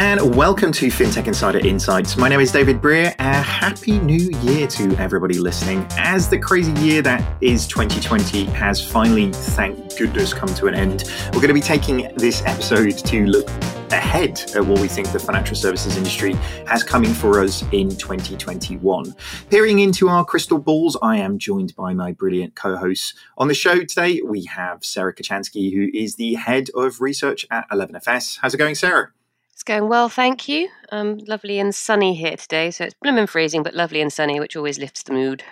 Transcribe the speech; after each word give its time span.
And 0.00 0.34
welcome 0.34 0.72
to 0.72 0.86
FinTech 0.86 1.26
Insider 1.26 1.58
Insights. 1.58 2.16
My 2.16 2.30
name 2.30 2.40
is 2.40 2.50
David 2.50 2.80
Brear. 2.80 3.14
A 3.18 3.34
happy 3.34 3.98
new 3.98 4.30
year 4.40 4.66
to 4.66 4.96
everybody 4.96 5.38
listening. 5.38 5.86
As 5.90 6.26
the 6.26 6.38
crazy 6.38 6.72
year 6.80 7.02
that 7.02 7.22
is 7.42 7.66
2020 7.66 8.46
has 8.46 8.82
finally, 8.82 9.30
thank 9.30 9.98
goodness, 9.98 10.32
come 10.32 10.48
to 10.54 10.68
an 10.68 10.74
end, 10.74 11.04
we're 11.34 11.42
going 11.42 11.48
to 11.48 11.52
be 11.54 11.60
taking 11.60 12.10
this 12.16 12.42
episode 12.46 12.96
to 12.96 13.26
look 13.26 13.46
ahead 13.92 14.40
at 14.54 14.64
what 14.64 14.80
we 14.80 14.88
think 14.88 15.12
the 15.12 15.18
financial 15.18 15.54
services 15.54 15.98
industry 15.98 16.32
has 16.66 16.82
coming 16.82 17.12
for 17.12 17.38
us 17.38 17.62
in 17.70 17.90
2021. 17.90 19.14
Peering 19.50 19.80
into 19.80 20.08
our 20.08 20.24
crystal 20.24 20.58
balls, 20.58 20.96
I 21.02 21.18
am 21.18 21.38
joined 21.38 21.76
by 21.76 21.92
my 21.92 22.12
brilliant 22.12 22.54
co 22.54 22.74
hosts. 22.74 23.12
On 23.36 23.48
the 23.48 23.54
show 23.54 23.84
today, 23.84 24.22
we 24.24 24.46
have 24.46 24.82
Sarah 24.82 25.14
Kocianski, 25.14 25.74
who 25.74 25.90
is 25.92 26.14
the 26.14 26.36
head 26.36 26.70
of 26.74 27.02
research 27.02 27.44
at 27.50 27.68
11FS. 27.68 28.38
How's 28.40 28.54
it 28.54 28.56
going, 28.56 28.74
Sarah? 28.74 29.12
It's 29.60 29.64
going 29.64 29.90
well, 29.90 30.08
thank 30.08 30.48
you. 30.48 30.70
Um, 30.90 31.18
lovely 31.28 31.58
and 31.58 31.74
sunny 31.74 32.14
here 32.14 32.34
today, 32.34 32.70
so 32.70 32.84
it's 32.84 32.94
blooming 33.02 33.26
freezing, 33.26 33.62
but 33.62 33.74
lovely 33.74 34.00
and 34.00 34.10
sunny, 34.10 34.40
which 34.40 34.56
always 34.56 34.78
lifts 34.78 35.02
the 35.02 35.12
mood. 35.12 35.42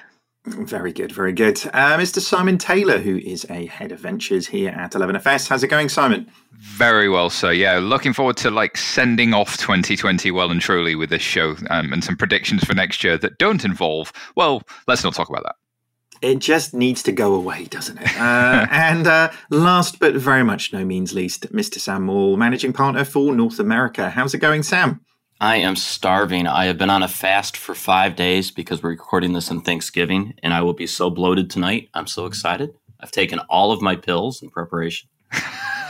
Very 0.46 0.94
good, 0.94 1.12
very 1.12 1.34
good. 1.34 1.58
Uh, 1.74 1.98
Mr. 1.98 2.18
Simon 2.18 2.56
Taylor, 2.56 2.96
who 2.96 3.18
is 3.18 3.44
a 3.50 3.66
head 3.66 3.92
of 3.92 4.00
ventures 4.00 4.46
here 4.46 4.70
at 4.70 4.92
11FS. 4.92 5.48
How's 5.50 5.62
it 5.62 5.68
going, 5.68 5.90
Simon? 5.90 6.26
Very 6.52 7.10
well, 7.10 7.28
sir. 7.28 7.52
Yeah, 7.52 7.80
looking 7.80 8.14
forward 8.14 8.38
to 8.38 8.50
like 8.50 8.78
sending 8.78 9.34
off 9.34 9.58
2020 9.58 10.30
well 10.30 10.50
and 10.50 10.62
truly 10.62 10.94
with 10.94 11.10
this 11.10 11.20
show 11.20 11.56
um, 11.68 11.92
and 11.92 12.02
some 12.02 12.16
predictions 12.16 12.64
for 12.64 12.72
next 12.72 13.04
year 13.04 13.18
that 13.18 13.36
don't 13.36 13.62
involve, 13.62 14.10
well, 14.36 14.62
let's 14.86 15.04
not 15.04 15.12
talk 15.12 15.28
about 15.28 15.42
that. 15.42 15.56
It 16.20 16.38
just 16.40 16.74
needs 16.74 17.02
to 17.04 17.12
go 17.12 17.34
away, 17.34 17.64
doesn't 17.64 17.98
it? 17.98 18.16
Uh, 18.18 18.66
and 18.70 19.06
uh, 19.06 19.30
last 19.50 19.98
but 19.98 20.14
very 20.14 20.42
much 20.42 20.72
no 20.72 20.84
means 20.84 21.14
least, 21.14 21.52
Mr. 21.52 21.78
Sam 21.78 22.04
Moore, 22.04 22.36
managing 22.36 22.72
partner 22.72 23.04
for 23.04 23.34
North 23.34 23.58
America. 23.58 24.10
How's 24.10 24.34
it 24.34 24.38
going, 24.38 24.62
Sam? 24.62 25.00
I 25.40 25.56
am 25.56 25.76
starving. 25.76 26.48
I 26.48 26.64
have 26.64 26.78
been 26.78 26.90
on 26.90 27.04
a 27.04 27.08
fast 27.08 27.56
for 27.56 27.74
five 27.74 28.16
days 28.16 28.50
because 28.50 28.82
we're 28.82 28.90
recording 28.90 29.34
this 29.34 29.50
on 29.50 29.60
Thanksgiving, 29.60 30.34
and 30.42 30.52
I 30.52 30.62
will 30.62 30.72
be 30.72 30.88
so 30.88 31.10
bloated 31.10 31.48
tonight. 31.48 31.88
I'm 31.94 32.08
so 32.08 32.26
excited. 32.26 32.74
I've 33.00 33.12
taken 33.12 33.38
all 33.48 33.70
of 33.70 33.80
my 33.80 33.94
pills 33.94 34.42
in 34.42 34.50
preparation. 34.50 35.08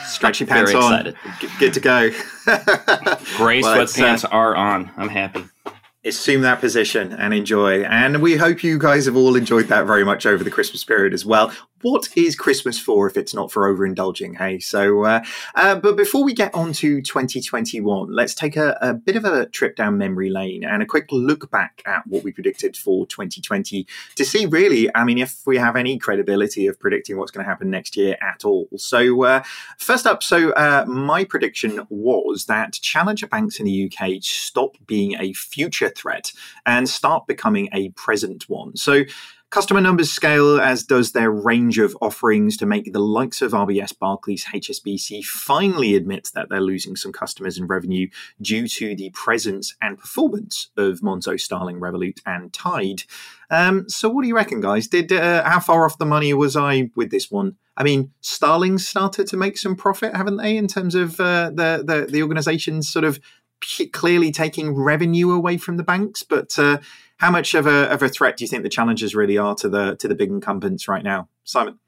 Stretchy 0.04 0.44
pants 0.44 0.72
Very 0.72 0.82
on. 0.82 1.06
Excited. 1.06 1.50
Good 1.58 1.74
to 1.74 1.80
go. 1.80 2.10
Gray 3.36 3.62
well, 3.62 3.76
sweatpants 3.76 4.24
uh, 4.24 4.28
are 4.28 4.54
on. 4.54 4.90
I'm 4.96 5.08
happy 5.08 5.44
assume 6.08 6.42
that 6.42 6.60
position 6.60 7.12
and 7.12 7.32
enjoy. 7.32 7.82
And 7.84 8.20
we 8.20 8.36
hope 8.36 8.62
you 8.62 8.78
guys 8.78 9.06
have 9.06 9.16
all 9.16 9.36
enjoyed 9.36 9.66
that 9.68 9.86
very 9.86 10.04
much 10.04 10.26
over 10.26 10.42
the 10.42 10.50
Christmas 10.50 10.84
period 10.84 11.14
as 11.14 11.24
well 11.24 11.52
what 11.82 12.08
is 12.16 12.34
Christmas 12.34 12.78
for 12.78 13.06
if 13.06 13.16
it's 13.16 13.34
not 13.34 13.52
for 13.52 13.72
overindulging? 13.72 14.36
Hey, 14.36 14.58
so, 14.58 15.04
uh, 15.04 15.24
uh, 15.54 15.76
but 15.76 15.96
before 15.96 16.24
we 16.24 16.32
get 16.32 16.54
on 16.54 16.72
to 16.74 17.00
2021, 17.00 18.12
let's 18.12 18.34
take 18.34 18.56
a, 18.56 18.76
a, 18.80 18.94
bit 18.94 19.16
of 19.16 19.24
a 19.24 19.46
trip 19.46 19.76
down 19.76 19.96
memory 19.96 20.30
lane 20.30 20.64
and 20.64 20.82
a 20.82 20.86
quick 20.86 21.06
look 21.10 21.50
back 21.50 21.82
at 21.86 22.06
what 22.06 22.24
we 22.24 22.32
predicted 22.32 22.76
for 22.76 23.06
2020 23.06 23.86
to 24.16 24.24
see 24.24 24.46
really, 24.46 24.94
I 24.94 25.04
mean, 25.04 25.18
if 25.18 25.40
we 25.46 25.56
have 25.58 25.76
any 25.76 25.98
credibility 25.98 26.66
of 26.66 26.78
predicting 26.80 27.16
what's 27.16 27.30
going 27.30 27.44
to 27.44 27.48
happen 27.48 27.70
next 27.70 27.96
year 27.96 28.16
at 28.20 28.44
all. 28.44 28.68
So, 28.76 29.24
uh, 29.24 29.42
first 29.78 30.06
up, 30.06 30.22
so 30.22 30.50
uh, 30.52 30.84
my 30.86 31.24
prediction 31.24 31.86
was 31.90 32.46
that 32.46 32.72
challenger 32.72 33.26
banks 33.26 33.60
in 33.60 33.66
the 33.66 33.90
UK 33.92 34.22
stop 34.22 34.76
being 34.86 35.14
a 35.20 35.32
future 35.32 35.90
threat 35.90 36.32
and 36.66 36.88
start 36.88 37.26
becoming 37.26 37.68
a 37.72 37.90
present 37.90 38.48
one. 38.48 38.76
So, 38.76 39.04
Customer 39.50 39.80
numbers 39.80 40.10
scale, 40.10 40.60
as 40.60 40.82
does 40.82 41.12
their 41.12 41.31
range 41.31 41.78
of 41.78 41.97
offerings, 42.03 42.54
to 42.59 42.66
make 42.66 42.92
the 42.92 42.98
likes 42.98 43.41
of 43.41 43.53
RBS, 43.53 43.98
Barclays, 43.98 44.44
HSBC 44.44 45.25
finally 45.25 45.94
admit 45.94 46.28
that 46.34 46.50
they're 46.50 46.60
losing 46.60 46.97
some 46.97 47.12
customers 47.12 47.56
and 47.56 47.69
revenue 47.69 48.09
due 48.42 48.69
to 48.69 48.94
the 48.94 49.09
presence 49.14 49.75
and 49.81 49.98
performance 49.98 50.69
of 50.76 51.00
Monzo, 51.00 51.41
Starling, 51.41 51.81
Revolut, 51.81 52.20
and 52.26 52.53
Tide. 52.53 53.04
Um, 53.48 53.88
so, 53.88 54.10
what 54.10 54.20
do 54.20 54.28
you 54.28 54.36
reckon, 54.36 54.60
guys? 54.60 54.86
Did 54.86 55.10
uh, 55.12 55.42
how 55.44 55.60
far 55.60 55.86
off 55.86 55.97
the 55.97 56.04
money 56.04 56.34
was 56.34 56.54
I 56.54 56.91
with 56.94 57.10
this 57.10 57.30
one? 57.30 57.56
I 57.75 57.84
mean, 57.84 58.12
Starling 58.20 58.76
started 58.76 59.28
to 59.28 59.38
make 59.38 59.56
some 59.56 59.76
profit, 59.76 60.15
haven't 60.15 60.36
they, 60.36 60.59
in 60.59 60.66
terms 60.66 60.94
of 60.94 61.19
uh, 61.19 61.48
the 61.48 61.82
the, 61.86 62.06
the 62.12 62.22
organisation's 62.22 62.91
sort 62.91 63.06
of 63.06 63.19
clearly 63.92 64.30
taking 64.30 64.75
revenue 64.75 65.30
away 65.30 65.56
from 65.56 65.78
the 65.78 65.82
banks, 65.82 66.22
but 66.22 66.59
uh, 66.59 66.78
how 67.18 67.30
much 67.30 67.54
of 67.54 67.66
a 67.66 67.90
of 67.92 68.02
a 68.02 68.08
threat 68.08 68.36
do 68.36 68.44
you 68.44 68.48
think 68.48 68.62
the 68.62 68.68
challengers 68.68 69.14
really 69.14 69.36
are 69.36 69.54
to 69.56 69.68
the 69.68 69.96
to 69.96 70.08
the 70.08 70.14
big 70.14 70.30
incumbents 70.30 70.88
right 70.88 71.04
now, 71.04 71.28
Simon? 71.44 71.78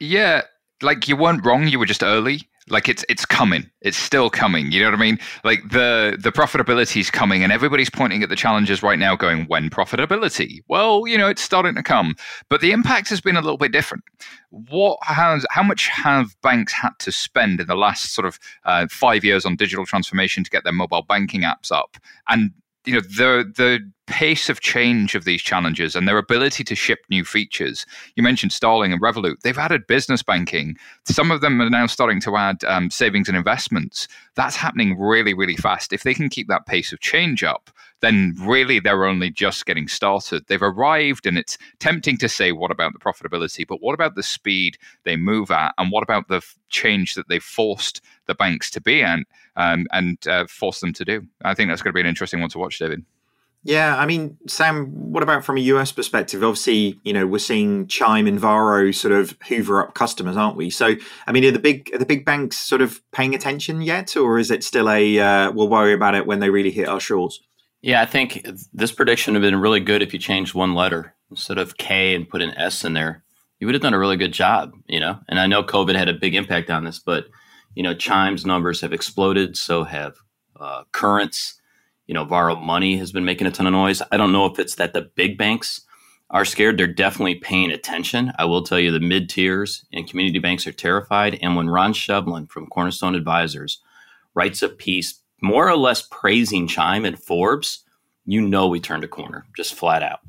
Yeah, 0.00 0.42
like 0.82 1.06
you 1.06 1.16
weren't 1.16 1.44
wrong. 1.44 1.68
You 1.68 1.78
were 1.78 1.86
just 1.86 2.02
early. 2.02 2.42
Like 2.70 2.88
it's 2.88 3.04
it's 3.10 3.26
coming. 3.26 3.70
It's 3.82 3.98
still 3.98 4.30
coming. 4.30 4.72
You 4.72 4.80
know 4.80 4.86
what 4.86 4.94
I 4.94 5.02
mean? 5.02 5.18
Like 5.44 5.68
the 5.68 6.16
the 6.18 6.32
profitability 6.32 6.98
is 6.98 7.10
coming, 7.10 7.42
and 7.42 7.52
everybody's 7.52 7.90
pointing 7.90 8.22
at 8.22 8.30
the 8.30 8.36
challenges 8.36 8.82
right 8.82 8.98
now, 8.98 9.14
going, 9.16 9.44
"When 9.48 9.68
profitability?" 9.68 10.60
Well, 10.66 11.06
you 11.06 11.18
know, 11.18 11.28
it's 11.28 11.42
starting 11.42 11.74
to 11.74 11.82
come, 11.82 12.16
but 12.48 12.62
the 12.62 12.72
impact 12.72 13.10
has 13.10 13.20
been 13.20 13.36
a 13.36 13.42
little 13.42 13.58
bit 13.58 13.70
different. 13.70 14.04
What 14.48 14.98
has 15.02 15.44
how 15.50 15.62
much 15.62 15.88
have 15.88 16.40
banks 16.40 16.72
had 16.72 16.92
to 17.00 17.12
spend 17.12 17.60
in 17.60 17.66
the 17.66 17.76
last 17.76 18.14
sort 18.14 18.26
of 18.26 18.38
uh, 18.64 18.86
five 18.90 19.24
years 19.24 19.44
on 19.44 19.56
digital 19.56 19.84
transformation 19.84 20.42
to 20.42 20.50
get 20.50 20.64
their 20.64 20.72
mobile 20.72 21.02
banking 21.02 21.42
apps 21.42 21.70
up? 21.70 21.98
And 22.28 22.52
you 22.84 22.94
know 22.94 23.00
the 23.00 23.50
the 23.56 23.90
pace 24.06 24.50
of 24.50 24.60
change 24.60 25.14
of 25.14 25.24
these 25.24 25.40
challenges 25.40 25.96
and 25.96 26.06
their 26.06 26.18
ability 26.18 26.62
to 26.64 26.74
ship 26.74 27.00
new 27.08 27.24
features. 27.24 27.86
You 28.16 28.22
mentioned 28.22 28.52
Starling 28.52 28.92
and 28.92 29.00
Revolut. 29.00 29.40
They've 29.40 29.56
added 29.56 29.86
business 29.86 30.22
banking. 30.22 30.76
Some 31.06 31.30
of 31.30 31.40
them 31.40 31.60
are 31.62 31.70
now 31.70 31.86
starting 31.86 32.20
to 32.20 32.36
add 32.36 32.62
um, 32.64 32.90
savings 32.90 33.28
and 33.28 33.36
investments. 33.36 34.06
That's 34.34 34.56
happening 34.56 34.98
really, 34.98 35.32
really 35.32 35.56
fast. 35.56 35.92
If 35.92 36.02
they 36.02 36.12
can 36.12 36.28
keep 36.28 36.48
that 36.48 36.66
pace 36.66 36.92
of 36.92 37.00
change 37.00 37.42
up, 37.42 37.70
then 38.04 38.34
really 38.38 38.80
they're 38.80 39.06
only 39.06 39.30
just 39.30 39.66
getting 39.66 39.88
started. 39.88 40.46
They've 40.46 40.62
arrived, 40.62 41.26
and 41.26 41.38
it's 41.38 41.56
tempting 41.78 42.18
to 42.18 42.28
say, 42.28 42.52
what 42.52 42.70
about 42.70 42.92
the 42.92 42.98
profitability? 42.98 43.66
But 43.66 43.80
what 43.80 43.94
about 43.94 44.14
the 44.14 44.22
speed 44.22 44.76
they 45.04 45.16
move 45.16 45.50
at? 45.50 45.74
And 45.78 45.90
what 45.90 46.02
about 46.02 46.28
the 46.28 46.36
f- 46.36 46.56
change 46.68 47.14
that 47.14 47.28
they've 47.28 47.42
forced 47.42 48.02
the 48.26 48.34
banks 48.34 48.70
to 48.72 48.80
be 48.80 49.00
in 49.00 49.24
um, 49.56 49.86
and 49.92 50.18
uh, 50.26 50.46
forced 50.46 50.82
them 50.82 50.92
to 50.92 51.04
do? 51.04 51.26
I 51.44 51.54
think 51.54 51.70
that's 51.70 51.82
going 51.82 51.92
to 51.92 51.94
be 51.94 52.00
an 52.00 52.06
interesting 52.06 52.40
one 52.40 52.50
to 52.50 52.58
watch, 52.58 52.78
David. 52.78 53.04
Yeah, 53.66 53.96
I 53.96 54.04
mean, 54.04 54.36
Sam, 54.46 54.88
what 55.10 55.22
about 55.22 55.42
from 55.42 55.56
a 55.56 55.60
US 55.60 55.90
perspective? 55.90 56.44
Obviously, 56.44 57.00
you 57.02 57.14
know, 57.14 57.26
we're 57.26 57.38
seeing 57.38 57.86
Chime 57.86 58.26
and 58.26 58.38
Varo 58.38 58.90
sort 58.90 59.12
of 59.12 59.34
hoover 59.48 59.82
up 59.82 59.94
customers, 59.94 60.36
aren't 60.36 60.58
we? 60.58 60.68
So, 60.68 60.96
I 61.26 61.32
mean, 61.32 61.46
are 61.46 61.50
the 61.50 61.58
big 61.58 61.90
are 61.94 61.98
the 61.98 62.04
big 62.04 62.26
banks 62.26 62.58
sort 62.58 62.82
of 62.82 63.00
paying 63.12 63.34
attention 63.34 63.80
yet, 63.80 64.14
or 64.18 64.38
is 64.38 64.50
it 64.50 64.62
still 64.62 64.90
a 64.90 65.18
uh, 65.18 65.50
we'll 65.52 65.70
worry 65.70 65.94
about 65.94 66.14
it 66.14 66.26
when 66.26 66.40
they 66.40 66.50
really 66.50 66.70
hit 66.70 66.86
our 66.86 67.00
shores? 67.00 67.40
Yeah, 67.84 68.00
I 68.00 68.06
think 68.06 68.46
this 68.72 68.92
prediction 68.92 69.34
would 69.34 69.42
have 69.42 69.52
been 69.52 69.60
really 69.60 69.80
good 69.80 70.00
if 70.00 70.14
you 70.14 70.18
changed 70.18 70.54
one 70.54 70.74
letter 70.74 71.14
instead 71.30 71.58
of 71.58 71.76
K 71.76 72.14
and 72.14 72.26
put 72.26 72.40
an 72.40 72.56
S 72.56 72.82
in 72.82 72.94
there. 72.94 73.22
You 73.60 73.66
would 73.66 73.74
have 73.74 73.82
done 73.82 73.92
a 73.92 73.98
really 73.98 74.16
good 74.16 74.32
job, 74.32 74.72
you 74.86 74.98
know. 74.98 75.18
And 75.28 75.38
I 75.38 75.46
know 75.46 75.62
COVID 75.62 75.94
had 75.94 76.08
a 76.08 76.14
big 76.14 76.34
impact 76.34 76.70
on 76.70 76.84
this, 76.84 76.98
but 76.98 77.26
you 77.74 77.82
know, 77.82 77.92
Chime's 77.92 78.46
numbers 78.46 78.80
have 78.80 78.94
exploded. 78.94 79.54
So 79.58 79.84
have 79.84 80.16
uh, 80.58 80.84
Currents. 80.92 81.60
You 82.06 82.14
know, 82.14 82.24
Varo 82.24 82.56
Money 82.56 82.96
has 82.96 83.12
been 83.12 83.26
making 83.26 83.46
a 83.46 83.50
ton 83.50 83.66
of 83.66 83.74
noise. 83.74 84.00
I 84.10 84.16
don't 84.16 84.32
know 84.32 84.46
if 84.46 84.58
it's 84.58 84.76
that 84.76 84.94
the 84.94 85.10
big 85.14 85.36
banks 85.36 85.82
are 86.30 86.46
scared. 86.46 86.78
They're 86.78 86.86
definitely 86.86 87.34
paying 87.34 87.70
attention. 87.70 88.32
I 88.38 88.46
will 88.46 88.62
tell 88.62 88.80
you, 88.80 88.92
the 88.92 88.98
mid 88.98 89.28
tiers 89.28 89.84
and 89.92 90.08
community 90.08 90.38
banks 90.38 90.66
are 90.66 90.72
terrified. 90.72 91.38
And 91.42 91.54
when 91.54 91.68
Ron 91.68 91.92
Shevlin 91.92 92.48
from 92.48 92.66
Cornerstone 92.68 93.14
Advisors 93.14 93.82
writes 94.34 94.62
a 94.62 94.70
piece 94.70 95.20
more 95.44 95.68
or 95.68 95.76
less 95.76 96.02
praising 96.10 96.66
Chime 96.66 97.04
and 97.04 97.22
Forbes, 97.22 97.83
you 98.24 98.40
know 98.40 98.68
we 98.68 98.80
turned 98.80 99.04
a 99.04 99.08
corner, 99.08 99.46
just 99.56 99.74
flat 99.74 100.02
out. 100.02 100.20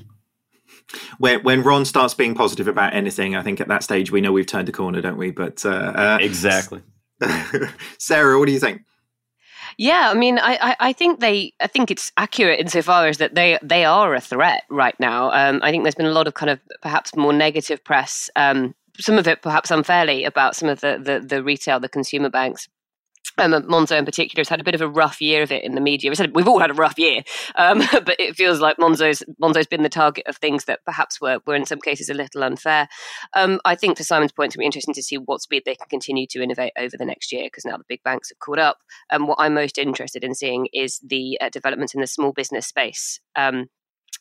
When 1.17 1.43
when 1.43 1.63
Ron 1.63 1.85
starts 1.85 2.13
being 2.13 2.35
positive 2.35 2.67
about 2.67 2.93
anything, 2.93 3.35
I 3.35 3.41
think 3.41 3.59
at 3.59 3.67
that 3.67 3.83
stage 3.83 4.11
we 4.11 4.21
know 4.21 4.31
we've 4.31 4.45
turned 4.45 4.69
a 4.69 4.71
corner, 4.71 5.01
don't 5.01 5.17
we? 5.17 5.31
But 5.31 5.65
uh, 5.65 5.69
uh, 5.69 6.17
exactly, 6.21 6.81
Sarah, 7.97 8.37
what 8.39 8.45
do 8.45 8.51
you 8.51 8.59
think? 8.59 8.81
Yeah, 9.77 10.09
I 10.09 10.13
mean, 10.13 10.39
I, 10.39 10.75
I, 10.79 10.93
think 10.93 11.19
they, 11.19 11.51
I 11.59 11.67
think 11.67 11.91
it's 11.91 12.09
accurate 12.15 12.61
insofar 12.61 13.07
as 13.07 13.17
that 13.17 13.35
they 13.35 13.59
they 13.61 13.83
are 13.83 14.15
a 14.15 14.21
threat 14.21 14.63
right 14.69 14.97
now. 15.01 15.31
Um, 15.31 15.59
I 15.63 15.71
think 15.71 15.83
there's 15.83 15.95
been 15.95 16.05
a 16.05 16.13
lot 16.13 16.27
of 16.27 16.33
kind 16.33 16.49
of 16.49 16.61
perhaps 16.81 17.13
more 17.15 17.33
negative 17.33 17.83
press, 17.83 18.29
um, 18.37 18.73
some 18.97 19.17
of 19.17 19.27
it 19.27 19.41
perhaps 19.41 19.71
unfairly 19.71 20.23
about 20.23 20.55
some 20.55 20.69
of 20.69 20.79
the 20.81 20.99
the, 21.01 21.19
the 21.19 21.43
retail, 21.43 21.79
the 21.79 21.89
consumer 21.89 22.29
banks 22.29 22.69
um, 23.37 23.51
Monzo 23.63 23.97
in 23.97 24.05
particular 24.05 24.41
has 24.41 24.49
had 24.49 24.59
a 24.59 24.63
bit 24.63 24.75
of 24.75 24.81
a 24.81 24.87
rough 24.87 25.21
year 25.21 25.43
of 25.43 25.51
it 25.51 25.63
in 25.63 25.75
the 25.75 25.81
media. 25.81 26.09
We 26.09 26.15
said 26.15 26.35
we've 26.35 26.47
all 26.47 26.59
had 26.59 26.71
a 26.71 26.75
rough 26.75 26.97
year, 26.97 27.23
um, 27.55 27.79
but 27.91 28.15
it 28.19 28.35
feels 28.35 28.59
like 28.59 28.77
Monzo's 28.77 29.23
Monzo's 29.41 29.67
been 29.67 29.83
the 29.83 29.89
target 29.89 30.25
of 30.27 30.37
things 30.37 30.65
that 30.65 30.79
perhaps 30.85 31.19
were, 31.19 31.39
were 31.45 31.55
in 31.55 31.65
some 31.65 31.79
cases 31.79 32.09
a 32.09 32.13
little 32.13 32.43
unfair. 32.43 32.87
Um, 33.35 33.59
I 33.65 33.75
think 33.75 33.97
to 33.97 34.03
Simon's 34.03 34.31
point, 34.31 34.53
it'll 34.53 34.59
be 34.59 34.65
interesting 34.65 34.93
to 34.93 35.03
see 35.03 35.17
what 35.17 35.41
speed 35.41 35.63
they 35.65 35.75
can 35.75 35.87
continue 35.89 36.27
to 36.27 36.41
innovate 36.41 36.73
over 36.77 36.97
the 36.97 37.05
next 37.05 37.31
year 37.31 37.45
because 37.45 37.65
now 37.65 37.77
the 37.77 37.83
big 37.87 38.03
banks 38.03 38.29
have 38.29 38.39
caught 38.39 38.59
up. 38.59 38.77
And 39.11 39.27
what 39.27 39.37
I'm 39.39 39.53
most 39.53 39.77
interested 39.77 40.23
in 40.23 40.35
seeing 40.35 40.67
is 40.73 40.99
the 41.03 41.37
uh, 41.41 41.49
development 41.49 41.93
in 41.93 42.01
the 42.01 42.07
small 42.07 42.31
business 42.31 42.67
space. 42.67 43.19
Um, 43.35 43.67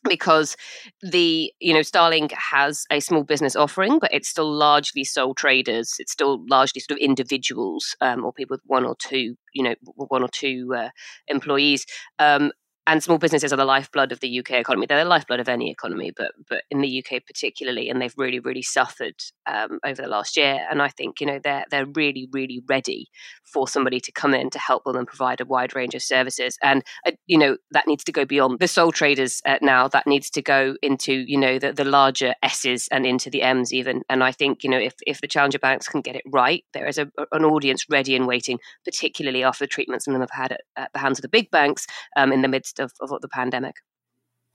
because 0.08 0.56
the 1.02 1.52
you 1.60 1.74
know 1.74 1.82
Starling 1.82 2.30
has 2.52 2.84
a 2.90 3.00
small 3.00 3.24
business 3.24 3.56
offering 3.56 3.98
but 3.98 4.12
it's 4.12 4.28
still 4.28 4.52
largely 4.52 5.04
sole 5.04 5.34
traders. 5.34 5.94
It's 5.98 6.12
still 6.12 6.44
largely 6.48 6.80
sort 6.80 6.98
of 6.98 7.04
individuals 7.04 7.96
um, 8.00 8.24
or 8.24 8.32
people 8.32 8.54
with 8.54 8.62
one 8.66 8.84
or 8.84 8.96
two 8.98 9.36
you 9.52 9.62
know 9.62 9.74
one 9.96 10.22
or 10.22 10.28
two 10.28 10.74
uh, 10.76 10.90
employees. 11.28 11.86
Um, 12.18 12.52
and 12.86 13.02
small 13.02 13.18
businesses 13.18 13.52
are 13.52 13.56
the 13.56 13.64
lifeblood 13.64 14.12
of 14.12 14.20
the 14.20 14.38
UK 14.40 14.52
economy. 14.52 14.86
They're 14.86 15.02
the 15.02 15.08
lifeblood 15.08 15.40
of 15.40 15.48
any 15.48 15.70
economy, 15.70 16.12
but 16.14 16.32
but 16.48 16.64
in 16.70 16.80
the 16.80 16.98
UK 17.04 17.24
particularly, 17.26 17.88
and 17.88 18.00
they've 18.00 18.14
really 18.16 18.40
really 18.40 18.62
suffered 18.62 19.14
um, 19.46 19.78
over 19.84 20.02
the 20.02 20.08
last 20.08 20.36
year. 20.36 20.66
And 20.70 20.82
I 20.82 20.88
think 20.88 21.20
you 21.20 21.26
know 21.26 21.38
they're 21.42 21.64
they're 21.70 21.86
really 21.86 22.28
really 22.32 22.62
ready 22.68 23.06
for 23.44 23.66
somebody 23.66 24.00
to 24.00 24.12
come 24.12 24.34
in 24.34 24.50
to 24.50 24.58
help 24.58 24.84
them 24.84 24.96
and 24.96 25.06
provide 25.06 25.40
a 25.40 25.46
wide 25.46 25.74
range 25.74 25.94
of 25.94 26.02
services. 26.02 26.58
And 26.62 26.82
uh, 27.06 27.12
you 27.26 27.38
know 27.38 27.56
that 27.70 27.86
needs 27.86 28.04
to 28.04 28.12
go 28.12 28.24
beyond 28.26 28.58
the 28.58 28.68
sole 28.68 28.92
traders 28.92 29.40
uh, 29.46 29.58
now. 29.62 29.88
That 29.88 30.06
needs 30.06 30.28
to 30.30 30.42
go 30.42 30.76
into 30.82 31.24
you 31.26 31.38
know 31.38 31.58
the 31.58 31.72
the 31.72 31.84
larger 31.84 32.34
S's 32.42 32.88
and 32.92 33.06
into 33.06 33.30
the 33.30 33.42
M's 33.42 33.72
even. 33.72 34.02
And 34.10 34.22
I 34.22 34.32
think 34.32 34.62
you 34.62 34.68
know 34.68 34.78
if 34.78 34.94
if 35.06 35.22
the 35.22 35.28
challenger 35.28 35.58
banks 35.58 35.88
can 35.88 36.02
get 36.02 36.16
it 36.16 36.24
right, 36.30 36.62
there 36.74 36.86
is 36.86 36.98
a, 36.98 37.10
an 37.32 37.44
audience 37.44 37.86
ready 37.88 38.14
and 38.14 38.26
waiting, 38.26 38.58
particularly 38.84 39.42
after 39.42 39.64
the 39.64 39.68
treatment 39.68 40.02
some 40.02 40.14
of 40.14 40.20
them 40.20 40.28
have 40.28 40.42
had 40.42 40.52
at, 40.52 40.60
at 40.76 40.92
the 40.92 40.98
hands 40.98 41.18
of 41.18 41.22
the 41.22 41.28
big 41.28 41.50
banks 41.50 41.86
um, 42.16 42.30
in 42.30 42.42
the 42.42 42.48
midst 42.82 43.00
of, 43.00 43.12
of 43.12 43.20
the 43.20 43.28
pandemic. 43.28 43.76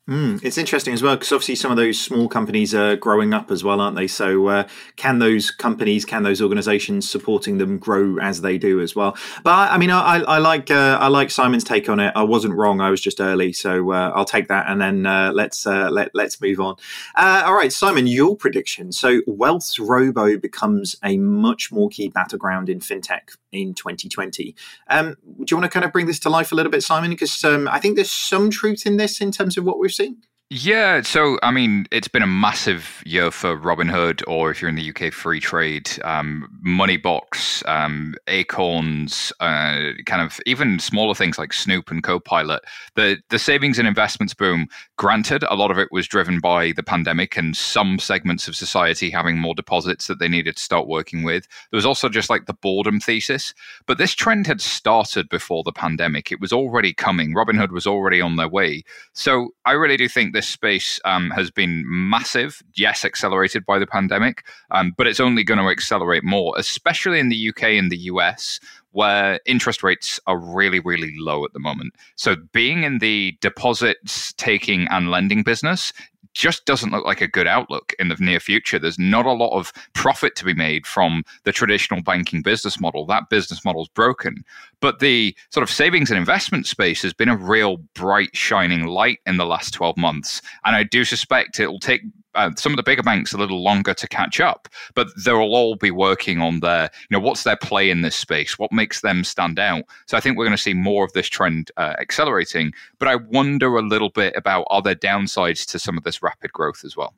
Mm, 0.10 0.44
it's 0.44 0.58
interesting 0.58 0.92
as 0.96 1.04
well 1.04 1.16
because 1.16 1.32
obviously 1.32 1.54
some 1.54 1.70
of 1.70 1.78
those 1.78 2.02
small 2.02 2.28
companies 2.28 2.74
are 2.74 2.96
growing 2.96 3.32
up 3.32 3.52
as 3.52 3.64
well, 3.64 3.80
aren't 3.80 3.96
they? 3.96 4.08
So 4.08 4.48
uh, 4.48 4.68
can 4.96 5.20
those 5.20 5.52
companies, 5.52 6.04
can 6.04 6.24
those 6.24 6.42
organisations 6.42 7.08
supporting 7.08 7.60
them 7.60 7.78
grow 7.78 8.18
as 8.18 8.42
they 8.42 8.58
do 8.58 8.82
as 8.82 8.96
well? 8.96 9.16
But 9.44 9.72
I, 9.72 9.78
mean, 9.78 9.92
I, 9.92 10.22
I 10.22 10.40
like 10.40 10.72
uh, 10.72 10.98
I 11.00 11.10
like 11.10 11.30
Simon's 11.30 11.64
take 11.64 11.90
on 11.90 12.00
it. 12.00 12.12
I 12.16 12.24
wasn't 12.24 12.56
wrong. 12.56 12.82
I 12.82 12.90
was 12.90 13.02
just 13.02 13.22
early, 13.22 13.54
so 13.54 13.92
uh, 13.92 14.12
I'll 14.16 14.26
take 14.26 14.48
that 14.48 14.66
and 14.68 14.82
then 14.82 15.06
uh, 15.06 15.32
let's 15.32 15.68
uh, 15.68 15.92
let 15.92 16.10
let's 16.16 16.42
move 16.42 16.60
on. 16.60 16.78
Uh, 17.16 17.44
all 17.46 17.54
right, 17.54 17.72
Simon, 17.72 18.08
your 18.08 18.36
prediction. 18.36 18.92
So 18.92 19.22
Wealth 19.28 19.78
Robo 19.78 20.38
becomes 20.40 20.96
a 21.04 21.18
much 21.18 21.72
more 21.72 21.88
key 21.88 22.08
battleground 22.08 22.68
in 22.68 22.80
fintech 22.80 23.38
in 23.52 23.74
2020. 23.74 24.56
Um, 24.90 25.16
do 25.24 25.46
you 25.50 25.58
want 25.58 25.66
to 25.66 25.74
kind 25.74 25.86
of 25.86 25.92
bring 25.92 26.06
this 26.06 26.20
to 26.20 26.30
life 26.30 26.52
a 26.52 26.56
little 26.56 26.72
bit, 26.72 26.84
Simon? 26.84 27.10
Because 27.10 27.44
um, 27.44 27.68
I 27.68 27.80
think 27.80 27.96
there's 27.96 28.12
some 28.12 28.50
truth 28.50 28.86
in 28.86 28.98
this 28.98 29.22
in 29.22 29.32
terms 29.32 29.58
of 29.58 29.64
what 29.64 29.80
we've 29.80 29.92
seen. 29.92 30.18
Yeah, 30.52 31.04
so 31.04 31.38
I 31.44 31.52
mean, 31.52 31.86
it's 31.92 32.08
been 32.08 32.24
a 32.24 32.28
massive 32.28 33.04
year 33.06 33.30
for 33.30 33.56
Robinhood, 33.56 34.24
or 34.28 34.50
if 34.50 34.60
you're 34.60 34.70
in 34.70 34.74
the 34.74 34.90
UK, 34.90 35.14
Freetrade, 35.14 36.04
um, 36.04 36.50
Moneybox, 36.66 37.64
um, 37.70 38.16
Acorns, 38.26 39.32
uh, 39.42 39.92
kind 40.08 40.24
of 40.24 40.40
even 40.48 40.80
smaller 40.80 41.14
things 41.14 41.38
like 41.38 41.54
Snoop 41.54 41.92
and 41.92 42.02
Copilot. 42.02 42.64
The 42.96 43.20
the 43.30 43.38
savings 43.38 43.78
and 43.78 43.88
investments 43.88 44.34
boom. 44.34 44.66
Granted, 44.98 45.44
a 45.44 45.56
lot 45.56 45.70
of 45.70 45.78
it 45.78 45.90
was 45.92 46.08
driven 46.08 46.40
by 46.40 46.72
the 46.72 46.82
pandemic 46.82 47.38
and 47.38 47.56
some 47.56 48.00
segments 48.00 48.48
of 48.48 48.56
society 48.56 49.12
having 49.12 49.38
more 49.38 49.54
deposits 49.54 50.08
that 50.08 50.18
they 50.18 50.28
needed 50.28 50.58
to 50.58 50.64
start 50.64 50.88
working 50.88 51.22
with. 51.22 51.48
There 51.70 51.78
was 51.78 51.86
also 51.86 52.10
just 52.10 52.32
like 52.32 52.48
the 52.48 52.54
boredom 52.56 53.00
thesis, 53.00 53.54
but 53.86 54.00
this 54.00 54.16
trend 54.16 54.48
had 54.48 54.62
started 54.62 55.30
before 55.30 55.62
the 55.64 55.72
pandemic. 55.72 56.32
It 56.32 56.42
was 56.42 56.52
already 56.52 56.92
coming. 56.92 57.36
Robinhood 57.36 57.70
was 57.70 57.86
already 57.86 58.20
on 58.20 58.36
their 58.36 58.50
way. 58.50 58.84
So 59.14 59.50
I 59.66 59.74
really 59.74 59.96
do 59.98 60.10
think 60.10 60.34
this 60.40 60.48
space 60.48 61.02
um, 61.04 61.32
has 61.32 61.52
been 61.52 61.84
massive. 61.86 62.64
Yes, 62.76 63.04
accelerated 63.04 63.66
by 63.66 63.78
the 63.78 63.86
pandemic, 63.86 64.46
um, 64.72 64.94
but 64.96 65.06
it's 65.06 65.20
only 65.20 65.44
going 65.44 65.60
to 65.60 65.70
accelerate 65.70 66.24
more, 66.24 66.54
especially 66.58 67.20
in 67.20 67.28
the 67.28 67.50
UK 67.50 67.64
and 67.64 67.92
the 67.92 67.98
US, 68.14 68.62
where 68.92 69.42
interest 69.46 69.84
rates 69.84 70.18
are 70.28 70.38
really, 70.38 70.80
really 70.80 71.14
low 71.18 71.44
at 71.44 71.52
the 71.52 71.60
moment. 71.60 71.94
So 72.16 72.38
being 72.54 72.84
in 72.84 73.00
the 73.00 73.38
deposits 73.42 74.32
taking 74.34 74.88
and 74.88 75.12
lending 75.12 75.44
business 75.44 75.92
just 76.34 76.66
doesn't 76.66 76.92
look 76.92 77.06
like 77.06 77.22
a 77.22 77.28
good 77.28 77.48
outlook 77.48 77.94
in 78.00 78.08
the 78.08 78.16
near 78.20 78.40
future. 78.40 78.80
There's 78.80 79.00
not 79.00 79.26
a 79.26 79.32
lot 79.32 79.58
of 79.58 79.74
profit 79.94 80.36
to 80.38 80.46
be 80.46 80.54
made 80.54 80.86
from 80.86 81.24
the 81.44 81.52
traditional 81.52 82.02
banking 82.02 82.42
business 82.42 82.80
model. 82.80 83.06
That 83.06 83.30
business 83.30 83.66
model's 83.66 83.90
broken. 83.90 84.44
But 84.80 85.00
the 85.00 85.36
sort 85.50 85.64
of 85.64 85.70
savings 85.70 86.10
and 86.10 86.18
investment 86.18 86.68
space 86.68 87.02
has 87.02 87.14
been 87.14 87.30
a 87.30 87.38
real 87.38 87.78
bright, 87.96 88.36
shining 88.36 88.86
light 88.86 89.20
in 89.26 89.38
the 89.38 89.46
last 89.46 89.74
12 89.74 89.98
months. 89.98 90.42
And 90.66 90.76
I 90.76 90.84
do 90.84 91.04
suspect 91.04 91.60
it 91.60 91.68
will 91.68 91.80
take 91.80 92.02
uh, 92.36 92.52
some 92.56 92.72
of 92.72 92.78
the 92.78 92.84
bigger 92.84 93.04
banks 93.04 93.34
a 93.34 93.38
little 93.38 93.64
longer 93.64 93.94
to 93.94 94.08
catch 94.08 94.40
up, 94.40 94.68
but 94.94 95.08
they'll 95.24 95.38
all 95.38 95.76
be 95.76 95.92
working 95.92 96.42
on 96.42 96.60
their, 96.60 96.84
you 97.10 97.18
know, 97.18 97.20
what's 97.20 97.44
their 97.44 97.58
play 97.58 97.90
in 97.90 98.02
this 98.02 98.16
space? 98.16 98.60
What 98.60 98.72
makes 98.72 99.02
them 99.02 99.24
stand 99.24 99.60
out? 99.60 99.84
So 100.06 100.18
I 100.18 100.20
think 100.20 100.38
we're 100.38 100.46
going 100.46 100.58
to 100.58 100.62
see 100.62 100.74
more 100.74 101.04
of 101.04 101.14
this 101.14 101.28
trend 101.28 101.72
uh, 101.78 101.96
accelerating. 102.00 102.74
But 103.00 103.08
I 103.08 103.16
wonder 103.16 103.78
a 103.78 103.82
little 103.82 104.10
bit 104.10 104.36
about 104.36 104.68
are 104.70 104.82
there 104.82 104.96
downsides 104.96 105.66
to 105.72 105.80
some 105.80 105.98
of 105.98 106.04
this 106.04 106.22
rapid 106.22 106.54
growth 106.54 106.84
as 106.86 106.96
well? 106.96 107.14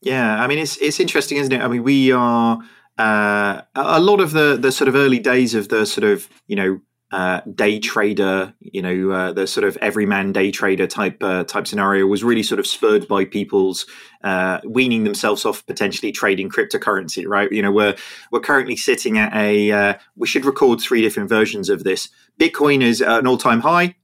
Yeah, 0.00 0.42
I 0.42 0.46
mean, 0.46 0.58
it's 0.58 0.76
it's 0.76 1.00
interesting, 1.00 1.38
isn't 1.38 1.52
it? 1.52 1.60
I 1.60 1.66
mean, 1.66 1.82
we 1.82 2.12
are 2.12 2.60
uh, 2.98 3.62
a 3.74 4.00
lot 4.00 4.20
of 4.20 4.32
the 4.32 4.56
the 4.56 4.70
sort 4.70 4.88
of 4.88 4.94
early 4.94 5.18
days 5.18 5.54
of 5.54 5.68
the 5.68 5.86
sort 5.86 6.04
of 6.04 6.28
you 6.46 6.54
know 6.54 6.80
uh, 7.10 7.40
day 7.54 7.78
trader, 7.78 8.52
you 8.60 8.82
know, 8.82 9.10
uh, 9.10 9.32
the 9.32 9.46
sort 9.46 9.64
of 9.64 9.76
everyman 9.78 10.32
day 10.32 10.50
trader 10.50 10.86
type 10.86 11.22
uh, 11.22 11.44
type 11.44 11.66
scenario 11.66 12.06
was 12.06 12.22
really 12.22 12.42
sort 12.42 12.58
of 12.58 12.66
spurred 12.66 13.08
by 13.08 13.24
people's 13.24 13.86
uh, 14.24 14.60
weaning 14.64 15.04
themselves 15.04 15.44
off 15.44 15.64
potentially 15.66 16.12
trading 16.12 16.50
cryptocurrency, 16.50 17.26
right? 17.26 17.50
You 17.50 17.62
know, 17.62 17.72
we're 17.72 17.96
we're 18.30 18.40
currently 18.40 18.76
sitting 18.76 19.16
at 19.16 19.34
a. 19.34 19.70
Uh, 19.70 19.94
we 20.16 20.26
should 20.26 20.44
record 20.44 20.80
three 20.80 21.00
different 21.00 21.28
versions 21.28 21.70
of 21.70 21.84
this. 21.84 22.10
Bitcoin 22.38 22.82
is 22.82 23.00
an 23.00 23.26
all 23.26 23.38
time 23.38 23.60
high. 23.60 23.94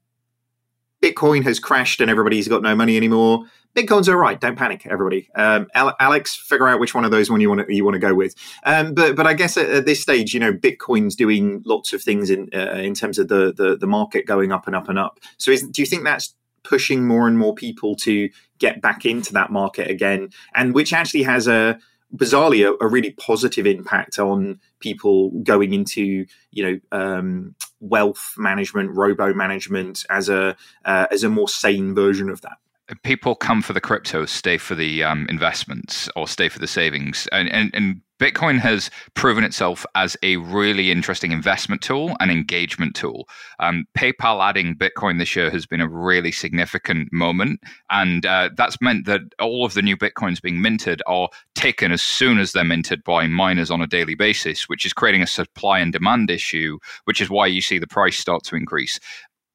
Bitcoin 1.04 1.44
has 1.44 1.60
crashed 1.60 2.00
and 2.00 2.10
everybody's 2.10 2.48
got 2.48 2.62
no 2.62 2.74
money 2.74 2.96
anymore. 2.96 3.44
Bitcoin's 3.76 4.08
all 4.08 4.16
right. 4.16 4.40
Don't 4.40 4.56
panic, 4.56 4.86
everybody. 4.86 5.28
Um, 5.34 5.66
Alex, 5.74 6.34
figure 6.34 6.66
out 6.66 6.80
which 6.80 6.94
one 6.94 7.04
of 7.04 7.10
those 7.10 7.30
one 7.30 7.42
you 7.42 7.50
want 7.50 7.66
to 7.66 7.74
you 7.74 7.84
want 7.84 7.94
to 7.94 7.98
go 7.98 8.14
with. 8.14 8.34
Um, 8.64 8.94
but 8.94 9.14
but 9.14 9.26
I 9.26 9.34
guess 9.34 9.58
at, 9.58 9.68
at, 9.68 9.84
this 9.84 10.00
stage, 10.00 10.32
you 10.32 10.40
know, 10.40 10.52
Bitcoin's 10.54 11.14
doing 11.14 11.62
lots 11.66 11.92
of 11.92 12.02
things 12.02 12.30
in 12.30 12.48
uh, 12.54 12.76
in 12.76 12.94
terms 12.94 13.18
of 13.18 13.28
the, 13.28 13.52
the 13.52 13.76
the 13.76 13.86
market 13.86 14.26
going 14.26 14.50
up 14.50 14.66
and 14.66 14.74
up 14.74 14.88
and 14.88 14.98
up. 14.98 15.20
So 15.36 15.50
is, 15.50 15.68
do 15.68 15.82
you 15.82 15.86
think 15.86 16.04
that's 16.04 16.34
pushing 16.62 17.06
more 17.06 17.28
and 17.28 17.38
more 17.38 17.54
people 17.54 17.94
to 17.96 18.30
get 18.58 18.80
back 18.80 19.04
into 19.04 19.34
that 19.34 19.50
market 19.50 19.90
again, 19.90 20.30
and 20.54 20.74
which 20.74 20.94
actually 20.94 21.24
has 21.24 21.46
a 21.46 21.78
bizarrely 22.14 22.66
a, 22.66 22.84
a 22.84 22.88
really 22.88 23.11
positive 23.12 23.66
impact 23.66 24.19
on 24.19 24.61
people 24.81 25.31
going 25.43 25.75
into 25.75 26.26
you 26.50 26.62
know 26.62 26.99
um, 26.99 27.55
wealth 27.81 28.34
management, 28.37 28.90
robo 28.90 29.34
management 29.34 30.05
as 30.11 30.28
a 30.28 30.56
uh, 30.84 31.06
as 31.11 31.25
a 31.25 31.28
more 31.28 31.48
sane 31.48 31.94
version 31.94 32.29
of 32.29 32.41
that 32.43 32.58
people 33.03 33.34
come 33.34 33.62
for 33.62 33.72
the 33.72 33.81
crypto, 33.81 34.27
stay 34.27 34.58
for 34.58 34.74
the 34.74 35.03
um, 35.03 35.27
investments 35.31 36.08
or 36.17 36.29
stay 36.29 36.48
for 36.48 36.58
the 36.58 36.67
savings. 36.67 37.27
And, 37.32 37.50
and, 37.50 37.70
and 37.74 38.00
Bitcoin 38.24 38.58
has 38.58 38.90
proven 39.12 39.44
itself 39.44 39.84
as 39.94 40.16
a 40.22 40.38
really 40.38 40.90
interesting 40.90 41.31
investment 41.31 41.82
tool 41.82 42.16
and 42.20 42.31
engagement 42.31 42.94
tool. 42.94 43.28
Um, 43.60 43.84
PayPal 43.94 44.43
adding 44.43 44.74
Bitcoin 44.76 45.19
this 45.19 45.36
year 45.36 45.50
has 45.50 45.66
been 45.66 45.82
a 45.82 45.88
really 45.88 46.32
significant 46.32 47.12
moment. 47.12 47.60
And 47.90 48.24
uh, 48.24 48.48
that's 48.56 48.81
meant 48.81 49.04
that 49.04 49.20
all 49.38 49.66
of 49.66 49.74
the 49.74 49.82
new 49.82 49.94
Bitcoins 49.94 50.40
being 50.40 50.62
minted 50.62 51.02
are 51.06 51.28
taken 51.54 51.93
as 51.93 52.00
soon 52.00 52.38
as 52.38 52.52
they're 52.52 52.64
minted 52.64 53.04
by 53.04 53.26
miners 53.26 53.70
on 53.70 53.82
a 53.82 53.86
daily 53.86 54.14
basis, 54.14 54.70
which 54.70 54.86
is 54.86 54.94
creating 54.94 55.20
a 55.20 55.26
supply 55.26 55.78
and 55.78 55.93
demand 55.93 56.31
issue, 56.31 56.78
which 57.04 57.20
is 57.20 57.28
why 57.28 57.46
you 57.46 57.60
see 57.60 57.78
the 57.78 57.86
price 57.86 58.16
start 58.16 58.43
to 58.44 58.56
increase 58.56 58.98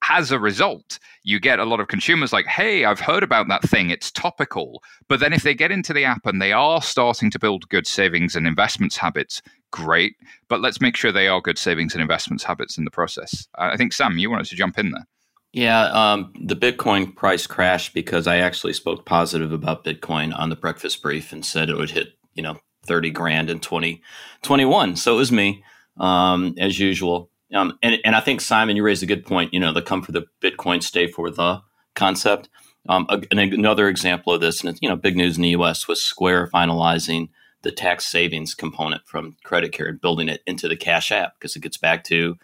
as 0.08 0.32
a 0.32 0.40
result, 0.40 1.00
you 1.24 1.40
get 1.40 1.60
a 1.60 1.66
lot 1.66 1.80
of 1.80 1.88
consumers 1.88 2.32
like, 2.32 2.46
hey, 2.46 2.86
I've 2.86 3.00
heard 3.00 3.24
about 3.24 3.48
that 3.50 3.64
thing, 3.64 3.90
it's 3.90 4.12
topical. 4.12 4.82
But 5.08 5.20
then 5.20 5.34
if 5.34 5.44
they 5.44 5.54
get 5.54 5.72
into 5.72 5.94
the 5.94 6.06
app 6.06 6.26
and 6.26 6.42
they 6.42 6.54
are 6.54 6.82
starting 6.82 7.30
to 7.32 7.40
build 7.40 7.70
good 7.70 7.86
savings 7.86 8.36
and 8.36 8.48
investments 8.48 8.98
habits, 8.98 9.42
great. 9.72 10.16
But 10.48 10.62
let's 10.62 10.82
make 10.82 10.96
sure 10.96 11.12
they 11.12 11.28
are 11.28 11.42
good 11.42 11.58
savings 11.58 11.94
and 11.94 12.02
investments 12.02 12.44
habits 12.44 12.78
in 12.78 12.86
the 12.86 12.92
process. 12.92 13.48
I 13.56 13.78
think, 13.78 13.94
Sam, 13.94 14.18
you 14.18 14.30
wanted 14.30 14.48
to 14.48 14.56
jump 14.56 14.80
in 14.80 14.92
there. 14.92 15.06
Yeah, 15.52 15.86
um, 15.88 16.32
the 16.40 16.56
Bitcoin 16.56 17.16
price 17.16 17.48
crashed 17.48 17.94
because 17.94 18.28
I 18.28 18.38
actually 18.38 18.74
spoke 18.74 19.06
positive 19.06 19.52
about 19.52 19.84
Bitcoin 19.84 20.38
on 20.38 20.50
the 20.50 20.56
breakfast 20.56 21.02
brief 21.02 21.32
and 21.32 21.44
said 21.44 21.70
it 21.70 21.78
would 21.78 21.90
hit, 21.90 22.10
you 22.36 22.44
know, 22.44 22.58
30 22.86 23.10
grand 23.12 23.50
in 23.50 23.60
2021. 23.60 24.96
So 24.96 25.16
it 25.16 25.18
was 25.18 25.32
me, 25.32 25.64
um, 25.98 26.54
as 26.60 26.80
usual. 26.80 27.29
Um, 27.54 27.78
and, 27.82 27.98
and 28.04 28.16
I 28.16 28.20
think 28.20 28.42
Simon, 28.42 28.76
you 28.76 28.84
raised 28.84 29.04
a 29.04 29.08
good 29.08 29.26
point. 29.26 29.54
You 29.54 29.60
know, 29.60 29.74
the 29.74 29.82
come 29.82 30.02
for 30.02 30.12
the 30.12 30.28
Bitcoin, 30.42 30.84
stay 30.84 31.08
for 31.08 31.30
the 31.30 31.62
concept. 31.96 32.50
Um, 32.88 33.06
a, 33.10 33.22
another 33.32 33.88
example 33.88 34.34
of 34.34 34.42
this, 34.42 34.62
and 34.62 34.70
it's, 34.70 34.80
you 34.82 34.90
know, 34.90 34.96
big 34.96 35.18
news 35.18 35.38
in 35.38 35.44
the 35.44 35.50
U.S. 35.50 35.88
was 35.88 36.04
Square 36.04 36.48
finalizing 36.48 37.30
the 37.62 37.72
tax 37.72 38.06
savings 38.06 38.54
component 38.54 39.06
from 39.06 39.36
Credit 39.44 39.76
Karma 39.76 39.92
and 39.92 40.02
building 40.02 40.30
it 40.30 40.42
into 40.48 40.68
the 40.68 40.78
Cash 40.78 41.12
app 41.12 41.34
because 41.38 41.56
it 41.56 41.62
gets 41.62 41.78
back 41.78 42.04
to 42.06 42.38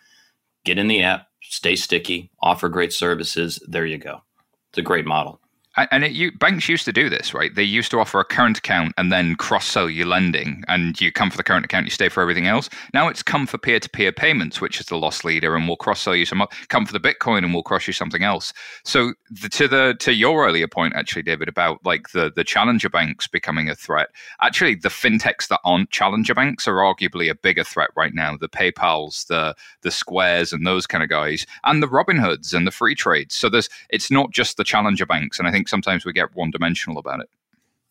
get 0.66 0.78
in 0.78 0.88
the 0.88 1.04
app, 1.04 1.28
stay 1.42 1.76
sticky, 1.76 2.32
offer 2.42 2.68
great 2.68 2.92
services. 2.92 3.60
There 3.68 3.86
you 3.86 3.98
go. 3.98 4.22
It's 4.70 4.80
a 4.80 4.82
great 4.82 5.06
model. 5.06 5.40
And 5.78 6.06
it, 6.06 6.12
you, 6.14 6.32
banks 6.32 6.70
used 6.70 6.86
to 6.86 6.94
do 6.94 7.10
this, 7.10 7.34
right? 7.34 7.54
They 7.54 7.64
used 7.64 7.92
to 7.92 8.00
offer 8.00 8.20
a 8.20 8.26
current 8.26 8.58
account 8.60 8.94
and 8.98 9.12
then 9.12 9.36
cross 9.36 9.68
sell 9.68 9.90
your 9.90 10.06
lending, 10.08 10.64
and 10.70 11.00
you 11.02 11.12
come 11.12 11.30
for 11.30 11.36
the 11.36 11.44
current 11.44 11.66
account, 11.66 11.86
you 11.86 11.92
stay 11.92 12.08
for 12.08 12.22
everything 12.22 12.48
else. 12.48 12.70
Now 12.94 13.10
it's 13.10 13.22
come 13.22 13.46
for 13.46 13.58
peer 13.58 13.80
to 13.82 13.90
peer 13.90 14.14
payments, 14.14 14.62
which 14.62 14.80
is 14.80 14.86
the 14.86 14.98
loss 14.98 15.26
leader, 15.26 15.56
and 15.56 15.68
we'll 15.68 15.76
cross 15.76 16.02
sell 16.02 16.16
you 16.16 16.26
some. 16.26 16.46
Come 16.70 16.86
for 16.86 16.94
the 16.94 17.00
Bitcoin, 17.00 17.40
and 17.40 17.54
we'll 17.54 17.64
cross 17.64 17.88
you 17.88 17.94
something 17.94 18.24
else. 18.24 18.54
So 18.84 19.14
the, 19.30 19.50
to 19.50 19.68
the 19.68 19.96
to 20.00 20.14
your 20.14 20.46
earlier 20.46 20.68
point, 20.68 20.96
actually, 20.96 21.24
David, 21.24 21.50
about 21.50 21.86
like 21.86 22.12
the 22.12 22.32
the 22.34 22.46
challenger 22.46 22.90
banks 22.90 23.28
becoming 23.28 23.70
a 23.70 23.76
threat. 23.76 24.10
Actually, 24.42 24.76
the 24.76 24.90
fintechs 24.90 25.50
that 25.50 25.60
aren't 25.66 25.92
challenger 25.92 26.34
banks 26.34 26.68
are 26.68 26.76
arguably 26.76 27.30
a 27.30 27.36
bigger 27.36 27.66
threat 27.66 27.90
right 27.98 28.14
now. 28.14 28.38
The 28.38 28.50
PayPal's, 28.50 29.26
the 29.26 29.56
the 29.82 29.92
Squares, 29.92 30.54
and 30.54 30.66
those 30.66 30.88
kind 30.88 31.04
of 31.04 31.10
guys, 31.10 31.46
and 31.66 31.84
the 31.84 31.88
Robinhoods 31.88 32.54
and 32.54 32.66
the 32.66 32.72
Freetrades. 32.72 33.34
So 33.34 33.50
there's 33.50 33.70
it's 33.90 34.10
not 34.10 34.32
just 34.32 34.56
the 34.56 34.64
challenger 34.64 35.06
banks, 35.06 35.38
and 35.38 35.48
I 35.48 35.52
think 35.52 35.65
think 35.66 35.70
sometimes 35.70 36.06
we 36.06 36.14
get 36.14 36.36
one 36.36 36.52
dimensional 36.52 37.00
about 37.00 37.22
it. 37.22 37.30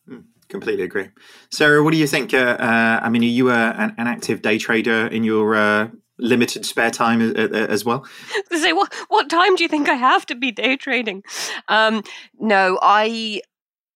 Hmm, 0.07 0.19
completely 0.47 0.83
agree. 0.83 1.09
Sarah, 1.51 1.83
what 1.83 1.91
do 1.91 1.97
you 1.97 2.07
think? 2.07 2.33
Uh, 2.33 2.57
uh, 2.59 2.99
I 3.03 3.09
mean, 3.09 3.23
are 3.23 3.25
you 3.25 3.49
a, 3.49 3.71
an, 3.77 3.95
an, 3.97 4.07
active 4.07 4.41
day 4.41 4.57
trader 4.57 5.07
in 5.07 5.23
your 5.23 5.55
uh, 5.55 5.89
limited 6.17 6.65
spare 6.65 6.91
time 6.91 7.21
as 7.21 7.83
well? 7.83 8.05
Say, 8.51 8.73
what 8.73 8.93
what 9.09 9.29
time 9.29 9.55
do 9.55 9.63
you 9.63 9.69
think 9.69 9.89
I 9.89 9.95
have 9.95 10.25
to 10.27 10.35
be 10.35 10.51
day 10.51 10.77
trading? 10.77 11.23
Um, 11.67 12.03
no, 12.39 12.79
I 12.81 13.41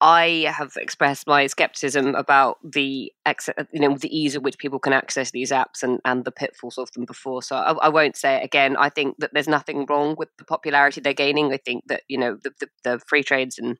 I 0.01 0.49
have 0.55 0.73
expressed 0.77 1.27
my 1.27 1.47
skepticism 1.47 2.15
about 2.15 2.57
the 2.63 3.11
you 3.73 3.79
know 3.79 3.97
the 3.97 4.17
ease 4.17 4.35
at 4.35 4.43
which 4.43 4.57
people 4.57 4.79
can 4.79 4.93
access 4.93 5.31
these 5.31 5.51
apps 5.51 5.83
and, 5.83 5.99
and 6.05 6.23
the 6.23 6.31
pitfalls 6.31 6.77
of 6.77 6.91
them 6.91 7.03
before. 7.03 7.43
So 7.43 7.57
I, 7.57 7.71
I, 7.73 7.89
won't 7.89 8.15
say 8.15 8.35
it 8.35 8.45
again. 8.45 8.77
I 8.77 8.89
think 8.89 9.17
that 9.19 9.31
there's 9.33 9.47
nothing 9.47 9.85
wrong 9.89 10.15
with 10.17 10.29
the 10.37 10.45
popularity 10.45 11.01
they're 11.01 11.13
gaining. 11.13 11.51
I 11.51 11.57
think 11.57 11.83
that 11.87 12.03
you 12.07 12.17
know 12.17 12.37
the, 12.41 12.51
the, 12.61 12.67
the 12.83 13.01
Freetrades 13.11 13.57
and 13.57 13.77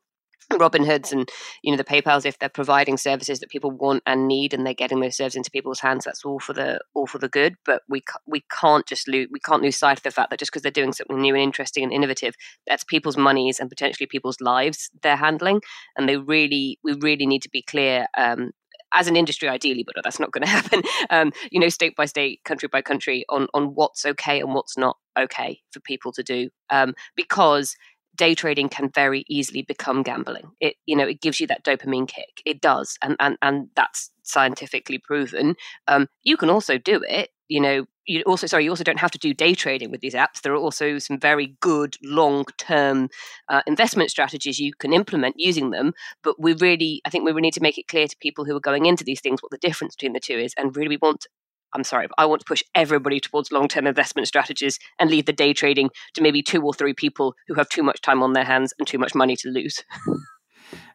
Robinhoods 0.52 1.12
and 1.12 1.28
you 1.62 1.70
know 1.70 1.76
the 1.76 1.84
PayPal's 1.84 2.24
if 2.24 2.38
they're 2.38 2.48
providing 2.48 2.96
services 2.96 3.40
that 3.40 3.50
people 3.50 3.70
want 3.70 4.02
and 4.06 4.26
need 4.26 4.52
and 4.52 4.66
they're 4.66 4.74
getting 4.74 5.00
those 5.00 5.16
services 5.16 5.36
into 5.36 5.50
people's 5.50 5.80
hands 5.80 6.04
that's 6.04 6.24
all 6.24 6.40
for 6.40 6.52
the 6.52 6.80
all 6.94 7.06
for 7.06 7.18
the 7.18 7.28
good. 7.28 7.56
But 7.64 7.82
we 7.88 8.02
we 8.26 8.44
can't 8.60 8.86
just 8.86 9.08
lose 9.08 9.28
we 9.30 9.40
can't 9.40 9.62
lose 9.62 9.76
sight 9.76 9.98
of 9.98 10.02
the 10.02 10.10
fact 10.10 10.30
that 10.30 10.38
just 10.38 10.50
because 10.50 10.62
they're 10.62 10.70
doing 10.70 10.92
something 10.92 11.20
new 11.20 11.34
and 11.34 11.42
interesting 11.42 11.84
and 11.84 11.92
innovative 11.92 12.34
that's 12.66 12.84
people's 12.84 13.16
monies 13.16 13.60
and 13.60 13.68
potentially 13.68 14.06
people's 14.06 14.40
lives 14.40 14.90
they're 15.02 15.16
handling. 15.16 15.60
And 15.96 16.08
they 16.08 16.16
really 16.16 16.78
we 16.82 16.94
really 16.94 17.26
need 17.26 17.42
to 17.42 17.50
be 17.50 17.62
clear 17.62 18.06
um, 18.16 18.50
as 18.92 19.06
an 19.06 19.16
industry 19.16 19.48
ideally 19.48 19.84
but 19.84 19.94
that's 20.02 20.18
not 20.18 20.32
going 20.32 20.42
to 20.44 20.48
happen 20.48 20.82
um, 21.10 21.32
you 21.50 21.60
know 21.60 21.68
state 21.68 21.94
by 21.96 22.04
state 22.04 22.42
country 22.44 22.68
by 22.70 22.82
country 22.82 23.24
on 23.28 23.46
on 23.54 23.74
what's 23.74 24.04
okay 24.04 24.40
and 24.40 24.54
what's 24.54 24.76
not 24.76 24.96
okay 25.18 25.60
for 25.70 25.80
people 25.80 26.12
to 26.12 26.22
do 26.22 26.48
um, 26.70 26.94
because 27.14 27.76
day 28.20 28.34
trading 28.34 28.68
can 28.68 28.90
very 28.94 29.24
easily 29.28 29.62
become 29.62 30.02
gambling. 30.02 30.50
It 30.60 30.74
you 30.84 30.94
know 30.94 31.06
it 31.06 31.22
gives 31.22 31.40
you 31.40 31.46
that 31.46 31.64
dopamine 31.64 32.06
kick. 32.06 32.42
It 32.44 32.60
does, 32.60 32.98
and 33.02 33.16
and 33.18 33.38
and 33.40 33.68
that's 33.74 34.10
scientifically 34.22 34.98
proven. 34.98 35.54
Um, 35.88 36.06
you 36.22 36.36
can 36.36 36.50
also 36.50 36.76
do 36.76 37.02
it. 37.08 37.30
You 37.48 37.60
know, 37.60 37.86
you 38.06 38.22
also 38.26 38.46
sorry, 38.46 38.64
you 38.64 38.70
also 38.70 38.84
don't 38.84 39.00
have 39.00 39.10
to 39.12 39.18
do 39.18 39.32
day 39.32 39.54
trading 39.54 39.90
with 39.90 40.02
these 40.02 40.14
apps. 40.14 40.42
There 40.42 40.52
are 40.52 40.66
also 40.66 40.98
some 40.98 41.18
very 41.18 41.56
good 41.60 41.96
long 42.02 42.44
term 42.58 43.08
uh, 43.48 43.62
investment 43.66 44.10
strategies 44.10 44.60
you 44.60 44.74
can 44.74 44.92
implement 44.92 45.36
using 45.38 45.70
them. 45.70 45.94
But 46.22 46.38
we 46.38 46.52
really, 46.52 47.00
I 47.06 47.10
think 47.10 47.24
we 47.24 47.30
really 47.30 47.48
need 47.48 47.54
to 47.54 47.62
make 47.62 47.78
it 47.78 47.88
clear 47.88 48.06
to 48.06 48.16
people 48.20 48.44
who 48.44 48.54
are 48.54 48.68
going 48.68 48.84
into 48.84 49.02
these 49.02 49.22
things 49.22 49.42
what 49.42 49.50
the 49.50 49.66
difference 49.66 49.96
between 49.96 50.12
the 50.12 50.20
two 50.20 50.38
is, 50.38 50.52
and 50.58 50.76
really 50.76 50.90
we 50.90 50.98
want 50.98 51.26
I'm 51.74 51.84
sorry, 51.84 52.08
I 52.18 52.26
want 52.26 52.40
to 52.40 52.46
push 52.46 52.62
everybody 52.74 53.20
towards 53.20 53.52
long 53.52 53.68
term 53.68 53.86
investment 53.86 54.28
strategies 54.28 54.78
and 54.98 55.10
leave 55.10 55.26
the 55.26 55.32
day 55.32 55.52
trading 55.52 55.90
to 56.14 56.22
maybe 56.22 56.42
two 56.42 56.62
or 56.62 56.74
three 56.74 56.94
people 56.94 57.34
who 57.48 57.54
have 57.54 57.68
too 57.68 57.82
much 57.82 58.00
time 58.00 58.22
on 58.22 58.32
their 58.32 58.44
hands 58.44 58.74
and 58.78 58.86
too 58.86 58.98
much 58.98 59.14
money 59.14 59.36
to 59.36 59.48
lose. 59.48 59.84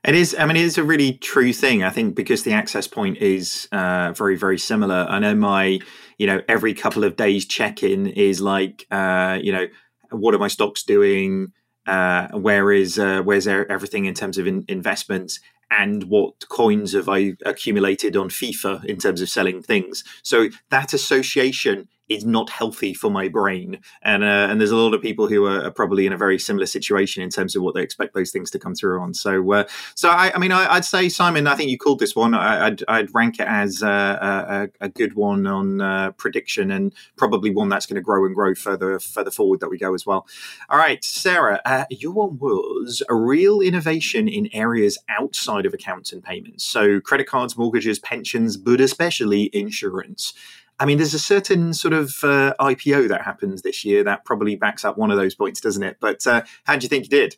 It 0.05 0.13
is. 0.13 0.36
I 0.38 0.46
mean, 0.46 0.55
it 0.55 0.63
is 0.63 0.77
a 0.77 0.84
really 0.84 1.13
true 1.13 1.51
thing. 1.51 1.84
I 1.84 1.89
think 1.89 2.15
because 2.15 2.44
the 2.44 2.53
access 2.53 2.88
point 2.88 3.17
is 3.17 3.67
uh, 3.72 4.13
very, 4.15 4.38
very 4.38 4.60
similar. 4.60 5.08
I 5.10 5.20
know 5.20 5.34
my, 5.34 5.79
you 6.17 6.27
know, 6.27 6.41
every 6.48 6.75
couple 6.75 7.03
of 7.03 7.15
days 7.15 7.46
check 7.46 7.82
in 7.82 8.08
is 8.08 8.39
like, 8.39 8.86
uh, 8.91 9.39
you 9.41 9.51
know, 9.51 9.65
what 10.12 10.36
are 10.36 10.39
my 10.39 10.48
stocks 10.48 10.84
doing? 10.84 11.51
Uh, 11.86 12.27
where 12.30 12.72
is 12.72 12.98
uh, 12.98 13.22
where's 13.22 13.48
everything 13.48 14.06
in 14.06 14.13
terms 14.13 14.38
of 14.38 14.48
in- 14.48 14.65
investments? 14.68 15.39
and 15.72 16.04
what 16.06 16.48
coins 16.48 16.94
have 16.94 17.10
I 17.10 17.36
accumulated 17.46 18.15
on 18.15 18.30
FIFA 18.30 18.86
in 18.86 18.98
terms 18.98 19.22
of 19.22 19.30
selling 19.30 19.62
things. 19.62 20.04
So 20.22 20.50
that 20.70 20.94
association 20.94 21.88
is 22.09 22.25
not 22.25 22.50
healthy 22.50 22.93
for 22.93 23.09
my 23.09 23.27
brain. 23.27 23.79
And 24.01 24.24
uh, 24.24 24.47
and 24.50 24.59
there's 24.59 24.71
a 24.71 24.75
lot 24.75 24.93
of 24.93 25.01
people 25.01 25.27
who 25.27 25.45
are, 25.45 25.65
are, 25.65 25.71
probably 25.71 26.05
in 26.05 26.13
a 26.13 26.17
very 26.17 26.38
similar 26.38 26.65
situation 26.65 27.24
in 27.24 27.29
terms 27.29 27.55
of 27.55 27.63
what 27.63 27.75
they 27.75 27.81
expect 27.81 28.13
those 28.13 28.31
things 28.31 28.51
to 28.51 28.59
come 28.59 28.75
through 28.75 29.01
on. 29.01 29.13
So 29.13 29.51
uh, 29.51 29.65
so 29.95 30.09
I, 30.09 30.31
I 30.33 30.38
mean 30.38 30.51
I, 30.51 30.75
would 30.75 30.85
say 30.85 31.09
Simon, 31.09 31.47
I 31.47 31.55
think 31.55 31.69
you 31.69 31.77
called 31.77 32.00
this 32.00 32.15
one. 32.15 32.33
I, 32.33 32.69
would 32.69 32.83
I'd 32.88 33.13
rank 33.13 33.39
it 33.39 33.47
as 33.47 33.81
a, 33.81 34.69
a, 34.81 34.85
a 34.85 34.89
good 34.89 35.15
one 35.15 35.47
on 35.47 35.81
uh, 35.81 36.12
prediction 36.12 36.71
and 36.71 36.93
probably 37.15 37.51
one 37.51 37.69
that's 37.69 37.85
going 37.85 37.95
to 37.95 38.01
grow 38.01 38.25
and 38.25 38.35
grow 38.35 38.53
further 38.53 39.00
further 39.00 39.31
forward 39.31 39.59
that 39.59 39.69
we 39.69 39.77
go 39.77 39.93
as 39.93 40.05
well. 40.05 40.27
All 40.69 40.77
right, 40.77 41.03
Sarah, 41.03 41.62
uh, 41.65 41.85
your 41.89 42.13
one 42.13 42.38
was 42.38 43.01
a 43.09 43.15
real 43.15 43.62
innovation 43.62 44.27
in 44.27 44.50
areas 44.53 44.97
outside 45.09 45.65
of 45.65 45.74
accounts 45.74 46.13
and 46.13 46.24
payments. 46.24 46.63
So 46.63 47.00
credit 47.00 47.27
cards, 47.27 47.57
mortgages, 47.57 48.00
pensions, 48.00 48.57
but 48.57 48.79
especially 48.79 49.50
insurance. 49.53 50.33
I 50.79 50.86
mean, 50.86 50.98
there's 50.98 51.13
a 51.13 51.20
certain 51.20 51.74
sort 51.74 51.94
of 51.94 52.15
uh, 52.24 52.53
IPO 52.60 53.08
that 53.10 53.22
happens 53.22 53.62
this 53.62 53.86
year 53.86 54.03
that 54.03 54.25
probably 54.25 54.55
backs 54.55 54.84
up 54.84 54.98
one 54.98 55.10
of 55.10 55.17
those 55.17 55.36
points, 55.36 55.62
doesn't 55.62 55.84
it? 55.84 55.98
But 56.01 56.25
uh, 56.27 56.44
how 56.65 56.75
do 56.75 56.84
you 56.84 56.89
think 56.89 57.05
you 57.05 57.10
did? 57.10 57.38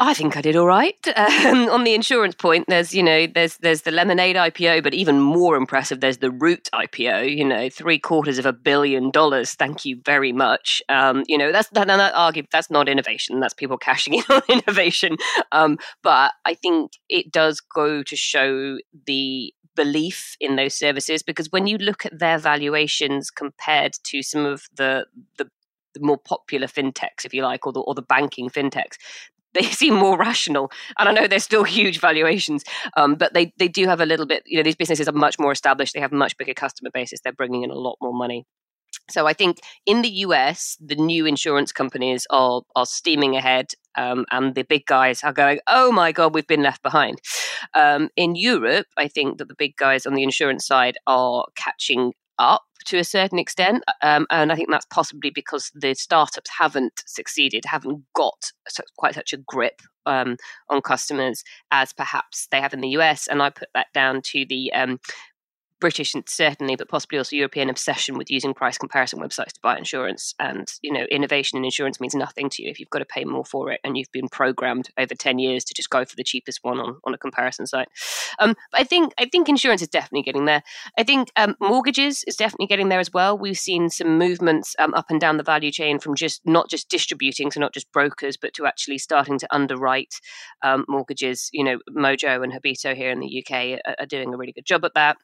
I 0.00 0.12
think 0.12 0.36
I 0.36 0.40
did 0.40 0.56
all 0.56 0.66
right. 0.66 0.96
Um, 1.44 1.68
on 1.68 1.84
the 1.84 1.94
insurance 1.94 2.34
point, 2.34 2.66
there's 2.68 2.94
you 2.94 3.02
know 3.02 3.26
there's 3.26 3.58
there's 3.58 3.82
the 3.82 3.90
Lemonade 3.90 4.36
IPO, 4.36 4.82
but 4.82 4.94
even 4.94 5.20
more 5.20 5.56
impressive, 5.56 6.00
there's 6.00 6.18
the 6.18 6.30
Root 6.30 6.68
IPO. 6.74 7.34
You 7.36 7.44
know, 7.44 7.68
three 7.68 7.98
quarters 7.98 8.38
of 8.38 8.46
a 8.46 8.52
billion 8.52 9.10
dollars. 9.10 9.54
Thank 9.54 9.84
you 9.84 10.00
very 10.04 10.32
much. 10.32 10.82
Um, 10.88 11.22
you 11.28 11.38
know, 11.38 11.52
that's 11.52 11.68
that, 11.70 11.86
that 11.86 12.14
argue 12.14 12.44
that's 12.50 12.70
not 12.70 12.88
innovation. 12.88 13.40
That's 13.40 13.54
people 13.54 13.78
cashing 13.78 14.14
in 14.14 14.24
on 14.30 14.42
innovation. 14.48 15.16
Um, 15.52 15.78
but 16.02 16.32
I 16.44 16.54
think 16.54 16.92
it 17.08 17.30
does 17.30 17.60
go 17.60 18.02
to 18.02 18.16
show 18.16 18.78
the 19.06 19.52
belief 19.76 20.36
in 20.40 20.56
those 20.56 20.74
services 20.74 21.22
because 21.22 21.48
when 21.50 21.66
you 21.66 21.78
look 21.78 22.06
at 22.06 22.18
their 22.18 22.38
valuations 22.38 23.30
compared 23.30 23.94
to 24.04 24.22
some 24.22 24.46
of 24.46 24.62
the 24.76 25.06
the, 25.38 25.48
the 25.94 26.00
more 26.00 26.18
popular 26.18 26.66
fintechs, 26.66 27.24
if 27.24 27.32
you 27.32 27.42
like, 27.42 27.66
or 27.66 27.72
the 27.72 27.80
or 27.80 27.94
the 27.94 28.02
banking 28.02 28.48
fintechs, 28.50 28.96
they 29.62 29.62
seem 29.62 29.94
more 29.94 30.18
rational. 30.18 30.70
And 30.98 31.08
I 31.08 31.12
know 31.12 31.26
they're 31.26 31.38
still 31.38 31.64
huge 31.64 32.00
valuations, 32.00 32.64
um, 32.96 33.14
but 33.14 33.34
they 33.34 33.52
they 33.58 33.68
do 33.68 33.86
have 33.86 34.00
a 34.00 34.06
little 34.06 34.26
bit. 34.26 34.42
You 34.46 34.58
know, 34.58 34.62
these 34.62 34.76
businesses 34.76 35.08
are 35.08 35.12
much 35.12 35.38
more 35.38 35.52
established. 35.52 35.94
They 35.94 36.00
have 36.00 36.12
much 36.12 36.36
bigger 36.36 36.54
customer 36.54 36.90
bases. 36.92 37.20
They're 37.20 37.32
bringing 37.32 37.62
in 37.62 37.70
a 37.70 37.74
lot 37.74 37.96
more 38.00 38.14
money. 38.14 38.46
So 39.10 39.26
I 39.26 39.32
think 39.32 39.58
in 39.86 40.02
the 40.02 40.08
US, 40.08 40.76
the 40.80 40.94
new 40.94 41.26
insurance 41.26 41.72
companies 41.72 42.26
are 42.30 42.62
are 42.74 42.86
steaming 42.86 43.36
ahead, 43.36 43.66
um, 43.96 44.24
and 44.30 44.54
the 44.54 44.62
big 44.62 44.86
guys 44.86 45.22
are 45.22 45.32
going, 45.32 45.60
"Oh 45.66 45.92
my 45.92 46.12
God, 46.12 46.34
we've 46.34 46.46
been 46.46 46.62
left 46.62 46.82
behind." 46.82 47.20
Um, 47.74 48.08
in 48.16 48.34
Europe, 48.34 48.86
I 48.96 49.08
think 49.08 49.38
that 49.38 49.48
the 49.48 49.54
big 49.54 49.76
guys 49.76 50.06
on 50.06 50.14
the 50.14 50.22
insurance 50.22 50.66
side 50.66 50.96
are 51.06 51.44
catching 51.56 52.12
up 52.38 52.62
to 52.86 52.98
a 52.98 53.04
certain 53.04 53.38
extent, 53.38 53.82
um, 54.02 54.26
and 54.30 54.52
I 54.52 54.56
think 54.56 54.70
that's 54.70 54.86
possibly 54.86 55.30
because 55.30 55.70
the 55.74 55.94
startups 55.94 56.50
haven't 56.58 57.02
succeeded, 57.06 57.64
haven't 57.66 58.02
got 58.14 58.52
quite 58.96 59.14
such 59.14 59.32
a 59.32 59.38
grip 59.38 59.80
um, 60.06 60.36
on 60.68 60.82
customers 60.82 61.42
as 61.70 61.92
perhaps 61.92 62.46
they 62.50 62.60
have 62.60 62.74
in 62.74 62.80
the 62.80 62.90
US. 62.90 63.26
And 63.26 63.42
I 63.42 63.50
put 63.50 63.68
that 63.74 63.86
down 63.94 64.20
to 64.32 64.44
the 64.48 64.72
um, 64.72 64.98
British 65.84 66.14
certainly, 66.26 66.76
but 66.76 66.88
possibly 66.88 67.18
also 67.18 67.36
European 67.36 67.68
obsession 67.68 68.16
with 68.16 68.30
using 68.30 68.54
price 68.54 68.78
comparison 68.78 69.20
websites 69.20 69.52
to 69.52 69.60
buy 69.62 69.76
insurance. 69.76 70.34
And 70.40 70.66
you 70.80 70.90
know, 70.90 71.04
innovation 71.10 71.58
in 71.58 71.64
insurance 71.66 72.00
means 72.00 72.14
nothing 72.14 72.48
to 72.48 72.62
you 72.62 72.70
if 72.70 72.80
you've 72.80 72.88
got 72.88 73.00
to 73.00 73.04
pay 73.04 73.26
more 73.26 73.44
for 73.44 73.70
it, 73.70 73.80
and 73.84 73.94
you've 73.94 74.10
been 74.10 74.30
programmed 74.30 74.88
over 74.96 75.14
ten 75.14 75.38
years 75.38 75.62
to 75.64 75.74
just 75.74 75.90
go 75.90 76.06
for 76.06 76.16
the 76.16 76.24
cheapest 76.24 76.60
one 76.62 76.80
on, 76.80 76.96
on 77.04 77.12
a 77.12 77.18
comparison 77.18 77.66
site. 77.66 77.88
Um, 78.38 78.54
but 78.72 78.80
I 78.80 78.84
think 78.84 79.12
I 79.18 79.26
think 79.26 79.46
insurance 79.46 79.82
is 79.82 79.88
definitely 79.88 80.22
getting 80.22 80.46
there. 80.46 80.62
I 80.96 81.02
think 81.02 81.30
um, 81.36 81.54
mortgages 81.60 82.24
is 82.26 82.36
definitely 82.36 82.68
getting 82.68 82.88
there 82.88 83.00
as 83.00 83.12
well. 83.12 83.36
We've 83.36 83.58
seen 83.58 83.90
some 83.90 84.16
movements 84.16 84.74
um, 84.78 84.94
up 84.94 85.10
and 85.10 85.20
down 85.20 85.36
the 85.36 85.42
value 85.42 85.70
chain 85.70 85.98
from 85.98 86.14
just 86.14 86.40
not 86.46 86.70
just 86.70 86.88
distributing, 86.88 87.50
so 87.50 87.60
not 87.60 87.74
just 87.74 87.92
brokers, 87.92 88.38
but 88.38 88.54
to 88.54 88.64
actually 88.64 88.96
starting 88.96 89.38
to 89.38 89.54
underwrite 89.54 90.14
um, 90.62 90.86
mortgages. 90.88 91.50
You 91.52 91.62
know, 91.64 91.78
Mojo 91.90 92.42
and 92.42 92.54
Habito 92.54 92.96
here 92.96 93.10
in 93.10 93.20
the 93.20 93.44
UK 93.44 93.80
are, 93.84 93.96
are 93.98 94.06
doing 94.06 94.32
a 94.32 94.38
really 94.38 94.52
good 94.52 94.64
job 94.64 94.82
at 94.86 94.94
that. 94.94 95.18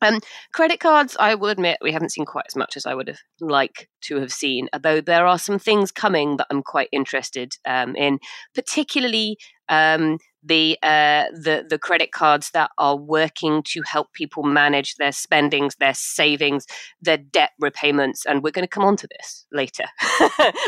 Um, 0.00 0.20
credit 0.52 0.80
cards, 0.80 1.16
I 1.18 1.34
will 1.34 1.48
admit, 1.48 1.78
we 1.82 1.92
haven't 1.92 2.12
seen 2.12 2.24
quite 2.24 2.44
as 2.48 2.56
much 2.56 2.76
as 2.76 2.86
I 2.86 2.94
would 2.94 3.08
have 3.08 3.18
liked 3.40 3.86
to 4.02 4.16
have 4.20 4.32
seen, 4.32 4.68
although 4.72 5.00
there 5.00 5.26
are 5.26 5.38
some 5.38 5.58
things 5.58 5.90
coming 5.90 6.36
that 6.36 6.46
I'm 6.50 6.62
quite 6.62 6.88
interested 6.92 7.54
um, 7.66 7.96
in, 7.96 8.18
particularly 8.54 9.36
um, 9.68 10.18
the 10.42 10.78
uh, 10.82 11.24
the 11.32 11.66
the 11.68 11.78
credit 11.78 12.12
cards 12.12 12.50
that 12.52 12.70
are 12.78 12.96
working 12.96 13.62
to 13.64 13.82
help 13.84 14.12
people 14.12 14.42
manage 14.42 14.94
their 14.96 15.12
spendings, 15.12 15.74
their 15.76 15.94
savings, 15.94 16.66
their 17.00 17.16
debt 17.16 17.50
repayments, 17.58 18.24
and 18.24 18.42
we're 18.42 18.52
going 18.52 18.64
to 18.64 18.68
come 18.68 18.84
on 18.84 18.96
to 18.96 19.08
this 19.18 19.46
later. 19.52 19.84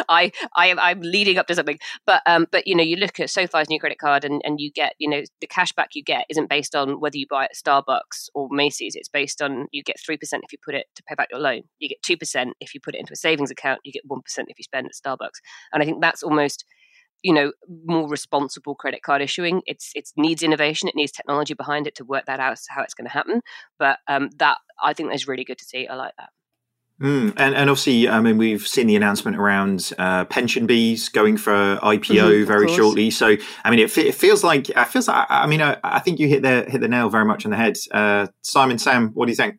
I 0.09 0.33
I 0.57 0.67
am 0.67 0.79
I'm 0.79 1.01
leading 1.01 1.39
up 1.39 1.47
to 1.49 1.55
something, 1.55 1.79
but 2.07 2.23
um, 2.27 2.47
but 2.51 2.67
you 2.67 2.75
know 2.75 2.83
you 2.83 2.97
look 2.97 3.21
at 3.21 3.31
SoFi's 3.31 3.69
new 3.69 3.81
credit 3.81 3.99
card 3.99 4.25
and 4.25 4.41
and 4.45 4.61
you 4.61 4.71
get 4.73 4.95
you 4.99 5.09
know 5.09 5.23
the 5.41 5.47
cash 5.47 5.73
back 5.73 5.91
you 5.95 6.03
get 6.03 6.27
isn't 6.29 6.51
based 6.51 6.75
on 6.75 7.01
whether 7.01 7.17
you 7.17 7.27
buy 7.29 7.45
at 7.45 7.55
Starbucks 7.55 8.29
or 8.35 8.49
Macy's. 8.51 8.95
It's 8.97 9.09
based 9.09 9.41
on 9.41 9.67
you 9.71 9.83
get 9.83 9.97
three 10.05 10.17
percent 10.17 10.43
if 10.45 10.53
you 10.53 10.59
put 10.65 10.75
it 10.75 10.87
to 10.97 11.03
pay 11.05 11.15
back 11.15 11.29
your 11.31 11.41
loan. 11.41 11.63
You 11.79 11.89
get 11.89 12.03
two 12.03 12.17
percent 12.17 12.55
if 12.61 12.75
you 12.75 12.81
put 12.81 12.95
it 12.95 12.99
into 12.99 13.13
a 13.13 13.17
savings 13.17 13.51
account. 13.51 13.81
You 13.85 13.93
get 13.93 14.03
one 14.07 14.23
percent 14.23 14.49
if 14.51 14.59
you 14.59 14.65
spend 14.65 14.87
at 14.87 14.93
Starbucks, 14.93 15.41
and 15.73 15.83
I 15.83 15.87
think 15.87 16.01
that's 16.01 16.23
almost 16.23 16.65
you 17.23 17.33
know 17.33 17.53
more 17.85 18.09
responsible 18.09 18.75
credit 18.75 19.03
card 19.03 19.23
issuing 19.23 19.63
it's 19.67 19.93
it 19.95 20.09
needs 20.17 20.43
innovation 20.43 20.89
it 20.89 20.95
needs 20.95 21.13
technology 21.13 21.55
behind 21.55 21.87
it 21.87 21.95
to 21.95 22.05
work 22.05 22.27
that 22.27 22.41
out 22.41 22.59
how 22.69 22.83
it's 22.83 22.95
going 22.95 23.07
to 23.07 23.13
happen 23.13 23.41
but 23.79 23.99
um, 24.09 24.31
that 24.39 24.59
i 24.83 24.93
think 24.93 25.13
is 25.13 25.29
really 25.29 25.45
good 25.45 25.59
to 25.59 25.65
see 25.65 25.87
i 25.87 25.95
like 25.95 26.15
that 26.19 26.31
Mm, 27.01 27.33
and, 27.39 27.55
and 27.55 27.71
obviously, 27.71 28.11
I 28.11 28.21
mean, 28.21 28.37
we've 28.37 28.67
seen 28.67 28.87
the 28.87 28.95
announcement 28.95 29.39
around 29.39 29.91
uh, 29.99 30.27
PensionBees 30.27 31.11
going 31.11 31.39
for 31.39 31.79
IPO 31.83 32.01
mm-hmm, 32.01 32.47
very 32.47 32.69
shortly. 32.69 33.11
So, 33.11 33.39
I 33.65 33.71
mean, 33.71 33.79
it, 33.79 33.97
it, 33.97 34.15
feels 34.15 34.45
like 34.45 34.69
it 34.69 34.85
feels 34.89 35.09
like 35.09 35.27
I 35.31 35.47
mean, 35.47 35.63
I, 35.63 35.79
I, 35.83 36.01
think 36.01 36.19
you 36.19 36.29
hit 36.29 36.43
the 36.43 36.67
hit 36.69 36.83
the 36.83 36.89
nail 36.89 37.09
very 37.09 37.25
much 37.25 37.47
on 37.47 37.53
the 37.53 37.57
head. 37.57 37.79
Uh, 37.91 38.27
Simon, 38.43 38.77
Sam, 38.77 39.13
what 39.15 39.27
do 39.27 39.33
you 39.33 39.37
think? 39.37 39.59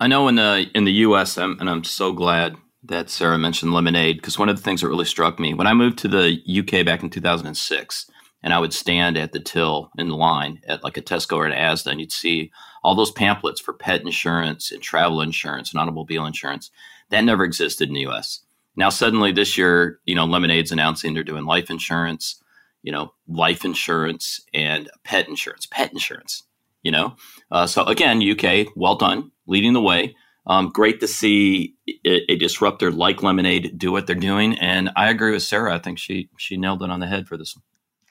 I 0.00 0.08
know 0.08 0.26
in 0.26 0.34
the 0.34 0.66
in 0.74 0.84
the 0.84 0.92
U.S. 0.92 1.38
I'm, 1.38 1.56
and 1.60 1.70
I'm 1.70 1.84
so 1.84 2.12
glad 2.12 2.56
that 2.88 3.10
Sarah 3.10 3.38
mentioned 3.38 3.72
lemonade 3.72 4.16
because 4.16 4.38
one 4.38 4.48
of 4.48 4.56
the 4.56 4.62
things 4.62 4.80
that 4.80 4.88
really 4.88 5.04
struck 5.04 5.38
me 5.38 5.54
when 5.54 5.66
I 5.66 5.74
moved 5.74 5.98
to 5.98 6.08
the 6.08 6.40
UK 6.46 6.84
back 6.84 7.02
in 7.02 7.10
2006, 7.10 8.10
and 8.42 8.54
I 8.54 8.58
would 8.58 8.72
stand 8.72 9.16
at 9.16 9.32
the 9.32 9.40
till 9.40 9.90
in 9.98 10.08
line 10.10 10.60
at 10.68 10.84
like 10.84 10.96
a 10.96 11.02
Tesco 11.02 11.36
or 11.36 11.46
an 11.46 11.52
Asda, 11.52 11.90
and 11.90 12.00
you'd 12.00 12.12
see 12.12 12.52
all 12.82 12.94
those 12.94 13.10
pamphlets 13.10 13.60
for 13.60 13.72
pet 13.72 14.02
insurance 14.02 14.70
and 14.70 14.82
travel 14.82 15.20
insurance 15.20 15.72
and 15.72 15.80
automobile 15.80 16.26
insurance. 16.26 16.70
That 17.10 17.24
never 17.24 17.44
existed 17.44 17.88
in 17.88 17.94
the 17.94 18.06
US. 18.06 18.40
Now, 18.76 18.90
suddenly 18.90 19.32
this 19.32 19.56
year, 19.56 20.00
you 20.04 20.14
know, 20.14 20.26
Lemonade's 20.26 20.70
announcing 20.70 21.14
they're 21.14 21.24
doing 21.24 21.46
life 21.46 21.70
insurance, 21.70 22.42
you 22.82 22.92
know, 22.92 23.12
life 23.26 23.64
insurance 23.64 24.40
and 24.52 24.88
pet 25.02 25.28
insurance, 25.28 25.66
pet 25.66 25.92
insurance, 25.92 26.44
you 26.82 26.90
know. 26.92 27.16
Uh, 27.50 27.66
so 27.66 27.84
again, 27.84 28.22
UK, 28.22 28.68
well 28.76 28.96
done, 28.96 29.32
leading 29.46 29.72
the 29.72 29.80
way. 29.80 30.14
Um, 30.46 30.68
great 30.68 31.00
to 31.00 31.08
see 31.08 31.74
a, 32.04 32.32
a, 32.32 32.36
disruptor 32.36 32.92
like 32.92 33.22
Lemonade 33.22 33.76
do 33.76 33.90
what 33.90 34.06
they're 34.06 34.14
doing, 34.14 34.56
and 34.58 34.90
I 34.96 35.10
agree 35.10 35.32
with 35.32 35.42
Sarah. 35.42 35.74
I 35.74 35.78
think 35.78 35.98
she 35.98 36.28
she 36.38 36.56
nailed 36.56 36.82
it 36.82 36.90
on 36.90 37.00
the 37.00 37.06
head 37.06 37.26
for 37.26 37.36
this 37.36 37.56
one. 37.56 37.62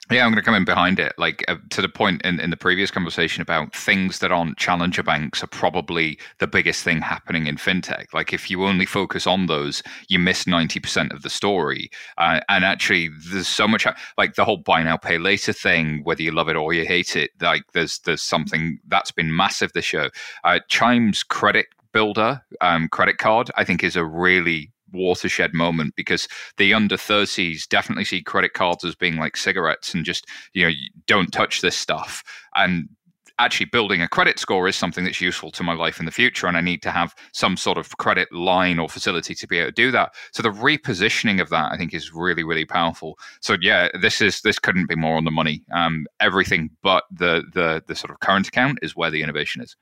Yeah, 0.08 0.24
I'm 0.24 0.30
going 0.30 0.36
to 0.36 0.42
come 0.42 0.54
in 0.54 0.64
behind 0.64 1.00
it. 1.00 1.14
Like 1.18 1.44
uh, 1.48 1.56
to 1.70 1.82
the 1.82 1.88
point 1.88 2.22
in, 2.22 2.38
in 2.38 2.50
the 2.50 2.56
previous 2.56 2.92
conversation 2.92 3.42
about 3.42 3.74
things 3.74 4.20
that 4.20 4.30
aren't 4.30 4.56
challenger 4.56 5.02
banks 5.02 5.42
are 5.42 5.48
probably 5.48 6.16
the 6.38 6.46
biggest 6.46 6.84
thing 6.84 7.00
happening 7.00 7.48
in 7.48 7.56
fintech. 7.56 8.14
Like 8.14 8.32
if 8.32 8.48
you 8.48 8.64
only 8.64 8.86
focus 8.86 9.26
on 9.26 9.46
those, 9.46 9.82
you 10.08 10.20
miss 10.20 10.44
90% 10.44 11.12
of 11.12 11.22
the 11.22 11.30
story. 11.30 11.90
Uh, 12.18 12.38
and 12.48 12.64
actually, 12.64 13.10
there's 13.32 13.48
so 13.48 13.66
much 13.66 13.84
like 14.16 14.34
the 14.34 14.44
whole 14.44 14.58
buy 14.58 14.84
now, 14.84 14.96
pay 14.96 15.18
later 15.18 15.52
thing, 15.52 16.02
whether 16.04 16.22
you 16.22 16.30
love 16.30 16.48
it 16.48 16.54
or 16.54 16.72
you 16.72 16.86
hate 16.86 17.16
it. 17.16 17.30
Like 17.40 17.64
there's 17.72 17.98
there's 18.00 18.22
something 18.22 18.78
that's 18.86 19.10
been 19.10 19.34
massive 19.34 19.72
this 19.72 19.92
year. 19.92 20.10
Uh, 20.44 20.60
Chime's 20.68 21.24
credit 21.24 21.66
builder 21.96 22.42
um, 22.60 22.88
credit 22.88 23.16
card, 23.16 23.50
I 23.56 23.64
think, 23.64 23.82
is 23.82 23.96
a 23.96 24.04
really 24.04 24.70
watershed 24.92 25.54
moment 25.54 25.94
because 25.96 26.28
the 26.58 26.74
under 26.74 26.98
30s 26.98 27.66
definitely 27.66 28.04
see 28.04 28.20
credit 28.20 28.52
cards 28.52 28.84
as 28.84 28.94
being 28.94 29.16
like 29.16 29.34
cigarettes 29.34 29.94
and 29.94 30.04
just, 30.04 30.26
you 30.52 30.66
know, 30.66 30.74
don't 31.06 31.32
touch 31.32 31.62
this 31.62 31.74
stuff. 31.74 32.22
And 32.54 32.90
actually 33.38 33.64
building 33.64 34.02
a 34.02 34.08
credit 34.08 34.38
score 34.38 34.68
is 34.68 34.76
something 34.76 35.04
that's 35.04 35.22
useful 35.22 35.50
to 35.50 35.62
my 35.62 35.72
life 35.72 35.98
in 35.98 36.04
the 36.06 36.12
future 36.12 36.46
and 36.46 36.56
i 36.56 36.60
need 36.62 36.80
to 36.80 36.90
have 36.90 37.14
some 37.32 37.54
sort 37.54 37.76
of 37.76 37.94
credit 37.98 38.30
line 38.32 38.78
or 38.78 38.88
facility 38.88 39.34
to 39.34 39.46
be 39.46 39.58
able 39.58 39.68
to 39.68 39.72
do 39.72 39.90
that. 39.90 40.14
So 40.32 40.42
the 40.42 40.48
repositioning 40.48 41.38
of 41.38 41.50
that 41.50 41.70
i 41.70 41.76
think 41.76 41.92
is 41.92 42.14
really 42.14 42.44
really 42.44 42.64
powerful. 42.64 43.18
So 43.40 43.56
yeah 43.60 43.88
this 44.00 44.22
is 44.22 44.40
this 44.40 44.58
couldn't 44.58 44.88
be 44.88 44.96
more 44.96 45.16
on 45.16 45.24
the 45.24 45.30
money. 45.30 45.62
Um, 45.74 46.06
everything 46.20 46.70
but 46.82 47.04
the 47.10 47.44
the 47.52 47.82
the 47.86 47.94
sort 47.94 48.10
of 48.10 48.20
current 48.20 48.48
account 48.48 48.78
is 48.80 48.96
where 48.96 49.10
the 49.10 49.22
innovation 49.22 49.60
is 49.62 49.76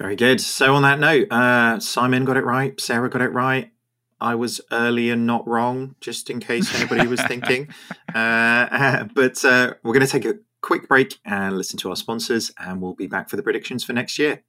very 0.00 0.16
good. 0.16 0.40
So, 0.40 0.74
on 0.74 0.82
that 0.82 0.98
note, 0.98 1.30
uh, 1.30 1.78
Simon 1.78 2.24
got 2.24 2.38
it 2.38 2.44
right. 2.44 2.80
Sarah 2.80 3.10
got 3.10 3.20
it 3.20 3.28
right. 3.28 3.70
I 4.18 4.34
was 4.34 4.60
early 4.72 5.10
and 5.10 5.26
not 5.26 5.46
wrong, 5.46 5.94
just 6.00 6.30
in 6.30 6.40
case 6.40 6.74
anybody 6.74 7.06
was 7.06 7.22
thinking. 7.22 7.68
Uh, 8.12 9.04
but 9.14 9.44
uh, 9.44 9.72
we're 9.84 9.92
going 9.92 10.04
to 10.04 10.10
take 10.10 10.24
a 10.24 10.34
quick 10.62 10.88
break 10.88 11.20
and 11.24 11.56
listen 11.56 11.78
to 11.78 11.90
our 11.90 11.94
sponsors, 11.94 12.50
and 12.58 12.82
we'll 12.82 12.92
be 12.92 13.06
back 13.06 13.28
for 13.28 13.36
the 13.36 13.42
predictions 13.42 13.84
for 13.84 13.92
next 13.92 14.18
year. 14.18 14.42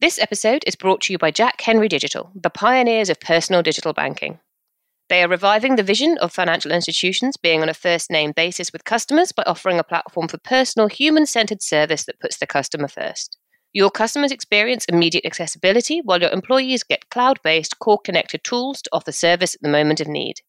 This 0.00 0.18
episode 0.18 0.64
is 0.66 0.76
brought 0.76 1.02
to 1.02 1.12
you 1.12 1.18
by 1.18 1.30
Jack 1.30 1.60
Henry 1.60 1.88
Digital, 1.88 2.30
the 2.34 2.48
pioneers 2.48 3.10
of 3.10 3.20
personal 3.20 3.62
digital 3.62 3.92
banking. 3.92 4.38
They 5.08 5.22
are 5.22 5.28
reviving 5.28 5.76
the 5.76 5.82
vision 5.82 6.18
of 6.18 6.32
financial 6.32 6.70
institutions 6.70 7.38
being 7.38 7.62
on 7.62 7.68
a 7.68 7.74
first 7.74 8.10
name 8.10 8.32
basis 8.32 8.72
with 8.72 8.84
customers 8.84 9.32
by 9.32 9.42
offering 9.46 9.78
a 9.78 9.84
platform 9.84 10.28
for 10.28 10.38
personal, 10.38 10.88
human 10.88 11.24
centered 11.24 11.62
service 11.62 12.04
that 12.04 12.20
puts 12.20 12.36
the 12.36 12.46
customer 12.46 12.88
first. 12.88 13.38
Your 13.72 13.90
customers 13.90 14.32
experience 14.32 14.84
immediate 14.86 15.24
accessibility 15.24 16.00
while 16.00 16.20
your 16.20 16.30
employees 16.30 16.82
get 16.82 17.10
cloud 17.10 17.38
based, 17.42 17.78
core 17.78 17.98
connected 17.98 18.44
tools 18.44 18.82
to 18.82 18.90
offer 18.92 19.12
service 19.12 19.54
at 19.54 19.62
the 19.62 19.68
moment 19.68 20.00
of 20.00 20.08
need. 20.08 20.40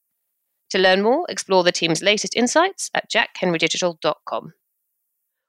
To 0.71 0.77
learn 0.77 1.01
more, 1.01 1.25
explore 1.29 1.63
the 1.63 1.71
team's 1.71 2.01
latest 2.03 2.35
insights 2.35 2.89
at 2.93 3.09
jackhenrydigital.com. 3.09 4.53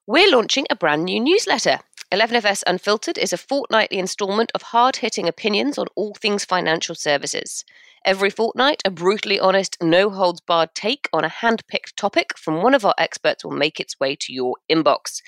We're 0.06 0.30
launching 0.30 0.66
a 0.70 0.76
brand 0.76 1.04
new 1.04 1.20
newsletter. 1.20 1.80
11FS 2.12 2.64
Unfiltered 2.66 3.18
is 3.18 3.32
a 3.32 3.38
fortnightly 3.38 3.98
installment 3.98 4.50
of 4.54 4.62
hard 4.62 4.96
hitting 4.96 5.28
opinions 5.28 5.78
on 5.78 5.86
all 5.94 6.14
things 6.14 6.44
financial 6.44 6.94
services. 6.94 7.64
Every 8.06 8.30
fortnight, 8.30 8.80
a 8.86 8.90
brutally 8.90 9.38
honest, 9.38 9.76
no 9.82 10.08
holds 10.08 10.40
barred 10.40 10.74
take 10.74 11.06
on 11.12 11.22
a 11.22 11.28
hand 11.28 11.62
picked 11.68 11.98
topic 11.98 12.38
from 12.38 12.62
one 12.62 12.74
of 12.74 12.82
our 12.82 12.94
experts 12.96 13.44
will 13.44 13.52
make 13.52 13.78
its 13.78 14.00
way 14.00 14.16
to 14.20 14.32
your 14.32 14.56
inbox. 14.72 15.20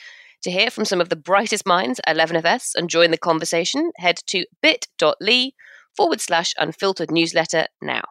To 0.45 0.51
hear 0.51 0.71
from 0.71 0.87
some 0.87 0.99
of 0.99 1.11
the 1.11 1.17
brightest 1.17 1.67
minds 1.67 2.01
at 2.07 2.17
11FS 2.17 2.71
and 2.75 2.89
join 2.89 3.11
the 3.11 3.19
conversation, 3.19 3.93
head 3.99 4.21
to 4.29 4.47
bit.ly 4.63 5.53
forward 5.95 6.23
slash 6.23 6.55
unfiltered 6.57 7.11
newsletter 7.11 7.67
now. 7.83 8.05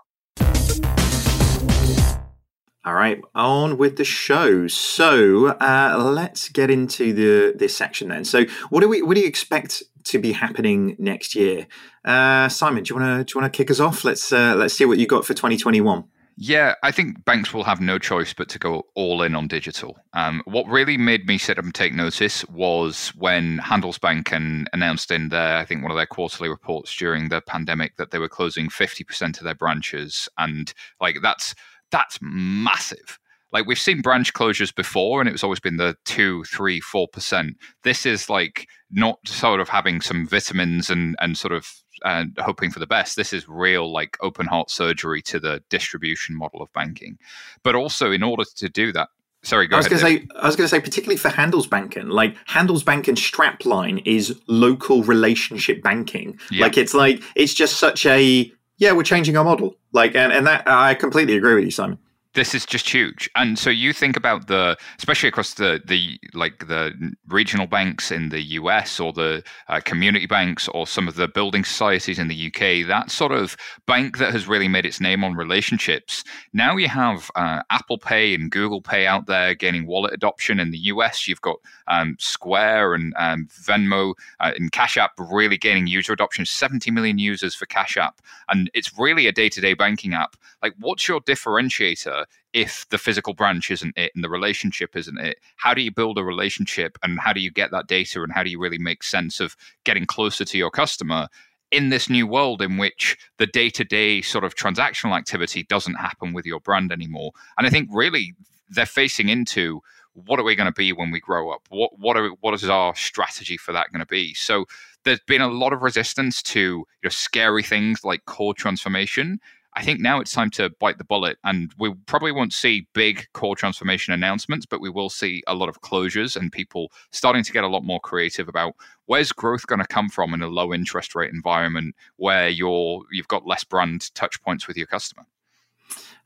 All 2.84 2.94
right, 2.94 3.22
on 3.36 3.78
with 3.78 3.98
the 3.98 4.04
show. 4.04 4.68
So 4.68 5.50
uh, 5.60 5.98
let's 6.00 6.50
get 6.50 6.70
into 6.70 7.14
the 7.14 7.56
this 7.56 7.76
section 7.76 8.10
then. 8.10 8.26
So, 8.26 8.46
what 8.70 8.82
do 8.82 8.90
we 8.90 9.04
what 9.04 9.16
do 9.16 9.22
you 9.22 9.28
expect 9.28 9.84
to 10.06 10.20
be 10.20 10.32
happening 10.32 10.96
next 11.00 11.36
year. 11.36 11.68
Uh, 12.04 12.50
Simon, 12.50 12.84
do 12.84 12.94
you 12.94 13.00
want 13.00 13.20
to 13.20 13.24
do 13.24 13.38
you 13.38 13.42
want 13.42 13.54
to 13.54 13.58
kick 13.58 13.72
us 13.72 13.80
off? 13.80 14.04
Let's 14.04 14.32
uh, 14.32 14.56
let's 14.56 14.74
see 14.74 14.86
what 14.86 14.98
you 14.98 15.08
got 15.08 15.26
for 15.26 15.34
2021. 15.34 16.04
Yeah, 16.38 16.76
I 16.82 16.92
think 16.92 17.24
banks 17.26 17.54
will 17.54 17.66
have 17.66 17.82
no 17.82 18.00
choice 18.00 18.34
but 18.34 18.50
to 18.50 18.60
go 18.60 18.84
all 18.96 19.22
in 19.22 19.36
on 19.36 19.48
digital. 19.48 19.98
Um, 20.14 20.42
what 20.46 20.66
really 20.66 20.98
made 20.98 21.28
me 21.28 21.38
sit 21.38 21.60
up 21.60 21.66
and 21.66 21.76
take 21.76 21.94
notice 21.94 22.44
was 22.48 23.10
when 23.10 23.60
Handelsbanken 23.60 24.66
announced 24.74 25.12
in 25.12 25.30
their, 25.30 25.58
I 25.58 25.66
think, 25.66 25.84
one 25.84 25.92
of 25.92 25.98
their 25.98 26.08
quarterly 26.08 26.50
reports 26.50 26.96
during 26.96 27.30
the 27.30 27.42
pandemic 27.42 27.98
that 27.98 28.12
they 28.12 28.18
were 28.18 28.30
closing 28.30 28.70
50% 28.70 29.38
of 29.38 29.44
their 29.44 29.54
branches. 29.54 30.30
And 30.38 30.74
like 31.00 31.18
that's 31.22 31.54
that's 31.92 32.18
massive. 32.22 33.20
Like 33.52 33.66
we've 33.66 33.80
seen 33.80 34.02
branch 34.02 34.34
closures 34.34 34.74
before, 34.74 35.20
and 35.22 35.28
it 35.28 35.34
was 35.34 35.44
always 35.44 35.60
been 35.60 35.78
the 35.78 35.98
two, 36.06 36.44
three, 36.46 36.80
four 36.80 37.08
percent. 37.08 37.58
This 37.84 38.06
is 38.06 38.30
like 38.30 38.68
not 38.92 39.20
sort 39.26 39.60
of 39.60 39.70
having 39.70 40.02
some 40.02 40.26
vitamins 40.28 40.90
and 40.90 41.16
and 41.20 41.38
sort 41.38 41.54
of 41.54 41.68
uh, 42.04 42.26
hoping 42.40 42.72
for 42.72 42.80
the 42.80 42.88
best. 42.88 43.16
This 43.16 43.34
is 43.34 43.48
real, 43.48 43.92
like 43.92 44.18
open 44.22 44.48
heart 44.48 44.70
surgery 44.70 45.22
to 45.24 45.40
the 45.40 45.62
distribution 45.70 46.36
model 46.36 46.62
of 46.62 46.72
banking. 46.74 47.18
But 47.64 47.76
also, 47.76 48.12
in 48.12 48.24
order 48.24 48.44
to 48.56 48.70
do 48.70 48.92
that, 48.94 49.10
sorry, 49.44 49.68
go 49.68 49.76
I 49.76 49.80
was. 49.80 49.88
Gonna 49.88 50.02
say, 50.02 50.28
I 50.40 50.48
was 50.48 50.56
going 50.56 50.66
to 50.66 50.70
say, 50.70 50.80
particularly 50.80 51.18
for 51.18 51.30
Handelsbanken, 51.30 52.12
like 52.12 52.36
Handelsbanken 52.48 53.16
strapline 53.16 54.02
is 54.06 54.40
local 54.48 55.04
relationship 55.04 55.84
banking. 55.84 56.40
Yep. 56.52 56.62
Like 56.62 56.78
it's 56.78 56.94
like 56.94 57.22
it's 57.36 57.54
just 57.54 57.78
such 57.78 58.06
a 58.06 58.52
yeah, 58.78 58.94
we're 58.94 59.04
changing 59.04 59.38
our 59.38 59.44
model. 59.44 59.76
Like, 59.92 60.16
and 60.16 60.32
and 60.32 60.48
that 60.48 60.68
I 60.68 60.94
completely 60.96 61.36
agree 61.36 61.56
with 61.56 61.66
you, 61.66 61.72
Simon 61.72 62.00
this 62.34 62.56
is 62.56 62.66
just 62.66 62.90
huge. 62.90 63.30
And 63.36 63.60
so 63.60 63.70
you 63.70 63.92
think 63.92 64.16
about 64.16 64.48
the 64.48 64.78
especially 64.98 65.30
across 65.30 65.56
the 65.56 65.82
the 65.86 66.20
like 66.34 66.68
the 66.68 67.14
regional 67.28 67.68
banks 67.68 68.12
in 68.12 68.30
the 68.30 68.42
US 68.42 69.00
or 69.00 69.12
the 69.12 69.44
uh, 69.68 69.82
community 69.82 70.28
banks 70.28 70.68
or 70.70 70.88
some 70.88 71.08
of 71.08 71.16
the 71.16 71.28
building 71.28 71.66
societies 71.66 72.20
in 72.20 72.28
the 72.28 72.48
UK 72.48 72.88
that 72.88 73.12
sort 73.12 73.32
of 73.32 73.58
bank 73.86 74.18
that 74.18 74.32
has 74.32 74.48
really 74.48 74.68
made 74.68 74.86
its 74.86 75.02
name 75.02 75.24
on 75.24 75.36
relationships 75.36 76.24
now 76.54 76.78
you 76.78 76.88
have 76.88 77.30
uh, 77.36 77.62
Apple 77.70 77.98
Pay 77.98 78.34
and 78.34 78.52
Google 78.52 78.82
Pay 78.82 79.06
out 79.06 79.26
there 79.28 79.54
gaining 79.54 79.86
wallet 79.86 80.14
adoption 80.14 80.60
in 80.60 80.72
the 80.72 80.78
US 80.78 81.28
you've 81.28 81.42
got 81.42 81.58
um, 81.88 82.16
Square 82.20 82.96
and 82.96 83.14
um, 83.18 83.48
Venmo 83.48 84.14
uh, 84.40 84.52
and 84.56 84.72
Cash 84.72 84.98
App 84.98 85.12
really 85.18 85.58
gaining 85.58 85.88
user 85.88 86.14
adoption 86.14 86.46
70 86.46 86.90
million 86.92 87.20
users 87.20 87.54
for 87.54 87.66
Cash 87.66 87.98
App. 87.98 88.22
And 88.50 88.72
it's 88.74 88.98
really 88.98 89.28
a 89.28 89.32
day-to-day 89.32 89.74
banking 89.74 90.14
app. 90.14 90.36
Like 90.64 90.74
what's 90.80 91.08
your 91.08 91.20
differentiator 91.22 92.21
if 92.54 92.86
the 92.90 92.98
physical 92.98 93.34
branch 93.34 93.72
isn't 93.72 93.98
it 93.98 94.12
and 94.14 94.24
the 94.24 94.30
relationship 94.30 94.96
isn't 94.96 95.20
it 95.20 95.38
how 95.56 95.74
do 95.74 95.82
you 95.82 95.92
build 95.92 96.18
a 96.18 96.24
relationship 96.24 96.98
and 97.04 97.20
how 97.20 97.32
do 97.32 97.40
you 97.40 97.52
get 97.52 97.72
that 97.72 97.88
data 97.88 98.22
and 98.24 98.34
how 98.34 98.44
do 98.44 98.50
you 98.50 98.60
really 98.60 98.78
make 98.78 99.04
sense 99.04 99.40
of 99.40 99.56
getting 99.84 100.06
closer 100.06 100.44
to 100.44 100.58
your 100.58 100.72
customer 100.72 101.28
in 101.72 101.90
this 101.90 102.10
new 102.10 102.28
world 102.28 102.62
in 102.62 102.78
which 102.78 103.18
the 103.38 103.48
day-to-day 103.48 104.22
sort 104.22 104.44
of 104.44 104.56
transactional 104.56 105.18
activity 105.18 105.64
doesn't 105.64 105.96
happen 105.96 106.34
with 106.34 106.46
your 106.46 106.60
brand 106.60 106.92
anymore? 106.92 107.32
And 107.58 107.66
i 107.66 107.70
think 107.70 107.88
really 107.92 108.34
they're 108.70 108.86
facing 108.86 109.30
into 109.30 109.82
what 110.14 110.40
are 110.40 110.44
we 110.44 110.56
going 110.56 110.68
to 110.68 110.74
be 110.74 110.92
when 110.92 111.12
we 111.12 111.20
grow 111.20 111.52
up? 111.52 111.62
What 111.70 111.98
what 111.98 112.18
are 112.18 112.30
what 112.42 112.54
is 112.54 112.68
our 112.70 112.96
strategy 112.96 113.58
for 113.58 113.72
that 113.72 113.92
going 113.92 114.02
to 114.02 114.06
be? 114.06 114.34
So 114.34 114.66
there's 115.04 115.22
been 115.22 115.42
a 115.42 115.48
lot 115.48 115.74
of 115.74 115.82
resistance 115.82 116.42
to 116.44 116.60
you 116.60 116.86
know, 117.04 117.10
scary 117.10 117.64
things 117.64 118.04
like 118.04 118.26
core 118.26 118.54
transformation 118.54 119.40
I 119.74 119.84
think 119.84 120.02
now 120.02 120.20
it's 120.20 120.34
time 120.34 120.50
to 120.52 120.70
bite 120.80 120.98
the 120.98 121.06
bullet, 121.06 121.38
and 121.46 121.74
we 121.78 121.94
probably 122.06 122.34
won't 122.34 122.52
see 122.52 122.88
big 122.94 123.26
core 123.34 123.56
transformation 123.56 124.14
announcements, 124.14 124.66
but 124.66 124.82
we 124.82 124.90
will 124.90 125.10
see 125.10 125.44
a 125.48 125.56
lot 125.56 125.70
of 125.70 125.82
closures 125.82 126.36
and 126.36 126.52
people 126.52 126.92
starting 127.12 127.44
to 127.44 127.54
get 127.54 127.64
a 127.64 127.70
lot 127.70 127.86
more 127.86 128.00
creative 128.02 128.50
about 128.50 128.76
where's 129.06 129.32
growth 129.32 129.66
going 129.68 129.80
to 129.80 129.88
come 129.88 130.10
from 130.10 130.34
in 130.34 130.42
a 130.42 130.48
low 130.48 130.74
interest 130.74 131.16
rate 131.16 131.32
environment 131.32 131.96
where 132.18 132.50
you're 132.50 133.02
you've 133.12 133.30
got 133.30 133.48
less 133.48 133.64
brand 133.64 134.14
touch 134.14 134.42
points 134.42 134.68
with 134.68 134.76
your 134.76 134.88
customer. 134.88 135.26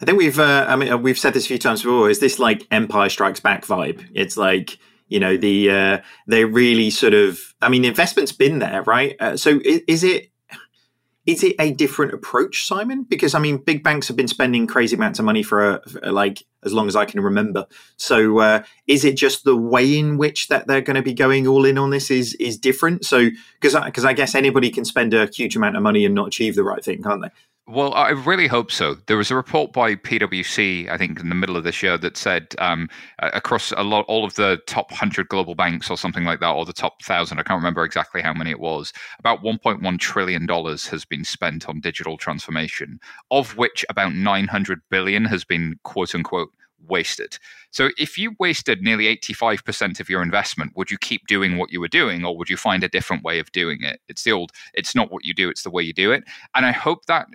I 0.01 0.05
think 0.05 0.17
we've 0.17 0.39
uh, 0.39 0.65
I 0.67 0.75
mean 0.75 0.91
uh, 0.91 0.97
we've 0.97 1.17
said 1.17 1.33
this 1.33 1.45
a 1.45 1.47
few 1.47 1.59
times 1.59 1.83
before. 1.83 2.09
Is 2.09 2.19
this 2.19 2.39
like 2.39 2.67
Empire 2.71 3.09
Strikes 3.09 3.39
Back 3.39 3.63
vibe? 3.63 4.05
It's 4.13 4.37
like 4.37 4.79
you 5.07 5.19
know 5.19 5.37
the 5.37 5.69
uh, 5.69 5.97
they 6.27 6.45
really 6.45 6.89
sort 6.89 7.13
of 7.13 7.39
I 7.61 7.69
mean 7.69 7.85
investment's 7.85 8.31
been 8.31 8.59
there, 8.59 8.81
right? 8.83 9.15
Uh, 9.19 9.37
so 9.37 9.59
is, 9.63 9.81
is 9.87 10.03
it 10.03 10.31
is 11.25 11.43
it 11.43 11.55
a 11.59 11.71
different 11.71 12.13
approach, 12.13 12.65
Simon? 12.65 13.03
Because 13.03 13.33
I 13.33 13.39
mean, 13.39 13.57
big 13.57 13.83
banks 13.83 14.07
have 14.07 14.17
been 14.17 14.27
spending 14.27 14.67
crazy 14.67 14.95
amounts 14.95 15.19
of 15.19 15.25
money 15.25 15.41
for, 15.41 15.81
for 15.87 16.11
like 16.11 16.45
as 16.63 16.73
long 16.73 16.87
as 16.87 16.95
I 16.95 17.05
can 17.05 17.19
remember. 17.21 17.65
So, 17.97 18.39
uh, 18.39 18.63
is 18.87 19.03
it 19.03 19.15
just 19.17 19.43
the 19.43 19.55
way 19.55 19.97
in 19.97 20.17
which 20.17 20.49
that 20.49 20.67
they're 20.67 20.81
going 20.81 20.95
to 20.95 21.01
be 21.01 21.13
going 21.13 21.47
all 21.47 21.65
in 21.65 21.77
on 21.77 21.89
this 21.89 22.11
is 22.11 22.35
is 22.35 22.57
different? 22.57 23.05
So, 23.05 23.29
because 23.59 23.75
because 23.85 24.05
I, 24.05 24.09
I 24.09 24.13
guess 24.13 24.35
anybody 24.35 24.69
can 24.69 24.85
spend 24.85 25.13
a 25.13 25.27
huge 25.27 25.55
amount 25.55 25.77
of 25.77 25.83
money 25.83 26.05
and 26.05 26.13
not 26.13 26.27
achieve 26.27 26.55
the 26.55 26.63
right 26.63 26.83
thing, 26.83 27.01
can't 27.01 27.21
they? 27.21 27.29
Well, 27.67 27.95
I 27.95 28.09
really 28.11 28.45
hope 28.45 28.71
so. 28.71 28.93
There 29.07 29.17
was 29.17 29.31
a 29.31 29.35
report 29.35 29.73
by 29.73 29.95
PwC, 29.95 30.87
I 30.87 30.97
think, 30.99 31.19
in 31.19 31.29
the 31.29 31.35
middle 31.35 31.57
of 31.57 31.63
this 31.63 31.81
year 31.81 31.97
that 31.97 32.15
said 32.15 32.53
um, 32.59 32.87
across 33.17 33.71
a 33.71 33.81
lot, 33.83 34.05
all 34.07 34.23
of 34.23 34.35
the 34.35 34.61
top 34.67 34.91
100 34.91 35.29
global 35.29 35.55
banks 35.55 35.89
or 35.89 35.97
something 35.97 36.25
like 36.25 36.39
that, 36.41 36.51
or 36.51 36.63
the 36.63 36.73
top 36.73 36.93
1,000, 37.01 37.39
I 37.39 37.43
can't 37.43 37.57
remember 37.57 37.83
exactly 37.83 38.21
how 38.21 38.33
many 38.33 38.51
it 38.51 38.59
was, 38.59 38.93
about 39.17 39.41
$1.1 39.41 39.99
trillion 39.99 40.47
has 40.47 41.05
been 41.05 41.23
spent 41.25 41.67
on 41.67 41.79
digital 41.79 42.17
transformation, 42.17 42.99
of 43.31 43.57
which 43.57 43.83
about 43.89 44.13
900 44.13 44.81
billion 44.91 45.25
has 45.25 45.43
been 45.43 45.79
quote 45.83 46.13
unquote 46.13 46.51
wasted. 46.87 47.37
So 47.71 47.89
if 47.97 48.17
you 48.17 48.35
wasted 48.39 48.81
nearly 48.81 49.13
85% 49.17 49.99
of 49.99 50.09
your 50.09 50.21
investment, 50.21 50.71
would 50.75 50.89
you 50.89 50.97
keep 50.97 51.27
doing 51.27 51.57
what 51.57 51.71
you 51.71 51.81
were 51.81 51.89
doing 51.89 52.23
or 52.23 52.37
would 52.37 52.49
you 52.49 52.55
find 52.57 52.83
a 52.83 52.87
different 52.87 53.23
way 53.23 53.39
of 53.39 53.51
doing 53.51 53.83
it? 53.83 53.99
It's 54.07 54.23
the 54.23 54.31
old, 54.31 54.51
it's 54.73 54.95
not 54.95 55.11
what 55.11 55.25
you 55.25 55.33
do, 55.33 55.49
it's 55.49 55.63
the 55.63 55.69
way 55.69 55.83
you 55.83 55.91
do 55.91 56.11
it. 56.11 56.23
And 56.55 56.65
I 56.65 56.71
hope 56.71 57.05
that, 57.07 57.27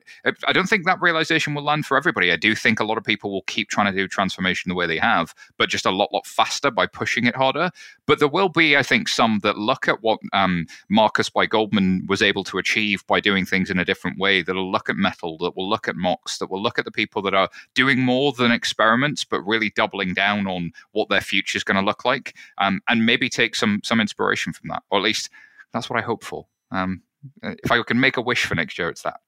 I 0.47 0.53
don't 0.53 0.67
think 0.67 0.87
that 0.87 1.01
realization 1.01 1.55
will 1.55 1.63
land 1.63 1.85
for 1.85 1.97
everybody. 1.97 2.33
I 2.33 2.37
do 2.37 2.55
think 2.55 2.81
a 2.81 2.85
lot 2.85 2.97
of 2.97 3.05
people 3.05 3.31
will 3.31 3.43
keep 3.43 3.69
trying 3.69 3.93
to 3.93 3.99
do 3.99 4.09
transformation 4.09 4.71
the 4.71 4.75
way 4.75 4.87
they 4.87 4.99
have, 4.99 5.35
but 5.59 5.69
just 5.69 5.85
a 5.85 5.91
lot, 5.91 6.13
lot 6.13 6.27
faster 6.27 6.71
by 6.71 6.87
pushing 6.87 7.27
it 7.27 7.37
harder. 7.37 7.71
But 8.07 8.19
there 8.19 8.29
will 8.29 8.49
be, 8.49 8.77
I 8.77 8.83
think, 8.83 9.09
some 9.09 9.41
that 9.43 9.59
look 9.59 9.89
at 9.89 10.03
what 10.03 10.21
um, 10.33 10.67
Marcus 10.89 11.29
by 11.29 11.47
Goldman 11.47 12.07
was 12.09 12.23
able 12.23 12.45
to 12.45 12.59
achieve 12.59 13.07
by 13.07 13.21
doing 13.21 13.45
things 13.45 13.71
in 13.71 13.79
a 13.79 13.85
different 13.85 14.19
way, 14.19 14.43
that'll 14.43 14.73
look 14.73 14.89
at 14.89 14.97
Mettle, 14.97 15.37
that 15.39 15.57
will 15.57 15.69
look 15.69 15.87
at 15.87 15.97
Mox, 15.97 16.39
that 16.39 16.51
will 16.51 16.63
look 16.63 16.79
at 16.79 16.87
the 16.87 16.91
people 16.91 17.21
that 17.23 17.35
are 17.35 17.51
doing 17.75 18.01
more 18.01 18.33
than 18.33 18.51
experiments, 18.51 19.23
but 19.31 19.43
really 19.43 19.71
doubling 19.71 20.15
down 20.15 20.47
on 20.47 20.73
what 20.93 21.09
their 21.09 21.21
future 21.21 21.57
is 21.57 21.65
going 21.65 21.77
to 21.77 21.87
look 21.87 22.05
like, 22.05 22.35
um, 22.59 22.81
and 22.89 23.07
maybe 23.07 23.29
take 23.29 23.55
some 23.55 23.81
some 23.85 24.01
inspiration 24.01 24.53
from 24.53 24.69
that, 24.69 24.83
or 24.91 24.99
at 24.99 25.05
least 25.05 25.31
that's 25.73 25.89
what 25.89 25.99
I 25.99 26.03
hope 26.03 26.25
for. 26.25 26.47
Um, 26.71 27.03
if 27.43 27.71
I 27.71 27.83
can 27.83 28.01
make 28.01 28.17
a 28.17 28.23
wish 28.23 28.45
for 28.45 28.55
next 28.55 28.79
year, 28.79 28.89
it's 28.89 29.03
that. 29.03 29.21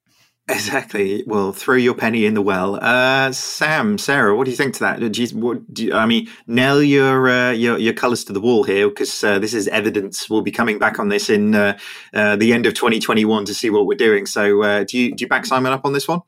Exactly. 0.48 1.22
Well, 1.26 1.52
throw 1.52 1.76
your 1.76 1.94
penny 1.94 2.26
in 2.26 2.34
the 2.34 2.42
well. 2.42 2.76
Uh, 2.82 3.30
Sam, 3.30 3.96
Sarah, 3.96 4.36
what 4.36 4.44
do 4.44 4.50
you 4.50 4.56
think 4.56 4.74
to 4.74 4.80
that? 4.80 5.16
You, 5.16 5.26
what, 5.38 5.60
you, 5.78 5.94
I 5.94 6.04
mean, 6.04 6.28
nail 6.48 6.82
your 6.82 7.28
uh, 7.28 7.52
your, 7.52 7.78
your 7.78 7.92
colours 7.92 8.24
to 8.24 8.32
the 8.32 8.40
wall 8.40 8.64
here 8.64 8.88
because 8.88 9.22
uh, 9.22 9.38
this 9.38 9.54
is 9.54 9.68
evidence. 9.68 10.28
We'll 10.28 10.42
be 10.42 10.50
coming 10.50 10.80
back 10.80 10.98
on 10.98 11.10
this 11.10 11.30
in 11.30 11.54
uh, 11.54 11.78
uh, 12.12 12.36
the 12.36 12.52
end 12.52 12.66
of 12.66 12.74
2021 12.74 13.44
to 13.44 13.54
see 13.54 13.70
what 13.70 13.86
we're 13.86 13.96
doing. 13.96 14.26
So, 14.26 14.62
uh, 14.62 14.84
do 14.84 14.98
you 14.98 15.14
do 15.14 15.22
you 15.22 15.28
back 15.28 15.46
Simon 15.46 15.72
up 15.72 15.84
on 15.84 15.92
this 15.92 16.08
one? 16.08 16.22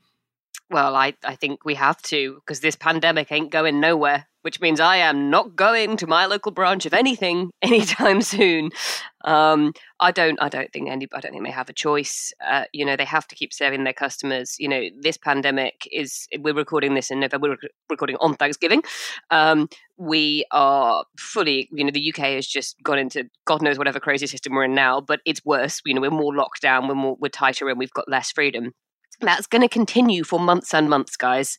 Well, 0.71 0.97
I, 0.97 1.15
I 1.25 1.37
think 1.37 1.65
we 1.65 1.75
have 1.75 2.01
to 2.03 2.37
because 2.37 2.61
this 2.61 2.75
pandemic 2.75 3.31
ain't 3.31 3.53
going 3.53 3.81
nowhere, 3.81 4.27
which 4.43 4.61
means 4.61 4.81
I 4.81 4.97
am 4.97 5.29
not 5.31 5.55
going 5.55 5.97
to 5.99 6.07
my 6.07 6.25
local 6.25 6.53
branch 6.53 6.87
of 6.87 6.95
anything 6.95 7.51
anytime 7.63 8.23
soon. 8.23 8.71
Um, 9.25 9.73
I 10.01 10.11
don't 10.11 10.41
I 10.43 10.49
don't 10.49 10.73
think 10.73 10.89
any 10.91 11.07
I 11.13 11.21
don't 11.21 11.33
think 11.33 11.45
they 11.45 11.51
have 11.51 11.69
a 11.69 11.75
choice. 11.75 12.33
Uh, 12.45 12.65
you 12.73 12.85
know, 12.85 12.97
they 12.97 13.05
have 13.05 13.29
to 13.29 13.35
keep 13.35 13.53
serving 13.53 13.85
their 13.85 13.93
customers. 13.93 14.57
You 14.59 14.69
know, 14.69 14.83
this 15.01 15.19
pandemic 15.19 15.87
is 15.93 16.27
we're 16.39 16.55
recording 16.55 16.95
this 16.95 17.11
in 17.11 17.21
November. 17.21 17.51
We're 17.51 17.69
recording 17.91 18.17
on 18.21 18.35
Thanksgiving. 18.35 18.83
Um, 19.31 19.69
we 19.99 20.47
are 20.51 21.05
fully, 21.19 21.69
you 21.73 21.85
know, 21.85 21.93
the 21.93 22.13
UK 22.13 22.35
has 22.35 22.47
just 22.47 22.83
gone 22.83 22.99
into 22.99 23.29
God 23.45 23.61
knows 23.61 23.77
whatever 23.77 24.01
crazy 24.01 24.27
system 24.27 24.55
we're 24.55 24.65
in 24.65 24.75
now, 24.75 25.01
but 25.01 25.21
it's 25.27 25.45
worse. 25.45 25.83
You 25.85 25.95
know, 25.95 26.01
we're 26.01 26.11
more 26.11 26.35
locked 26.35 26.63
down, 26.63 26.89
we're 26.89 26.95
more 26.95 27.17
we're 27.21 27.29
tighter, 27.29 27.69
and 27.69 27.79
we've 27.79 27.93
got 27.93 28.09
less 28.09 28.33
freedom. 28.33 28.73
That's 29.25 29.47
going 29.47 29.63
to 29.63 29.69
continue 29.69 30.25
for 30.25 30.39
months 30.39 30.75
and 30.75 30.89
months, 30.89 31.17
guys. 31.17 31.57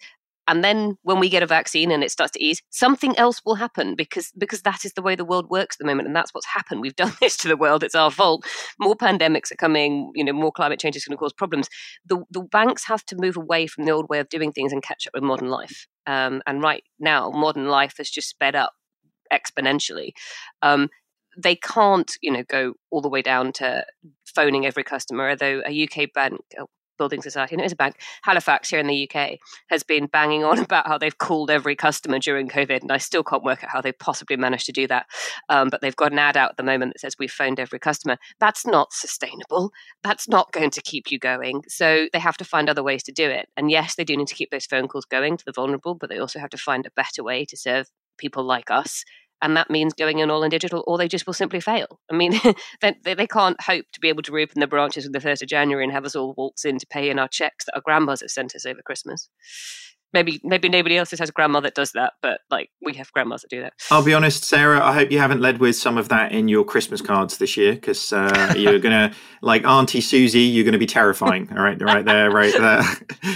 And 0.47 0.63
then 0.63 0.97
when 1.01 1.19
we 1.19 1.29
get 1.29 1.41
a 1.41 1.47
vaccine 1.47 1.89
and 1.89 2.03
it 2.03 2.11
starts 2.11 2.33
to 2.33 2.43
ease, 2.43 2.61
something 2.69 3.17
else 3.17 3.41
will 3.43 3.55
happen 3.55 3.95
because 3.95 4.31
because 4.37 4.61
that 4.61 4.85
is 4.85 4.93
the 4.93 5.01
way 5.01 5.15
the 5.15 5.25
world 5.25 5.49
works 5.49 5.75
at 5.75 5.79
the 5.79 5.87
moment, 5.87 6.07
and 6.07 6.15
that's 6.15 6.33
what's 6.33 6.45
happened. 6.45 6.81
We've 6.81 6.95
done 7.03 7.13
this 7.19 7.35
to 7.37 7.47
the 7.47 7.57
world; 7.57 7.83
it's 7.83 7.95
our 7.95 8.11
fault. 8.11 8.45
More 8.79 8.95
pandemics 8.95 9.51
are 9.51 9.55
coming. 9.55 10.11
You 10.13 10.23
know, 10.23 10.33
more 10.33 10.51
climate 10.51 10.79
change 10.79 10.95
is 10.95 11.05
going 11.05 11.17
to 11.17 11.19
cause 11.19 11.33
problems. 11.33 11.67
The 12.05 12.23
the 12.29 12.41
banks 12.41 12.85
have 12.85 13.03
to 13.07 13.15
move 13.15 13.37
away 13.37 13.65
from 13.65 13.85
the 13.85 13.91
old 13.91 14.07
way 14.07 14.19
of 14.19 14.29
doing 14.29 14.51
things 14.51 14.71
and 14.71 14.83
catch 14.83 15.07
up 15.07 15.13
with 15.15 15.23
modern 15.23 15.49
life. 15.49 15.87
Um, 16.05 16.43
and 16.45 16.61
right 16.61 16.83
now, 16.99 17.31
modern 17.31 17.67
life 17.67 17.95
has 17.97 18.11
just 18.11 18.29
sped 18.29 18.55
up 18.55 18.73
exponentially. 19.33 20.11
Um, 20.61 20.89
they 21.37 21.55
can't, 21.55 22.11
you 22.21 22.31
know, 22.31 22.43
go 22.47 22.73
all 22.91 23.01
the 23.01 23.09
way 23.09 23.21
down 23.21 23.51
to 23.53 23.85
phoning 24.25 24.65
every 24.65 24.83
customer. 24.83 25.29
Although 25.29 25.63
a 25.65 25.83
UK 25.83 26.13
bank, 26.13 26.39
oh, 26.59 26.67
building 26.97 27.21
society, 27.21 27.55
and 27.55 27.61
it 27.61 27.65
is 27.65 27.71
a 27.71 27.75
bank, 27.75 27.97
Halifax 28.23 28.69
here 28.69 28.79
in 28.79 28.87
the 28.87 29.09
UK, 29.09 29.39
has 29.69 29.83
been 29.83 30.07
banging 30.07 30.43
on 30.43 30.59
about 30.65 30.87
how 30.87 30.97
they've 30.97 31.17
called 31.17 31.49
every 31.49 31.75
customer 31.75 32.19
during 32.19 32.47
COVID, 32.47 32.81
and 32.81 32.91
I 32.91 32.97
still 32.97 33.23
can't 33.23 33.43
work 33.43 33.63
out 33.63 33.69
how 33.69 33.81
they 33.81 33.91
possibly 33.91 34.37
managed 34.37 34.65
to 34.67 34.71
do 34.71 34.87
that. 34.87 35.05
Um, 35.49 35.69
but 35.69 35.81
they've 35.81 35.95
got 35.95 36.11
an 36.11 36.19
ad 36.19 36.37
out 36.37 36.51
at 36.51 36.57
the 36.57 36.63
moment 36.63 36.93
that 36.93 36.99
says 36.99 37.15
we've 37.19 37.31
phoned 37.31 37.59
every 37.59 37.79
customer. 37.79 38.17
That's 38.39 38.65
not 38.65 38.93
sustainable. 38.93 39.71
That's 40.03 40.27
not 40.27 40.51
going 40.51 40.71
to 40.71 40.81
keep 40.81 41.11
you 41.11 41.19
going. 41.19 41.63
So 41.67 42.07
they 42.13 42.19
have 42.19 42.37
to 42.37 42.45
find 42.45 42.69
other 42.69 42.83
ways 42.83 43.03
to 43.03 43.11
do 43.11 43.29
it. 43.29 43.49
And 43.57 43.71
yes, 43.71 43.95
they 43.95 44.03
do 44.03 44.15
need 44.15 44.27
to 44.27 44.35
keep 44.35 44.51
those 44.51 44.65
phone 44.65 44.87
calls 44.87 45.05
going 45.05 45.37
to 45.37 45.45
the 45.45 45.53
vulnerable, 45.53 45.95
but 45.95 46.09
they 46.09 46.19
also 46.19 46.39
have 46.39 46.49
to 46.51 46.57
find 46.57 46.85
a 46.85 46.91
better 46.95 47.23
way 47.23 47.45
to 47.45 47.57
serve 47.57 47.87
people 48.17 48.43
like 48.43 48.71
us 48.71 49.03
and 49.41 49.55
that 49.57 49.69
means 49.69 49.93
going 49.93 50.19
in 50.19 50.31
all 50.31 50.43
in 50.43 50.49
digital, 50.49 50.83
or 50.87 50.97
they 50.97 51.07
just 51.07 51.25
will 51.27 51.33
simply 51.33 51.59
fail. 51.59 51.99
I 52.11 52.15
mean, 52.15 52.39
they, 52.81 53.13
they 53.13 53.27
can't 53.27 53.59
hope 53.61 53.85
to 53.93 53.99
be 53.99 54.09
able 54.09 54.23
to 54.23 54.31
reopen 54.31 54.59
the 54.59 54.67
branches 54.67 55.05
on 55.05 55.11
the 55.11 55.19
1st 55.19 55.43
of 55.43 55.47
January 55.47 55.83
and 55.83 55.93
have 55.93 56.05
us 56.05 56.15
all 56.15 56.33
waltz 56.37 56.65
in 56.65 56.79
to 56.79 56.87
pay 56.87 57.09
in 57.09 57.19
our 57.19 57.27
checks 57.27 57.65
that 57.65 57.75
our 57.75 57.81
grandmas 57.81 58.21
have 58.21 58.31
sent 58.31 58.55
us 58.55 58.65
over 58.65 58.81
Christmas 58.85 59.29
maybe 60.13 60.39
maybe 60.43 60.69
nobody 60.69 60.97
else 60.97 61.11
has 61.11 61.29
a 61.29 61.31
grandma 61.31 61.59
that 61.59 61.75
does 61.75 61.91
that, 61.91 62.13
but 62.21 62.41
like 62.49 62.69
we 62.81 62.93
have 62.93 63.11
grandmas 63.11 63.41
that 63.41 63.49
do 63.49 63.61
that. 63.61 63.73
I'll 63.91 64.03
be 64.03 64.13
honest, 64.13 64.43
Sarah. 64.43 64.83
I 64.83 64.93
hope 64.93 65.11
you 65.11 65.19
haven't 65.19 65.41
led 65.41 65.59
with 65.59 65.75
some 65.75 65.97
of 65.97 66.09
that 66.09 66.31
in 66.31 66.47
your 66.47 66.63
Christmas 66.63 67.01
cards 67.01 67.37
this 67.37 67.57
year 67.57 67.73
because 67.73 68.13
uh, 68.13 68.53
you're 68.57 68.79
gonna 68.79 69.13
like 69.41 69.65
Auntie 69.65 70.01
Susie. 70.01 70.41
You're 70.41 70.65
gonna 70.65 70.77
be 70.77 70.85
terrifying. 70.85 71.49
All 71.51 71.63
right, 71.63 71.79
right 71.81 72.05
there, 72.05 72.31
right 72.31 72.53
there. 72.53 72.83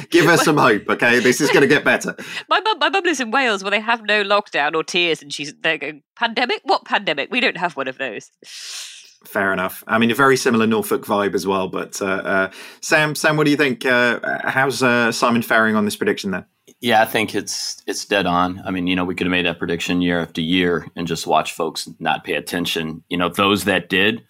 Give 0.09 0.25
her 0.25 0.37
some 0.37 0.57
hope. 0.57 0.89
Okay, 0.89 1.19
this 1.19 1.41
is 1.41 1.51
gonna 1.51 1.67
get 1.67 1.83
better. 1.83 2.15
My 2.49 2.59
mum, 2.61 2.79
my 2.79 2.89
mum 2.89 3.03
lives 3.03 3.19
in 3.19 3.31
Wales 3.31 3.63
where 3.63 3.71
they 3.71 3.79
have 3.79 4.03
no 4.03 4.23
lockdown 4.23 4.75
or 4.75 4.83
tiers, 4.83 5.21
and 5.21 5.33
she's 5.33 5.53
they're 5.61 5.77
going 5.77 6.03
pandemic. 6.15 6.61
What 6.63 6.85
pandemic? 6.85 7.29
We 7.31 7.39
don't 7.39 7.57
have 7.57 7.75
one 7.75 7.87
of 7.87 7.97
those. 7.97 8.31
Fair 9.25 9.51
enough. 9.51 9.83
I 9.85 9.97
mean, 9.97 10.11
a 10.11 10.15
very 10.15 10.37
similar 10.37 10.65
Norfolk 10.65 11.05
vibe 11.05 11.35
as 11.35 11.45
well. 11.45 11.67
But 11.67 12.01
uh, 12.01 12.05
uh, 12.05 12.51
Sam, 12.81 13.15
Sam, 13.15 13.35
what 13.35 13.43
do 13.43 13.51
you 13.51 13.57
think? 13.57 13.85
Uh, 13.85 14.19
how's 14.45 14.81
uh, 14.81 15.11
Simon 15.11 15.41
faring 15.41 15.75
on 15.75 15.83
this 15.83 15.97
prediction 15.97 16.31
then? 16.31 16.45
Yeah, 16.79 17.01
I 17.01 17.05
think 17.05 17.35
it's 17.35 17.81
it's 17.87 18.05
dead 18.05 18.25
on. 18.25 18.61
I 18.65 18.71
mean, 18.71 18.87
you 18.87 18.95
know, 18.95 19.05
we 19.05 19.15
could 19.15 19.27
have 19.27 19.31
made 19.31 19.45
that 19.45 19.59
prediction 19.59 20.01
year 20.01 20.19
after 20.19 20.41
year 20.41 20.87
and 20.95 21.07
just 21.07 21.27
watch 21.27 21.53
folks 21.53 21.89
not 21.99 22.23
pay 22.23 22.33
attention. 22.33 23.03
You 23.09 23.17
know, 23.17 23.29
those 23.29 23.65
that 23.65 23.89
did, 23.89 24.23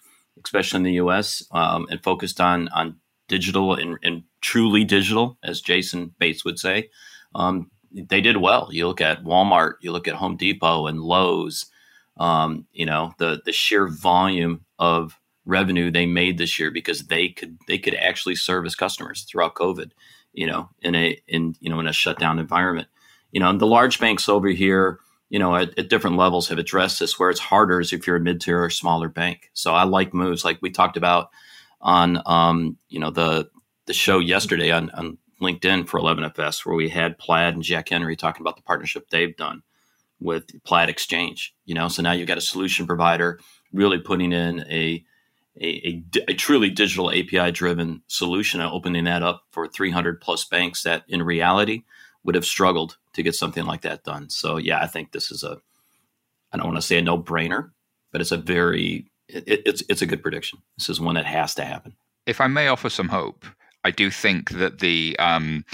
especially 0.44 0.78
in 0.78 0.82
the 0.84 0.92
U.S., 0.94 1.42
um, 1.52 1.86
and 1.90 2.02
focused 2.02 2.40
on 2.40 2.68
on 2.68 2.96
digital 3.28 3.74
and, 3.74 3.96
and, 4.02 4.24
truly 4.40 4.84
digital, 4.84 5.38
as 5.44 5.60
Jason 5.60 6.14
Bates 6.18 6.44
would 6.44 6.58
say, 6.58 6.88
um, 7.34 7.70
they 7.92 8.20
did 8.22 8.38
well. 8.38 8.70
You 8.72 8.86
look 8.86 9.02
at 9.02 9.22
Walmart, 9.22 9.74
you 9.82 9.92
look 9.92 10.08
at 10.08 10.14
Home 10.14 10.36
Depot 10.36 10.86
and 10.86 11.00
Lowe's. 11.00 11.66
Um, 12.16 12.66
you 12.72 12.86
know, 12.86 13.12
the 13.18 13.40
the 13.44 13.52
sheer 13.52 13.86
volume 13.88 14.64
of 14.78 15.18
revenue 15.46 15.90
they 15.90 16.06
made 16.06 16.38
this 16.38 16.58
year 16.58 16.70
because 16.70 17.06
they 17.06 17.28
could 17.28 17.58
they 17.66 17.78
could 17.78 17.94
actually 17.94 18.36
service 18.36 18.74
customers 18.74 19.22
throughout 19.22 19.54
COVID 19.54 19.90
you 20.32 20.46
know, 20.46 20.70
in 20.82 20.94
a 20.94 21.20
in 21.26 21.54
you 21.60 21.70
know 21.70 21.80
in 21.80 21.86
a 21.86 21.92
shutdown 21.92 22.38
environment. 22.38 22.88
You 23.32 23.40
know, 23.40 23.50
and 23.50 23.60
the 23.60 23.66
large 23.66 24.00
banks 24.00 24.28
over 24.28 24.48
here, 24.48 24.98
you 25.28 25.38
know, 25.38 25.54
at, 25.54 25.78
at 25.78 25.88
different 25.88 26.16
levels 26.16 26.48
have 26.48 26.58
addressed 26.58 27.00
this. 27.00 27.18
Where 27.18 27.30
it's 27.30 27.40
harder 27.40 27.80
is 27.80 27.92
if 27.92 28.06
you're 28.06 28.16
a 28.16 28.20
mid 28.20 28.40
tier 28.40 28.62
or 28.62 28.70
smaller 28.70 29.08
bank. 29.08 29.50
So 29.52 29.74
I 29.74 29.84
like 29.84 30.14
moves 30.14 30.44
like 30.44 30.58
we 30.60 30.70
talked 30.70 30.96
about 30.96 31.30
on, 31.80 32.22
um, 32.26 32.76
you 32.88 32.98
know, 32.98 33.10
the 33.10 33.48
the 33.86 33.92
show 33.92 34.18
yesterday 34.18 34.70
on, 34.70 34.90
on 34.90 35.18
LinkedIn 35.40 35.88
for 35.88 35.98
11FS, 35.98 36.64
where 36.64 36.76
we 36.76 36.88
had 36.88 37.18
Plaid 37.18 37.54
and 37.54 37.62
Jack 37.62 37.88
Henry 37.88 38.14
talking 38.14 38.42
about 38.42 38.56
the 38.56 38.62
partnership 38.62 39.08
they've 39.08 39.36
done 39.36 39.62
with 40.20 40.62
Plaid 40.64 40.88
Exchange. 40.88 41.54
You 41.64 41.74
know, 41.74 41.88
so 41.88 42.02
now 42.02 42.12
you've 42.12 42.28
got 42.28 42.38
a 42.38 42.42
solution 42.42 42.86
provider 42.86 43.40
really 43.72 43.98
putting 43.98 44.32
in 44.32 44.60
a 44.68 45.04
a, 45.60 45.66
a, 45.66 46.04
a 46.28 46.34
truly 46.34 46.70
digital 46.70 47.10
API 47.10 47.52
driven 47.52 48.02
solution 48.06 48.60
and 48.60 48.72
opening 48.72 49.04
that 49.04 49.22
up 49.22 49.44
for 49.50 49.68
300 49.68 50.20
plus 50.20 50.44
banks 50.44 50.82
that 50.82 51.04
in 51.08 51.22
reality 51.22 51.82
would 52.24 52.34
have 52.34 52.44
struggled 52.44 52.96
to 53.12 53.22
get 53.22 53.34
something 53.34 53.64
like 53.64 53.82
that 53.82 54.04
done. 54.04 54.30
So 54.30 54.56
yeah, 54.56 54.80
I 54.80 54.86
think 54.86 55.12
this 55.12 55.30
is 55.30 55.42
a 55.42 55.58
I 56.52 56.56
don't 56.56 56.66
want 56.66 56.78
to 56.78 56.82
say 56.82 56.98
a 56.98 57.02
no 57.02 57.18
brainer, 57.18 57.70
but 58.10 58.20
it's 58.20 58.32
a 58.32 58.36
very 58.36 59.10
it, 59.28 59.62
it's 59.66 59.82
it's 59.88 60.02
a 60.02 60.06
good 60.06 60.22
prediction. 60.22 60.60
This 60.78 60.88
is 60.88 61.00
one 61.00 61.14
that 61.14 61.26
has 61.26 61.54
to 61.56 61.64
happen. 61.64 61.94
If 62.26 62.40
I 62.40 62.46
may 62.46 62.68
offer 62.68 62.90
some 62.90 63.08
hope, 63.08 63.44
I 63.84 63.90
do 63.90 64.10
think 64.10 64.50
that 64.50 64.80
the 64.80 65.16
um, 65.18 65.64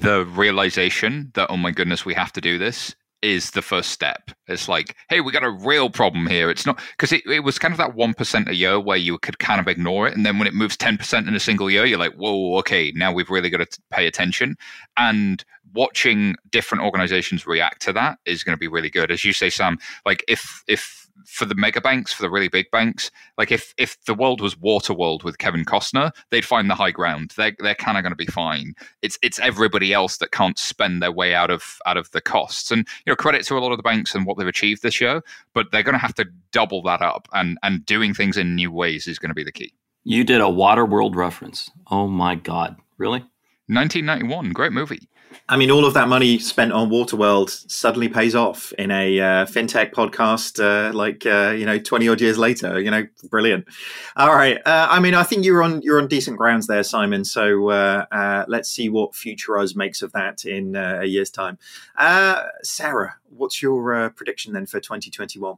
the 0.00 0.24
realization 0.24 1.30
that 1.34 1.50
oh 1.50 1.56
my 1.56 1.70
goodness 1.70 2.04
we 2.04 2.14
have 2.14 2.32
to 2.32 2.40
do 2.40 2.58
this 2.58 2.94
is 3.24 3.52
the 3.52 3.62
first 3.62 3.90
step. 3.90 4.30
It's 4.48 4.68
like, 4.68 4.94
hey, 5.08 5.22
we 5.22 5.32
got 5.32 5.42
a 5.42 5.50
real 5.50 5.88
problem 5.88 6.26
here. 6.26 6.50
It's 6.50 6.66
not 6.66 6.78
because 6.90 7.10
it, 7.10 7.22
it 7.26 7.40
was 7.40 7.58
kind 7.58 7.72
of 7.72 7.78
that 7.78 7.96
1% 7.96 8.48
a 8.48 8.54
year 8.54 8.78
where 8.78 8.98
you 8.98 9.16
could 9.16 9.38
kind 9.38 9.60
of 9.60 9.66
ignore 9.66 10.06
it. 10.06 10.14
And 10.14 10.26
then 10.26 10.38
when 10.38 10.46
it 10.46 10.52
moves 10.52 10.76
10% 10.76 11.26
in 11.26 11.34
a 11.34 11.40
single 11.40 11.70
year, 11.70 11.86
you're 11.86 11.98
like, 11.98 12.14
whoa, 12.14 12.58
okay, 12.58 12.92
now 12.94 13.12
we've 13.12 13.30
really 13.30 13.48
got 13.48 13.68
to 13.68 13.80
pay 13.90 14.06
attention. 14.06 14.56
And 14.98 15.42
watching 15.72 16.36
different 16.50 16.84
organizations 16.84 17.46
react 17.46 17.80
to 17.82 17.94
that 17.94 18.18
is 18.26 18.44
going 18.44 18.54
to 18.54 18.60
be 18.60 18.68
really 18.68 18.90
good. 18.90 19.10
As 19.10 19.24
you 19.24 19.32
say, 19.32 19.48
Sam, 19.48 19.78
like 20.04 20.22
if, 20.28 20.62
if, 20.68 21.03
for 21.26 21.44
the 21.44 21.54
mega 21.54 21.80
banks, 21.80 22.12
for 22.12 22.22
the 22.22 22.30
really 22.30 22.48
big 22.48 22.70
banks, 22.70 23.10
like 23.38 23.52
if 23.52 23.74
if 23.78 24.02
the 24.04 24.14
world 24.14 24.40
was 24.40 24.54
Waterworld 24.56 25.24
with 25.24 25.38
Kevin 25.38 25.64
Costner, 25.64 26.10
they'd 26.30 26.44
find 26.44 26.68
the 26.68 26.74
high 26.74 26.90
ground. 26.90 27.32
They're 27.36 27.54
they're 27.58 27.74
kind 27.74 27.96
of 27.96 28.02
going 28.02 28.12
to 28.12 28.16
be 28.16 28.26
fine. 28.26 28.74
It's 29.02 29.18
it's 29.22 29.38
everybody 29.38 29.92
else 29.92 30.18
that 30.18 30.32
can't 30.32 30.58
spend 30.58 31.02
their 31.02 31.12
way 31.12 31.34
out 31.34 31.50
of 31.50 31.78
out 31.86 31.96
of 31.96 32.10
the 32.10 32.20
costs. 32.20 32.70
And 32.70 32.86
you 33.06 33.10
know, 33.10 33.16
credit 33.16 33.44
to 33.46 33.58
a 33.58 33.60
lot 33.60 33.72
of 33.72 33.78
the 33.78 33.82
banks 33.82 34.14
and 34.14 34.26
what 34.26 34.38
they've 34.38 34.46
achieved 34.46 34.82
this 34.82 35.00
year, 35.00 35.22
but 35.52 35.70
they're 35.70 35.82
going 35.82 35.94
to 35.94 35.98
have 35.98 36.14
to 36.14 36.26
double 36.52 36.82
that 36.82 37.02
up. 37.02 37.28
And 37.32 37.58
and 37.62 37.84
doing 37.86 38.14
things 38.14 38.36
in 38.36 38.54
new 38.54 38.70
ways 38.70 39.06
is 39.06 39.18
going 39.18 39.30
to 39.30 39.34
be 39.34 39.44
the 39.44 39.52
key. 39.52 39.72
You 40.04 40.24
did 40.24 40.40
a 40.40 40.44
Waterworld 40.44 41.14
reference. 41.14 41.70
Oh 41.90 42.06
my 42.06 42.34
god, 42.34 42.76
really? 42.98 43.20
1991, 43.68 44.52
great 44.52 44.72
movie. 44.72 45.08
I 45.48 45.56
mean, 45.56 45.70
all 45.70 45.84
of 45.84 45.94
that 45.94 46.08
money 46.08 46.38
spent 46.38 46.72
on 46.72 46.90
Waterworld 46.90 47.50
suddenly 47.70 48.08
pays 48.08 48.34
off 48.34 48.72
in 48.78 48.90
a 48.90 49.20
uh, 49.20 49.46
fintech 49.46 49.92
podcast, 49.92 50.62
uh, 50.62 50.92
like 50.92 51.26
uh, 51.26 51.52
you 51.52 51.66
know, 51.66 51.78
twenty 51.78 52.08
odd 52.08 52.20
years 52.20 52.38
later. 52.38 52.80
You 52.80 52.90
know, 52.90 53.06
brilliant. 53.30 53.66
All 54.16 54.34
right, 54.34 54.58
uh, 54.66 54.88
I 54.90 55.00
mean, 55.00 55.14
I 55.14 55.22
think 55.22 55.44
you're 55.44 55.62
on 55.62 55.82
you're 55.82 56.00
on 56.00 56.08
decent 56.08 56.38
grounds 56.38 56.66
there, 56.66 56.82
Simon. 56.82 57.24
So 57.24 57.70
uh, 57.70 58.06
uh, 58.10 58.44
let's 58.48 58.70
see 58.70 58.88
what 58.88 59.14
future 59.14 59.58
us 59.58 59.74
makes 59.74 60.02
of 60.02 60.12
that 60.12 60.44
in 60.44 60.76
a 60.76 61.04
year's 61.04 61.30
time. 61.30 61.58
Sarah, 62.62 63.16
what's 63.28 63.62
your 63.62 64.10
prediction 64.10 64.52
then 64.52 64.66
for 64.66 64.80
2021? 64.80 65.56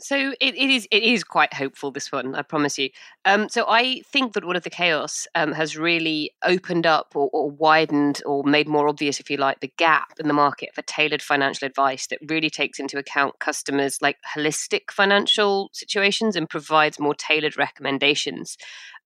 So 0.00 0.34
it, 0.40 0.54
it 0.54 0.70
is 0.70 0.86
it 0.90 1.02
is 1.02 1.24
quite 1.24 1.52
hopeful 1.52 1.90
this 1.90 2.12
one, 2.12 2.34
I 2.34 2.42
promise 2.42 2.78
you. 2.78 2.90
Um, 3.24 3.48
so 3.48 3.64
I 3.68 4.02
think 4.12 4.32
that 4.34 4.44
all 4.44 4.56
of 4.56 4.62
the 4.62 4.70
chaos 4.70 5.26
um, 5.34 5.52
has 5.52 5.76
really 5.76 6.32
opened 6.44 6.86
up 6.86 7.12
or, 7.14 7.28
or, 7.32 7.50
widened 7.50 8.22
or 8.24 8.44
made 8.44 8.68
more 8.68 8.88
obvious, 8.88 9.20
if 9.20 9.30
you 9.30 9.36
like, 9.36 9.60
the 9.60 9.72
gap 9.76 10.12
in 10.20 10.28
the 10.28 10.34
market 10.34 10.70
for 10.74 10.82
tailored 10.82 11.22
financial 11.22 11.66
advice 11.66 12.06
that 12.08 12.18
really 12.28 12.50
takes 12.50 12.78
into 12.78 12.98
account 12.98 13.38
customers' 13.40 13.98
like 14.00 14.16
holistic 14.36 14.90
financial 14.90 15.70
situations 15.72 16.36
and 16.36 16.48
provides 16.48 16.98
more 16.98 17.14
tailored 17.14 17.56
recommendations. 17.56 18.56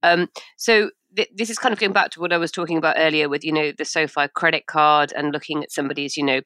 Um, 0.02 0.28
so 0.56 0.90
th- 1.16 1.30
this 1.34 1.50
is 1.50 1.58
kind 1.58 1.72
of 1.72 1.78
going 1.78 1.92
back 1.92 2.10
to 2.10 2.20
what 2.20 2.32
I 2.32 2.38
was 2.38 2.50
talking 2.50 2.76
about 2.76 2.96
earlier 2.98 3.28
with 3.28 3.44
you 3.44 3.52
know 3.52 3.72
the 3.72 3.84
SoFi 3.84 4.28
credit 4.34 4.66
card 4.66 5.12
and 5.16 5.32
looking 5.32 5.62
at 5.62 5.72
somebody's 5.72 6.16
you 6.16 6.24
know 6.24 6.40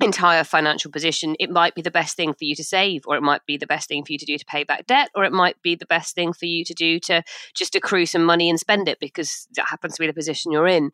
entire 0.00 0.44
financial 0.44 0.90
position, 0.90 1.34
it 1.40 1.50
might 1.50 1.74
be 1.74 1.82
the 1.82 1.90
best 1.90 2.16
thing 2.16 2.32
for 2.32 2.44
you 2.44 2.54
to 2.54 2.64
save, 2.64 3.02
or 3.06 3.16
it 3.16 3.22
might 3.22 3.44
be 3.46 3.56
the 3.56 3.66
best 3.66 3.88
thing 3.88 4.04
for 4.04 4.12
you 4.12 4.18
to 4.18 4.26
do 4.26 4.38
to 4.38 4.44
pay 4.44 4.64
back 4.64 4.86
debt, 4.86 5.10
or 5.14 5.24
it 5.24 5.32
might 5.32 5.60
be 5.62 5.74
the 5.74 5.86
best 5.86 6.14
thing 6.14 6.32
for 6.32 6.46
you 6.46 6.64
to 6.64 6.74
do 6.74 7.00
to 7.00 7.22
just 7.54 7.74
accrue 7.74 8.06
some 8.06 8.24
money 8.24 8.48
and 8.48 8.60
spend 8.60 8.88
it 8.88 9.00
because 9.00 9.48
that 9.54 9.66
happens 9.68 9.94
to 9.94 10.00
be 10.00 10.06
the 10.06 10.12
position 10.12 10.52
you're 10.52 10.68
in. 10.68 10.90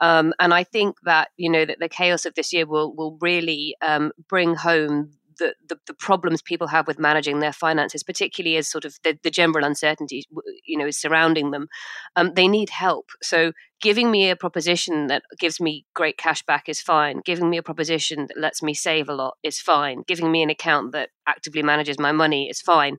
Um, 0.00 0.34
and 0.40 0.52
I 0.52 0.64
think 0.64 0.96
that 1.04 1.28
you 1.36 1.50
know 1.50 1.64
that 1.64 1.78
the 1.78 1.88
chaos 1.88 2.26
of 2.26 2.34
this 2.34 2.52
year 2.52 2.66
will 2.66 2.94
will 2.94 3.16
really 3.20 3.76
um, 3.82 4.12
bring 4.28 4.54
home 4.54 5.12
the, 5.38 5.76
the, 5.86 5.94
problems 5.94 6.42
people 6.42 6.66
have 6.66 6.86
with 6.86 6.98
managing 6.98 7.40
their 7.40 7.52
finances, 7.52 8.02
particularly 8.02 8.56
as 8.56 8.68
sort 8.68 8.84
of 8.84 8.96
the, 9.04 9.18
the 9.22 9.30
general 9.30 9.64
uncertainty, 9.64 10.24
you 10.64 10.78
know, 10.78 10.86
is 10.86 10.98
surrounding 10.98 11.50
them, 11.50 11.68
um, 12.16 12.32
they 12.34 12.48
need 12.48 12.70
help. 12.70 13.10
So 13.22 13.52
giving 13.80 14.10
me 14.10 14.30
a 14.30 14.36
proposition 14.36 15.06
that 15.08 15.22
gives 15.38 15.60
me 15.60 15.84
great 15.94 16.18
cash 16.18 16.42
back 16.44 16.68
is 16.68 16.80
fine. 16.80 17.20
Giving 17.24 17.50
me 17.50 17.56
a 17.56 17.62
proposition 17.62 18.26
that 18.28 18.38
lets 18.38 18.62
me 18.62 18.74
save 18.74 19.08
a 19.08 19.14
lot 19.14 19.36
is 19.42 19.60
fine. 19.60 20.02
Giving 20.06 20.30
me 20.30 20.42
an 20.42 20.50
account 20.50 20.92
that 20.92 21.10
actively 21.26 21.62
manages 21.62 21.98
my 21.98 22.12
money 22.12 22.48
is 22.48 22.60
fine. 22.60 22.98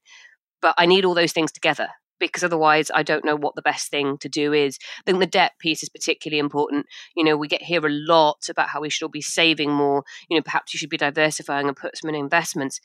But 0.61 0.75
I 0.77 0.85
need 0.85 1.05
all 1.05 1.13
those 1.13 1.33
things 1.33 1.51
together 1.51 1.89
because 2.19 2.43
otherwise 2.43 2.91
I 2.93 3.03
don't 3.03 3.25
know 3.25 3.35
what 3.35 3.55
the 3.55 3.61
best 3.61 3.89
thing 3.89 4.17
to 4.19 4.29
do 4.29 4.53
is. 4.53 4.77
I 4.99 5.01
think 5.05 5.19
the 5.19 5.25
debt 5.25 5.53
piece 5.59 5.83
is 5.83 5.89
particularly 5.89 6.39
important. 6.39 6.85
You 7.15 7.23
know, 7.23 7.37
we 7.37 7.47
get 7.47 7.63
here 7.63 7.85
a 7.85 7.89
lot 7.89 8.47
about 8.49 8.69
how 8.69 8.81
we 8.81 8.89
should 8.89 9.05
all 9.05 9.09
be 9.09 9.21
saving 9.21 9.71
more. 9.71 10.03
You 10.29 10.37
know, 10.37 10.43
perhaps 10.43 10.73
you 10.73 10.77
should 10.77 10.89
be 10.89 10.97
diversifying 10.97 11.67
and 11.67 11.75
put 11.75 11.97
some 11.97 12.09
in 12.09 12.15
investments. 12.15 12.79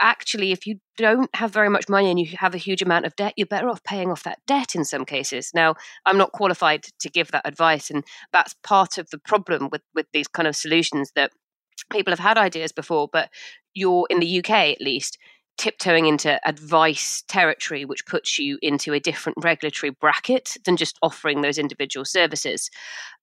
Actually, 0.00 0.52
if 0.52 0.66
you 0.66 0.76
don't 0.96 1.34
have 1.34 1.50
very 1.50 1.70
much 1.70 1.88
money 1.88 2.10
and 2.10 2.20
you 2.20 2.36
have 2.38 2.54
a 2.54 2.58
huge 2.58 2.82
amount 2.82 3.06
of 3.06 3.16
debt, 3.16 3.32
you're 3.36 3.46
better 3.46 3.68
off 3.68 3.82
paying 3.84 4.10
off 4.10 4.22
that 4.22 4.38
debt 4.46 4.74
in 4.74 4.84
some 4.84 5.04
cases. 5.04 5.50
Now, 5.54 5.74
I'm 6.04 6.18
not 6.18 6.32
qualified 6.32 6.84
to 7.00 7.08
give 7.08 7.30
that 7.30 7.46
advice, 7.46 7.90
and 7.90 8.04
that's 8.32 8.54
part 8.62 8.98
of 8.98 9.08
the 9.10 9.18
problem 9.18 9.70
with 9.72 9.82
with 9.94 10.06
these 10.12 10.28
kind 10.28 10.46
of 10.46 10.54
solutions 10.54 11.12
that 11.16 11.32
people 11.90 12.12
have 12.12 12.18
had 12.18 12.38
ideas 12.38 12.72
before, 12.72 13.08
but 13.12 13.30
you're 13.74 14.06
in 14.10 14.20
the 14.20 14.38
UK 14.38 14.50
at 14.50 14.80
least 14.80 15.18
tiptoeing 15.58 16.06
into 16.06 16.40
advice 16.46 17.22
territory, 17.28 17.84
which 17.84 18.06
puts 18.06 18.38
you 18.38 18.58
into 18.62 18.92
a 18.92 19.00
different 19.00 19.38
regulatory 19.42 19.90
bracket 19.90 20.56
than 20.64 20.76
just 20.76 20.98
offering 21.02 21.42
those 21.42 21.58
individual 21.58 22.04
services. 22.04 22.70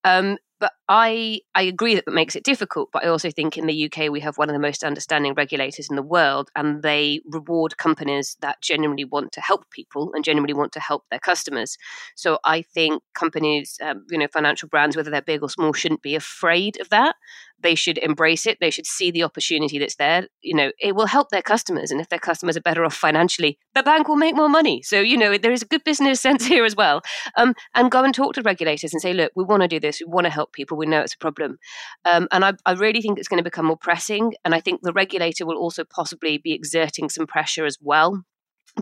Um, 0.04 0.38
but 0.60 0.74
I 0.88 1.42
I 1.56 1.64
agree 1.64 1.96
that 1.96 2.06
that 2.06 2.14
makes 2.14 2.36
it 2.36 2.44
difficult. 2.44 2.90
But 2.92 3.06
I 3.06 3.10
also 3.10 3.32
think 3.32 3.58
in 3.58 3.68
the 3.68 3.86
UK 3.86 4.10
we 4.10 4.20
have 4.22 4.38
one 4.38 4.50
of 4.50 4.54
the 4.54 4.60
most 4.60 4.84
understanding 4.84 5.34
regulators 5.34 5.90
in 5.90 5.96
the 5.96 6.04
world, 6.04 6.50
and 6.56 6.84
they 6.84 7.22
reward 7.26 7.78
companies 7.78 8.36
that 8.42 8.62
genuinely 8.62 9.06
want 9.06 9.32
to 9.34 9.42
help 9.42 9.70
people 9.72 10.12
and 10.14 10.24
genuinely 10.24 10.54
want 10.54 10.72
to 10.74 10.80
help 10.80 11.04
their 11.10 11.20
customers. 11.20 11.78
So 12.16 12.40
I 12.44 12.62
think 12.62 13.02
companies, 13.14 13.78
um, 13.82 14.06
you 14.10 14.18
know, 14.18 14.28
financial 14.28 14.70
brands, 14.70 14.96
whether 14.96 15.10
they're 15.12 15.22
big 15.22 15.44
or 15.44 15.50
small, 15.50 15.74
shouldn't 15.74 16.02
be 16.02 16.16
afraid 16.16 16.80
of 16.82 16.90
that. 16.90 17.16
They 17.62 17.76
should 17.76 17.98
embrace 17.98 18.46
it. 18.46 18.58
They 18.62 18.70
should 18.70 18.86
see 18.86 19.12
the 19.12 19.24
opportunity 19.24 19.80
that's 19.80 19.96
there. 19.96 20.28
You 20.42 20.56
know, 20.56 20.72
it 20.80 20.96
will 20.96 21.08
help 21.08 21.30
their 21.30 21.42
customers, 21.42 21.92
and 21.92 22.00
if 22.00 22.10
their 22.10 22.20
customers 22.20 22.56
are 22.58 22.62
better 22.62 22.86
off 22.86 22.96
financially, 22.96 23.58
the 23.76 23.84
bank 23.84 24.08
will 24.08 24.16
make 24.16 24.36
more 24.36 24.50
money. 24.50 24.82
So 24.82 25.00
you 25.00 25.18
know, 25.18 25.38
there 25.38 25.52
is 25.52 25.62
a 25.62 25.66
good 25.66 25.84
business 25.84 26.22
sense 26.30 26.46
here 26.46 26.66
as 26.66 26.76
well. 26.76 27.02
Um, 27.38 27.54
and 27.76 27.92
go 27.92 28.04
and 28.04 28.14
talk 28.14 28.34
to 28.36 28.42
regulators 28.42 28.94
and 28.94 29.02
say, 29.02 29.14
look, 29.14 29.32
we 29.36 29.44
want 29.44 29.62
to 29.62 29.68
do 29.68 29.80
this. 29.80 30.00
We 30.00 30.12
want 30.12 30.26
to 30.26 30.32
help 30.32 30.49
people. 30.52 30.78
We 30.78 30.86
know 30.86 31.02
it's 31.02 31.14
a 31.14 31.18
problem. 31.18 31.58
Um, 32.06 32.28
and 32.32 32.46
I, 32.46 32.54
I 32.66 32.74
really 32.74 33.02
think 33.02 33.18
it's 33.18 33.28
going 33.28 33.40
to 33.40 33.44
become 33.44 33.66
more 33.66 33.78
pressing. 33.78 34.34
And 34.46 34.54
I 34.56 34.60
think 34.60 34.82
the 34.82 34.94
regulator 34.94 35.46
will 35.46 35.58
also 35.58 35.84
possibly 35.84 36.38
be 36.38 36.54
exerting 36.54 37.10
some 37.10 37.28
pressure 37.28 37.66
as 37.66 37.78
well 37.82 38.24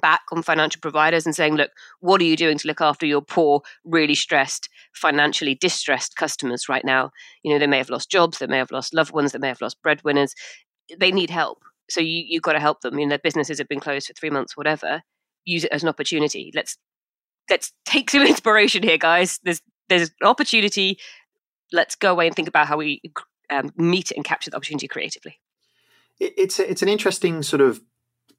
back 0.01 0.21
on 0.32 0.43
financial 0.43 0.82
providers 0.82 1.25
and 1.25 1.36
saying, 1.36 1.56
look, 1.56 1.71
what 1.99 2.21
are 2.21 2.25
you 2.25 2.36
doing 2.36 2.58
to 2.58 2.67
look 2.67 2.82
after 2.82 3.06
your 3.06 3.21
poor, 3.21 3.62
really 3.84 4.15
stressed, 4.15 4.69
financially 4.93 5.56
distressed 5.56 6.15
customers 6.15 6.69
right 6.69 6.86
now? 6.86 7.12
You 7.43 7.53
know, 7.53 7.60
they 7.60 7.67
may 7.67 7.77
have 7.77 7.89
lost 7.89 8.12
jobs, 8.12 8.39
they 8.39 8.47
may 8.47 8.58
have 8.58 8.71
lost 8.71 8.93
loved 8.93 9.13
ones, 9.13 9.32
they 9.32 9.39
may 9.39 9.47
have 9.47 9.62
lost 9.62 9.82
breadwinners. 9.82 10.34
They 10.99 11.12
need 11.12 11.30
help. 11.30 11.60
So 11.89 12.01
you, 12.01 12.23
you've 12.27 12.43
got 12.43 12.53
to 12.53 12.60
help 12.60 12.82
them. 12.82 12.99
You 12.99 13.06
know, 13.06 13.12
their 13.12 13.19
businesses 13.19 13.58
have 13.60 13.67
been 13.67 13.80
closed 13.80 14.08
for 14.08 14.13
three 14.13 14.30
months, 14.30 14.58
whatever. 14.58 15.01
Use 15.45 15.63
it 15.63 15.71
as 15.71 15.84
an 15.84 15.89
opportunity. 15.89 16.51
Let's 16.53 16.77
let's 17.49 17.71
take 17.86 18.10
some 18.10 18.21
inspiration 18.27 18.84
here, 18.84 18.97
guys. 18.97 19.39
There's 19.43 19.62
there's 19.89 20.10
an 20.21 20.27
opportunity. 20.27 20.97
Let's 21.71 21.95
go 21.95 22.12
away 22.12 22.27
and 22.27 22.36
think 22.36 22.47
about 22.47 22.67
how 22.67 22.77
we 22.77 23.01
um, 23.49 23.71
meet 23.75 24.12
it 24.12 24.15
and 24.15 24.25
capture 24.25 24.49
the 24.49 24.58
opportunity 24.58 24.88
creatively. 24.88 25.39
It's 26.19 26.60
a, 26.60 26.69
it's 26.69 26.82
an 26.82 26.89
interesting 26.89 27.43
sort 27.43 27.62
of 27.62 27.82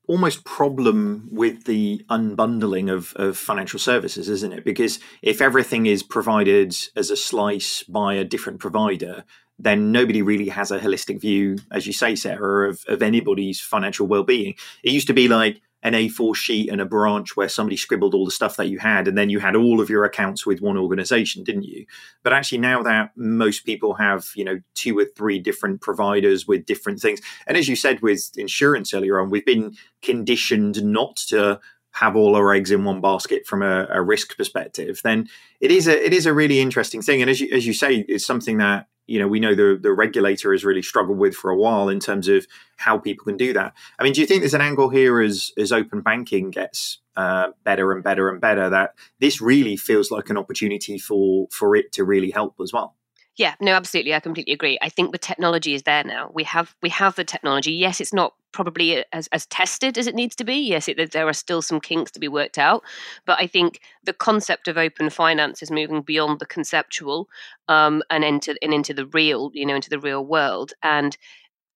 almost 0.08 0.44
problem 0.44 1.28
with 1.30 1.64
the 1.64 2.04
unbundling 2.10 2.90
of, 2.90 3.12
of 3.16 3.36
financial 3.36 3.78
services, 3.78 4.28
isn't 4.28 4.52
it? 4.52 4.64
Because 4.64 4.98
if 5.22 5.40
everything 5.40 5.86
is 5.86 6.02
provided 6.02 6.74
as 6.96 7.10
a 7.10 7.16
slice 7.16 7.82
by 7.84 8.14
a 8.14 8.24
different 8.24 8.58
provider, 8.58 9.24
then 9.58 9.92
nobody 9.92 10.22
really 10.22 10.48
has 10.48 10.70
a 10.70 10.78
holistic 10.78 11.20
view, 11.20 11.58
as 11.70 11.86
you 11.86 11.92
say, 11.92 12.16
Sarah, 12.16 12.70
of, 12.70 12.82
of 12.88 13.02
anybody's 13.02 13.60
financial 13.60 14.06
well 14.06 14.24
being. 14.24 14.54
It 14.82 14.92
used 14.92 15.08
to 15.08 15.12
be 15.12 15.28
like, 15.28 15.60
an 15.82 15.92
A4 15.92 16.34
sheet 16.34 16.70
and 16.70 16.80
a 16.80 16.86
branch 16.86 17.36
where 17.36 17.48
somebody 17.48 17.76
scribbled 17.76 18.14
all 18.14 18.24
the 18.24 18.30
stuff 18.30 18.56
that 18.56 18.68
you 18.68 18.78
had, 18.78 19.06
and 19.06 19.16
then 19.16 19.30
you 19.30 19.38
had 19.38 19.54
all 19.54 19.80
of 19.80 19.88
your 19.88 20.04
accounts 20.04 20.44
with 20.44 20.60
one 20.60 20.76
organization, 20.76 21.44
didn't 21.44 21.64
you? 21.64 21.86
But 22.22 22.32
actually, 22.32 22.58
now 22.58 22.82
that 22.82 23.12
most 23.16 23.64
people 23.64 23.94
have, 23.94 24.28
you 24.34 24.44
know, 24.44 24.60
two 24.74 24.98
or 24.98 25.04
three 25.04 25.38
different 25.38 25.80
providers 25.80 26.46
with 26.46 26.66
different 26.66 27.00
things, 27.00 27.20
and 27.46 27.56
as 27.56 27.68
you 27.68 27.76
said 27.76 28.00
with 28.00 28.30
insurance 28.36 28.92
earlier 28.92 29.20
on, 29.20 29.30
we've 29.30 29.46
been 29.46 29.76
conditioned 30.02 30.82
not 30.82 31.16
to 31.28 31.60
have 31.92 32.16
all 32.16 32.36
our 32.36 32.52
eggs 32.52 32.70
in 32.70 32.84
one 32.84 33.00
basket 33.00 33.46
from 33.46 33.62
a, 33.62 33.86
a 33.90 34.02
risk 34.02 34.36
perspective. 34.36 35.00
Then 35.02 35.28
it 35.60 35.70
is 35.70 35.88
a 35.88 36.04
it 36.04 36.12
is 36.12 36.26
a 36.26 36.34
really 36.34 36.60
interesting 36.60 37.02
thing, 37.02 37.20
and 37.20 37.30
as 37.30 37.40
you 37.40 37.48
as 37.52 37.66
you 37.66 37.72
say, 37.72 38.04
it's 38.08 38.26
something 38.26 38.58
that 38.58 38.86
you 39.08 39.18
know 39.18 39.26
we 39.26 39.40
know 39.40 39.54
the 39.54 39.78
the 39.80 39.92
regulator 39.92 40.52
has 40.52 40.64
really 40.64 40.82
struggled 40.82 41.18
with 41.18 41.34
for 41.34 41.50
a 41.50 41.56
while 41.56 41.88
in 41.88 41.98
terms 41.98 42.28
of 42.28 42.46
how 42.76 42.98
people 42.98 43.24
can 43.24 43.36
do 43.36 43.52
that. 43.54 43.72
I 43.98 44.04
mean, 44.04 44.12
do 44.12 44.20
you 44.20 44.26
think 44.26 44.42
there's 44.42 44.54
an 44.54 44.60
angle 44.60 44.90
here 44.90 45.20
as 45.20 45.50
as 45.58 45.72
open 45.72 46.02
banking 46.02 46.50
gets 46.50 46.98
uh, 47.16 47.48
better 47.64 47.90
and 47.92 48.04
better 48.04 48.28
and 48.28 48.40
better 48.40 48.70
that 48.70 48.94
this 49.18 49.40
really 49.40 49.76
feels 49.76 50.10
like 50.10 50.30
an 50.30 50.36
opportunity 50.36 50.98
for 50.98 51.48
for 51.50 51.74
it 51.74 51.90
to 51.92 52.04
really 52.04 52.30
help 52.30 52.54
as 52.62 52.72
well? 52.72 52.94
Yeah, 53.38 53.54
no, 53.60 53.72
absolutely. 53.74 54.14
I 54.14 54.20
completely 54.20 54.52
agree. 54.52 54.78
I 54.82 54.88
think 54.88 55.12
the 55.12 55.18
technology 55.18 55.72
is 55.72 55.84
there 55.84 56.02
now. 56.02 56.30
We 56.34 56.42
have 56.44 56.74
we 56.82 56.88
have 56.88 57.14
the 57.14 57.22
technology. 57.24 57.72
Yes, 57.72 58.00
it's 58.00 58.12
not 58.12 58.34
probably 58.50 59.04
as, 59.12 59.28
as 59.28 59.46
tested 59.46 59.96
as 59.96 60.08
it 60.08 60.16
needs 60.16 60.34
to 60.36 60.44
be. 60.44 60.54
Yes, 60.56 60.88
it, 60.88 61.12
there 61.12 61.28
are 61.28 61.32
still 61.32 61.62
some 61.62 61.80
kinks 61.80 62.10
to 62.12 62.18
be 62.20 62.26
worked 62.26 62.58
out, 62.58 62.82
but 63.26 63.38
I 63.40 63.46
think 63.46 63.80
the 64.02 64.12
concept 64.12 64.66
of 64.66 64.76
open 64.76 65.08
finance 65.08 65.62
is 65.62 65.70
moving 65.70 66.02
beyond 66.02 66.40
the 66.40 66.46
conceptual 66.46 67.28
um, 67.68 68.02
and 68.10 68.24
into 68.24 68.56
and 68.60 68.74
into 68.74 68.92
the 68.92 69.06
real, 69.06 69.52
you 69.54 69.64
know, 69.64 69.76
into 69.76 69.90
the 69.90 70.00
real 70.00 70.24
world. 70.26 70.72
And 70.82 71.16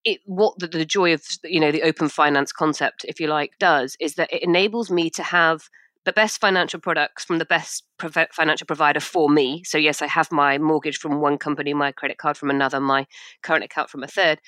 it, 0.05 0.20
what 0.27 0.59
the, 0.59 0.66
the 0.68 0.85
joy 0.85 1.14
of 1.14 1.25
you 1.44 1.61
know 1.61 1.72
the 1.72 1.83
open 1.83 2.09
finance 2.09 2.53
concept, 2.53 3.05
if 3.09 3.20
you 3.20 3.29
like, 3.29 3.53
does 3.61 3.96
is 4.01 4.14
that 4.16 4.33
it 4.33 4.42
enables 4.42 4.90
me 4.90 5.11
to 5.11 5.22
have 5.22 5.68
the 6.04 6.12
best 6.12 6.40
financial 6.40 6.80
products 6.80 7.24
from 7.24 7.38
the 7.38 7.44
best 7.44 7.84
financial 8.32 8.66
provider 8.66 9.00
for 9.00 9.28
me. 9.28 9.62
So, 9.64 9.78
yes, 9.78 10.02
I 10.02 10.06
have 10.08 10.32
my 10.32 10.58
mortgage 10.58 10.98
from 10.98 11.20
one 11.20 11.38
company, 11.38 11.74
my 11.74 11.92
credit 11.92 12.18
card 12.18 12.36
from 12.36 12.50
another, 12.50 12.80
my 12.80 13.06
current 13.42 13.64
account 13.64 13.90
from 13.90 14.02
a 14.02 14.08
third. 14.08 14.40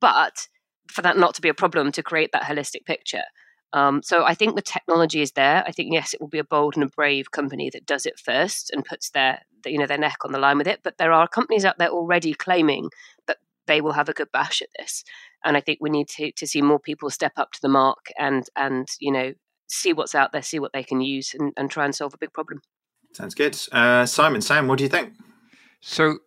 But 0.00 0.48
for 0.90 1.02
that 1.02 1.16
not 1.16 1.34
to 1.34 1.42
be 1.42 1.48
a 1.48 1.54
problem 1.54 1.92
to 1.92 2.02
create 2.02 2.30
that 2.32 2.42
holistic 2.42 2.84
picture. 2.84 3.22
Um, 3.72 4.02
so 4.02 4.24
I 4.24 4.34
think 4.34 4.56
the 4.56 4.62
technology 4.62 5.22
is 5.22 5.32
there. 5.32 5.62
I 5.66 5.70
think 5.70 5.92
yes, 5.92 6.12
it 6.12 6.20
will 6.20 6.28
be 6.28 6.40
a 6.40 6.44
bold 6.44 6.74
and 6.74 6.82
a 6.82 6.88
brave 6.88 7.30
company 7.30 7.70
that 7.70 7.86
does 7.86 8.04
it 8.04 8.18
first 8.18 8.70
and 8.70 8.84
puts 8.84 9.10
their 9.10 9.42
you 9.64 9.78
know 9.78 9.86
their 9.86 9.98
neck 9.98 10.18
on 10.24 10.32
the 10.32 10.38
line 10.38 10.58
with 10.58 10.66
it. 10.66 10.80
But 10.82 10.98
there 10.98 11.12
are 11.12 11.28
companies 11.28 11.64
out 11.64 11.78
there 11.78 11.90
already 11.90 12.34
claiming 12.34 12.90
that 13.28 13.36
they 13.66 13.80
will 13.80 13.92
have 13.92 14.08
a 14.08 14.12
good 14.12 14.32
bash 14.32 14.60
at 14.60 14.68
this, 14.78 15.04
and 15.44 15.56
I 15.56 15.60
think 15.60 15.78
we 15.80 15.90
need 15.90 16.08
to 16.08 16.32
to 16.32 16.46
see 16.46 16.62
more 16.62 16.80
people 16.80 17.10
step 17.10 17.32
up 17.36 17.52
to 17.52 17.60
the 17.62 17.68
mark 17.68 18.06
and 18.18 18.44
and 18.56 18.88
you 18.98 19.12
know 19.12 19.34
see 19.70 19.92
what's 19.92 20.14
out 20.14 20.32
there, 20.32 20.42
see 20.42 20.58
what 20.58 20.72
they 20.72 20.82
can 20.82 21.00
use, 21.00 21.34
and, 21.38 21.52
and 21.56 21.70
try 21.70 21.84
and 21.84 21.94
solve 21.94 22.14
a 22.14 22.18
big 22.18 22.32
problem. 22.32 22.60
Sounds 23.12 23.34
good. 23.34 23.58
Uh, 23.72 24.06
Simon, 24.06 24.40
Sam, 24.40 24.68
what 24.68 24.78
do 24.78 24.84
you 24.84 24.90
think? 24.90 25.12
So 25.80 26.18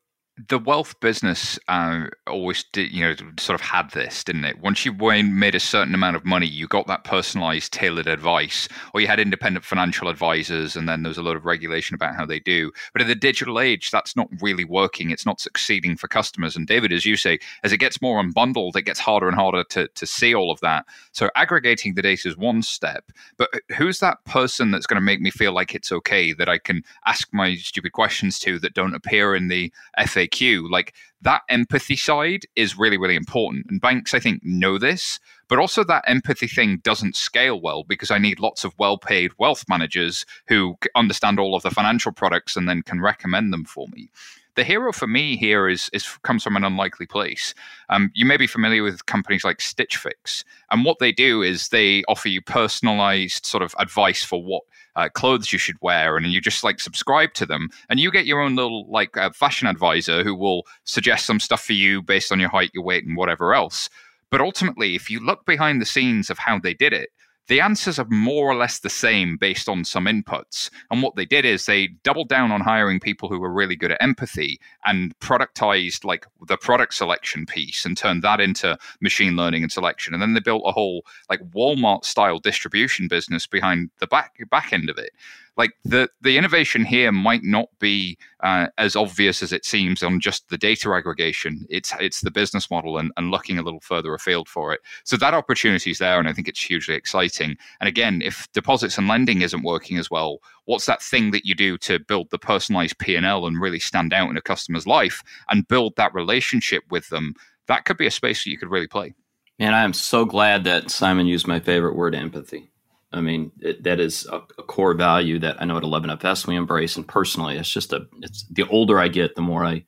the 0.50 0.58
wealth 0.58 1.00
business 1.00 1.60
uh, 1.68 2.06
always 2.26 2.64
did, 2.74 2.92
you 2.92 3.02
know, 3.02 3.16
sort 3.38 3.60
of 3.60 3.62
had 3.62 3.92
this, 3.92 4.24
didn't 4.24 4.46
it? 4.46 4.60
Once 4.60 4.84
you 4.84 4.92
made 4.92 5.54
a 5.54 5.60
certain 5.60 5.94
amount 5.94 6.16
of 6.16 6.26
money, 6.26 6.48
you 6.48 6.68
got 6.68 6.88
that 6.88 7.04
personalized, 7.04 7.72
tailored 7.72 8.08
advice, 8.08 8.68
or 8.94 9.02
you 9.02 9.06
had 9.06 9.20
independent 9.20 9.64
financial 9.64 10.08
advisors, 10.08 10.76
and 10.76 10.90
then 10.90 11.04
there 11.04 11.10
was 11.10 11.20
a 11.20 11.24
lot 11.24 11.36
of 11.36 11.46
regulation 11.46 11.94
about 11.94 12.16
how 12.16 12.26
they 12.26 12.40
do. 12.40 12.72
But 12.94 13.04
in 13.04 13.08
the 13.08 13.16
digital 13.16 13.60
age, 13.60 13.92
that's 13.92 14.16
not 14.16 14.28
really 14.42 14.66
working. 14.66 15.12
It's 15.12 15.26
not 15.26 15.40
succeeding 15.40 15.96
for 15.96 16.08
customers. 16.08 16.56
And 16.56 16.66
David, 16.66 16.92
as 16.92 17.06
you 17.06 17.16
say, 17.16 17.38
as 17.64 17.72
it 17.72 17.78
gets 17.78 18.02
more 18.02 18.22
unbundled, 18.22 18.76
it 18.76 18.84
gets 18.84 19.00
harder 19.00 19.28
and 19.28 19.36
harder 19.36 19.64
to, 19.66 19.88
to 19.88 20.06
see 20.08 20.34
all 20.34 20.50
of 20.50 20.60
that. 20.62 20.86
So 21.12 21.30
aggregating 21.36 21.94
the 21.94 22.02
data 22.02 22.28
is 22.28 22.38
one 22.38 22.64
step. 22.64 23.12
But 23.38 23.50
who's 23.78 24.00
that 24.00 24.24
person 24.26 24.72
that's 24.72 24.88
going 24.88 25.00
to 25.00 25.02
make 25.02 25.22
me 25.22 25.30
feel 25.30 25.52
like 25.52 25.76
it's 25.76 25.92
okay 25.92 26.34
that 26.34 26.50
I 26.50 26.58
can 26.58 26.84
ask 27.06 27.28
my 27.32 27.56
stupid 27.56 27.92
questions 27.92 28.40
to 28.40 28.58
that 28.60 28.74
don't 28.74 28.96
appear 28.96 29.36
in 29.36 29.48
the 29.48 29.72
FA 30.08 30.23
FAQ, 30.28 30.70
like 30.70 30.94
that 31.22 31.42
empathy 31.50 31.96
side 31.96 32.44
is 32.56 32.78
really, 32.78 32.98
really 32.98 33.16
important. 33.16 33.66
And 33.70 33.82
banks, 33.82 34.14
I 34.14 34.20
think, 34.20 34.42
know 34.44 34.78
this, 34.78 35.20
but 35.48 35.60
also 35.60 35.84
that 35.84 36.04
empathy 36.08 36.48
thing 36.48 36.78
doesn't 36.84 37.16
scale 37.16 37.60
well 37.62 37.84
because 37.84 38.12
I 38.12 38.18
need 38.18 38.40
lots 38.40 38.64
of 38.64 38.74
well 38.78 38.98
paid 38.98 39.32
wealth 39.38 39.66
managers 39.68 40.26
who 40.48 40.76
understand 40.96 41.40
all 41.40 41.56
of 41.56 41.64
the 41.64 41.72
financial 41.72 42.12
products 42.12 42.56
and 42.56 42.68
then 42.68 42.82
can 42.82 43.02
recommend 43.02 43.54
them 43.54 43.66
for 43.66 43.88
me 43.90 44.10
the 44.56 44.64
hero 44.64 44.92
for 44.92 45.08
me 45.08 45.36
here 45.36 45.68
is 45.68 45.90
is 45.94 46.08
comes 46.24 46.44
from 46.44 46.56
an 46.56 46.64
unlikely 46.64 47.06
place. 47.06 47.54
Um, 47.90 48.12
you 48.14 48.26
may 48.26 48.38
be 48.38 48.48
familiar 48.48 48.84
with 48.84 49.06
companies 49.06 49.44
like 49.44 49.62
Stitch 49.62 49.98
Fix, 49.98 50.44
and 50.72 50.86
what 50.86 51.00
they 51.00 51.12
do 51.12 51.42
is 51.42 51.70
they 51.70 52.04
offer 52.08 52.30
you 52.30 52.42
personalized 52.42 53.46
sort 53.46 53.64
of 53.64 53.76
advice 53.80 54.24
for 54.24 54.44
what 54.44 54.64
uh, 54.96 55.10
clothes 55.10 55.52
you 55.52 55.60
should 55.60 55.78
wear, 55.82 56.18
and 56.18 56.26
you 56.28 56.42
just 56.42 56.64
like 56.64 56.80
subscribe 56.80 57.34
to 57.34 57.46
them, 57.46 57.70
and 57.90 58.00
you 58.00 58.12
get 58.12 58.26
your 58.26 58.42
own 58.42 58.56
little 58.56 58.90
like 58.90 59.18
uh, 59.18 59.32
fashion 59.32 59.68
advisor 59.68 60.24
who 60.24 60.36
will 60.36 60.66
suggest 60.84 61.26
some 61.26 61.40
stuff 61.40 61.64
for 61.64 61.74
you 61.74 62.02
based 62.02 62.32
on 62.32 62.40
your 62.40 62.50
height, 62.50 62.72
your 62.74 62.84
weight, 62.84 63.06
and 63.06 63.18
whatever 63.18 63.54
else. 63.54 63.90
But 64.30 64.42
ultimately, 64.42 64.96
if 64.96 65.12
you 65.12 65.20
look 65.20 65.46
behind 65.46 65.80
the 65.80 65.86
scenes 65.86 66.32
of 66.32 66.40
how 66.40 66.58
they 66.58 66.74
did 66.74 66.92
it, 66.92 67.10
the 67.48 67.60
answers 67.60 68.00
are 68.00 68.08
more 68.10 68.50
or 68.50 68.56
less 68.56 68.80
the 68.80 68.90
same 68.90 69.38
based 69.38 69.68
on 69.68 69.84
some 69.84 70.06
inputs. 70.06 70.70
And 70.90 71.02
what 71.02 71.16
they 71.16 71.26
did 71.26 71.46
is 71.46 71.66
they 71.66 71.88
doubled 72.04 72.30
down 72.30 72.52
on 72.52 72.62
hiring 72.62 73.00
people 73.00 73.28
who 73.30 73.40
were 73.40 73.52
really 73.52 73.76
good 73.76 73.92
at 73.92 74.02
empathy 74.02 74.60
and 74.86 75.18
productized 75.20 76.06
like 76.06 76.26
the 76.48 76.58
product 76.58 76.94
selection 76.94 77.46
piece 77.46 77.86
and 77.86 77.98
turned 77.98 78.22
that 78.24 78.40
into 78.40 78.78
machine 79.02 79.36
learning 79.36 79.64
and 79.64 79.72
selection. 79.72 80.14
And 80.14 80.22
then 80.22 80.34
they 80.34 80.40
built 80.40 80.64
a 80.66 80.72
whole 80.72 81.06
like 81.30 81.42
Walmart 81.52 82.06
style 82.06 82.40
distribution 82.40 83.08
business 83.08 83.46
behind 83.46 83.90
the 84.00 84.08
back 84.08 84.38
back 84.50 84.72
end 84.72 84.90
of 84.90 84.98
it 84.98 85.12
like 85.56 85.72
the 85.84 86.10
the 86.22 86.38
innovation 86.38 86.84
here 86.84 87.12
might 87.12 87.44
not 87.44 87.68
be 87.80 88.18
uh, 88.42 88.68
as 88.78 88.96
obvious 88.96 89.44
as 89.44 89.54
it 89.54 89.66
seems 89.66 90.02
on 90.02 90.20
just 90.20 90.50
the 90.50 90.58
data 90.58 90.92
aggregation. 90.94 91.66
It's 91.70 91.94
it's 92.00 92.22
the 92.22 92.32
business 92.32 92.72
model 92.72 92.98
and, 92.98 93.12
and 93.18 93.32
looking 93.32 93.58
a 93.58 93.62
little 93.62 93.80
further 93.80 94.14
afield 94.14 94.50
for 94.50 94.74
it. 94.74 94.82
So 95.04 95.18
that 95.18 95.34
opportunity 95.34 95.92
is 95.92 96.00
there, 96.00 96.20
and 96.20 96.28
I 96.28 96.34
think 96.34 96.48
it's 96.48 96.64
hugely 96.64 96.96
exciting. 96.96 97.56
And 97.80 97.88
again, 97.88 98.22
if 98.24 98.52
deposits 98.54 98.98
and 98.98 99.08
lending 99.08 99.42
isn't 99.42 99.64
working 99.64 99.98
as 99.98 100.10
well, 100.10 100.40
what's 100.66 100.88
that 100.88 101.02
thing 101.02 101.32
that 101.32 101.46
you 101.46 101.56
do 101.56 101.78
to 101.80 102.00
build 102.00 102.30
the 102.32 102.40
personalized 102.40 102.98
P 102.98 103.16
and 103.16 103.26
L 103.26 103.46
and 103.46 103.62
really 103.62 103.80
stand 103.80 104.14
out 104.14 104.30
in 104.30 104.38
a 104.38 104.42
customer's 104.42 104.88
life 104.88 105.24
and 105.50 105.68
build 105.68 105.96
that 105.98 106.14
relationship 106.14 106.84
with 106.90 107.10
them? 107.10 107.36
That 107.68 107.86
could 107.86 107.98
be 107.98 108.08
a 108.08 108.12
space 108.12 108.44
that 108.44 108.50
you 108.50 108.58
could 108.58 108.72
really 108.72 108.88
play. 108.88 109.14
Man, 109.60 109.74
I 109.74 109.84
am 109.84 109.94
so 109.94 110.26
glad 110.26 110.64
that 110.64 110.90
Simon 110.90 111.28
used 111.28 111.48
my 111.48 111.60
favorite 111.60 111.96
word, 111.96 112.16
empathy. 112.16 112.73
I 113.14 113.22
mean, 113.22 113.52
it, 113.60 113.84
that 113.84 114.00
is 114.00 114.26
a, 114.26 114.38
a, 114.58 114.64
core 114.64 114.96
value 114.96 115.38
that 115.40 115.62
I 115.62 115.66
know 115.66 115.78
at 115.78 115.84
11FS 115.84 116.48
we 116.48 116.56
embrace. 116.56 116.98
And 116.98 117.08
personally, 117.08 117.58
it's 117.58 117.70
just 117.70 117.94
a, 117.94 118.08
it's 118.22 118.46
the 118.50 118.68
older 118.68 119.00
I 119.00 119.08
get, 119.08 119.36
the 119.36 119.42
more 119.42 119.64
I 119.64 119.86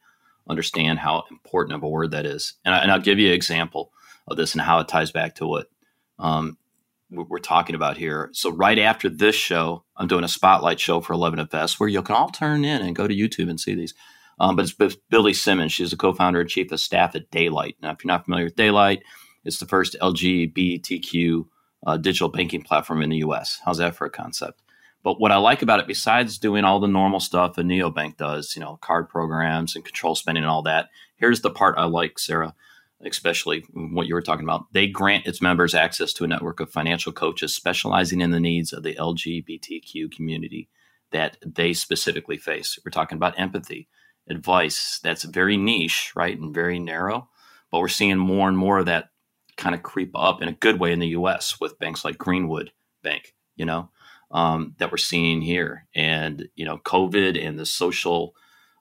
understand 0.48 1.00
how 1.00 1.24
important 1.32 1.76
of 1.76 1.84
a 1.84 1.90
word 1.90 2.12
that 2.12 2.26
is. 2.26 2.54
And, 2.64 2.76
I, 2.76 2.96
will 2.96 3.04
give 3.04 3.18
you 3.18 3.30
an 3.30 3.34
example 3.34 3.92
of 4.28 4.38
this 4.38 4.54
and 4.54 4.62
how 4.62 4.80
it 4.80 4.88
ties 4.88 5.12
back 5.12 5.36
to 5.36 5.48
what 5.48 5.70
um, 6.20 6.58
we're 7.10 7.40
talking 7.40 7.76
about 7.76 7.98
here. 7.98 8.30
So, 8.34 8.52
right 8.52 8.78
after 8.78 9.10
this 9.10 9.36
show, 9.36 9.84
I'm 9.98 10.08
doing 10.08 10.24
a 10.24 10.30
spotlight 10.30 10.80
show 10.80 11.02
for 11.02 11.14
11FS 11.14 11.80
where 11.80 11.90
you 11.90 12.02
can 12.04 12.16
all 12.16 12.30
turn 12.30 12.64
in 12.64 12.82
and 12.82 12.96
go 12.96 13.08
to 13.08 13.16
YouTube 13.16 13.50
and 13.50 13.60
see 13.60 13.74
these. 13.74 13.94
Um, 14.40 14.56
but 14.56 14.72
it's 14.80 14.96
Billy 15.10 15.34
Simmons. 15.34 15.72
She's 15.72 15.92
the 15.92 15.98
co 15.98 16.14
founder 16.14 16.42
and 16.42 16.50
chief 16.50 16.72
of 16.72 16.80
staff 16.80 17.16
at 17.16 17.32
Daylight. 17.32 17.78
Now, 17.82 17.92
if 17.92 18.04
you're 18.04 18.12
not 18.12 18.26
familiar 18.26 18.46
with 18.46 18.56
Daylight, 18.56 19.04
it's 19.44 19.60
the 19.60 19.66
first 19.66 19.96
LGBTQ 20.02 21.46
uh, 21.86 21.98
digital 21.98 22.30
banking 22.30 22.62
platform 22.62 23.02
in 23.02 23.10
the 23.10 23.18
US. 23.18 23.60
How's 23.64 23.78
that 23.78 23.96
for 23.96 24.06
a 24.06 24.10
concept? 24.10 24.62
But 25.04 25.20
what 25.20 25.32
I 25.32 25.38
like 25.38 25.62
about 25.62 25.80
it, 25.80 25.88
besides 25.88 26.40
doing 26.40 26.64
all 26.64 26.80
the 26.80 26.88
normal 26.88 27.20
stuff 27.20 27.60
a 27.60 27.62
neobank 27.62 28.18
does, 28.18 28.56
you 28.56 28.60
know, 28.60 28.78
card 28.78 29.08
programs 29.08 29.76
and 29.76 29.86
control 29.86 30.16
spending 30.16 30.44
and 30.44 30.50
all 30.50 30.64
that, 30.64 30.90
here's 31.16 31.42
the 31.42 31.52
part 31.52 31.78
I 31.78 31.86
like, 31.86 32.18
Sarah, 32.18 32.56
especially 33.06 33.64
what 33.72 34.08
you 34.08 34.16
were 34.16 34.24
talking 34.24 34.46
about. 34.46 34.66
They 34.74 34.88
grant 34.88 35.28
its 35.28 35.44
members 35.44 35.76
access 35.76 36.12
to 36.14 36.24
a 36.24 36.28
network 36.28 36.60
of 36.60 36.72
financial 36.72 37.12
coaches 37.12 37.54
specializing 37.54 38.20
in 38.20 38.32
the 38.32 38.40
needs 38.40 38.74
of 38.74 38.82
the 38.82 38.96
LGBTQ 38.96 40.12
community 40.12 40.70
that 41.12 41.38
they 41.46 41.74
specifically 41.74 42.38
face. 42.38 42.80
We're 42.84 42.90
talking 42.90 43.18
about 43.18 43.40
empathy, 43.40 43.88
advice 44.28 45.00
that's 45.04 45.24
very 45.24 45.56
niche, 45.56 46.14
right, 46.16 46.36
and 46.36 46.52
very 46.52 46.80
narrow. 46.80 47.30
But 47.72 47.80
we're 47.80 47.90
seeing 47.90 48.18
more 48.18 48.48
and 48.48 48.58
more 48.58 48.80
of 48.80 48.88
that 48.88 49.10
kind 49.58 49.76
of 49.76 49.84
creep 49.84 50.12
up 50.16 50.42
in 50.42 50.48
a 50.48 50.54
good 50.54 50.80
way 50.80 50.92
in 50.92 51.00
the 51.00 51.08
U.S. 51.10 51.60
with 51.60 51.80
banks 51.80 52.04
like 52.04 52.18
Greenwood 52.18 52.72
Bank, 53.04 53.34
you 53.56 53.66
know, 53.66 53.90
um, 54.32 54.76
that 54.80 54.92
we're 54.92 54.98
seeing 54.98 55.42
here, 55.42 55.88
and 55.96 56.48
you 56.56 56.66
know, 56.66 56.78
COVID 56.78 57.44
and 57.44 57.58
the 57.58 57.66
social 57.66 58.36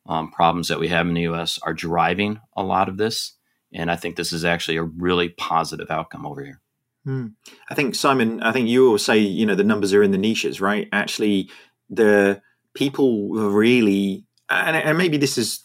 um, 0.06 0.30
problems 0.30 0.68
that 0.68 0.80
we 0.80 0.88
have 0.88 1.06
in 1.06 1.14
the 1.14 1.22
U.S. 1.22 1.58
are 1.62 1.74
driving 1.74 2.40
a 2.56 2.62
lot 2.62 2.88
of 2.88 2.96
this, 2.96 3.36
and 3.72 3.90
I 3.90 3.96
think 3.96 4.16
this 4.16 4.32
is 4.32 4.44
actually 4.44 4.76
a 4.76 4.82
really 4.82 5.30
positive 5.30 5.90
outcome 5.90 6.26
over 6.26 6.44
here. 6.44 6.60
Hmm. 7.04 7.28
I 7.68 7.74
think 7.74 7.94
Simon, 7.94 8.42
I 8.42 8.52
think 8.52 8.68
you 8.68 8.90
will 8.90 8.98
say, 8.98 9.18
you 9.18 9.44
know, 9.44 9.54
the 9.54 9.64
numbers 9.64 9.92
are 9.92 10.02
in 10.02 10.10
the 10.10 10.18
niches, 10.18 10.60
right? 10.60 10.88
Actually, 10.90 11.50
the 11.90 12.40
people 12.74 13.28
really, 13.30 14.24
and, 14.48 14.76
and 14.76 14.96
maybe 14.96 15.18
this 15.18 15.36
is 15.36 15.64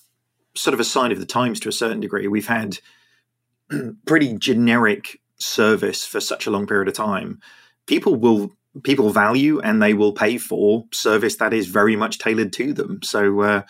sort 0.56 0.74
of 0.74 0.80
a 0.80 0.86
sign 0.86 1.12
of 1.12 1.20
the 1.20 1.26
times 1.26 1.60
to 1.62 1.70
a 1.70 1.74
certain 1.74 2.02
degree. 2.02 2.28
We've 2.28 2.48
had 2.48 2.80
pretty 4.06 4.38
generic 4.38 5.20
service 5.38 6.06
for 6.06 6.20
such 6.20 6.46
a 6.48 6.52
long 6.52 6.68
period 6.68 6.88
of 6.88 6.94
time 6.94 7.40
people 7.88 8.16
will 8.16 8.52
people 8.84 9.10
value 9.10 9.60
and 9.62 9.82
they 9.82 9.94
will 9.96 10.14
pay 10.14 10.38
for 10.38 10.86
service 10.92 11.38
that 11.38 11.54
is 11.54 11.68
very 11.68 11.96
much 11.96 12.20
tailored 12.20 12.54
to 12.54 12.72
them. 12.72 13.02
So, 13.02 13.42
uh, 13.42 13.62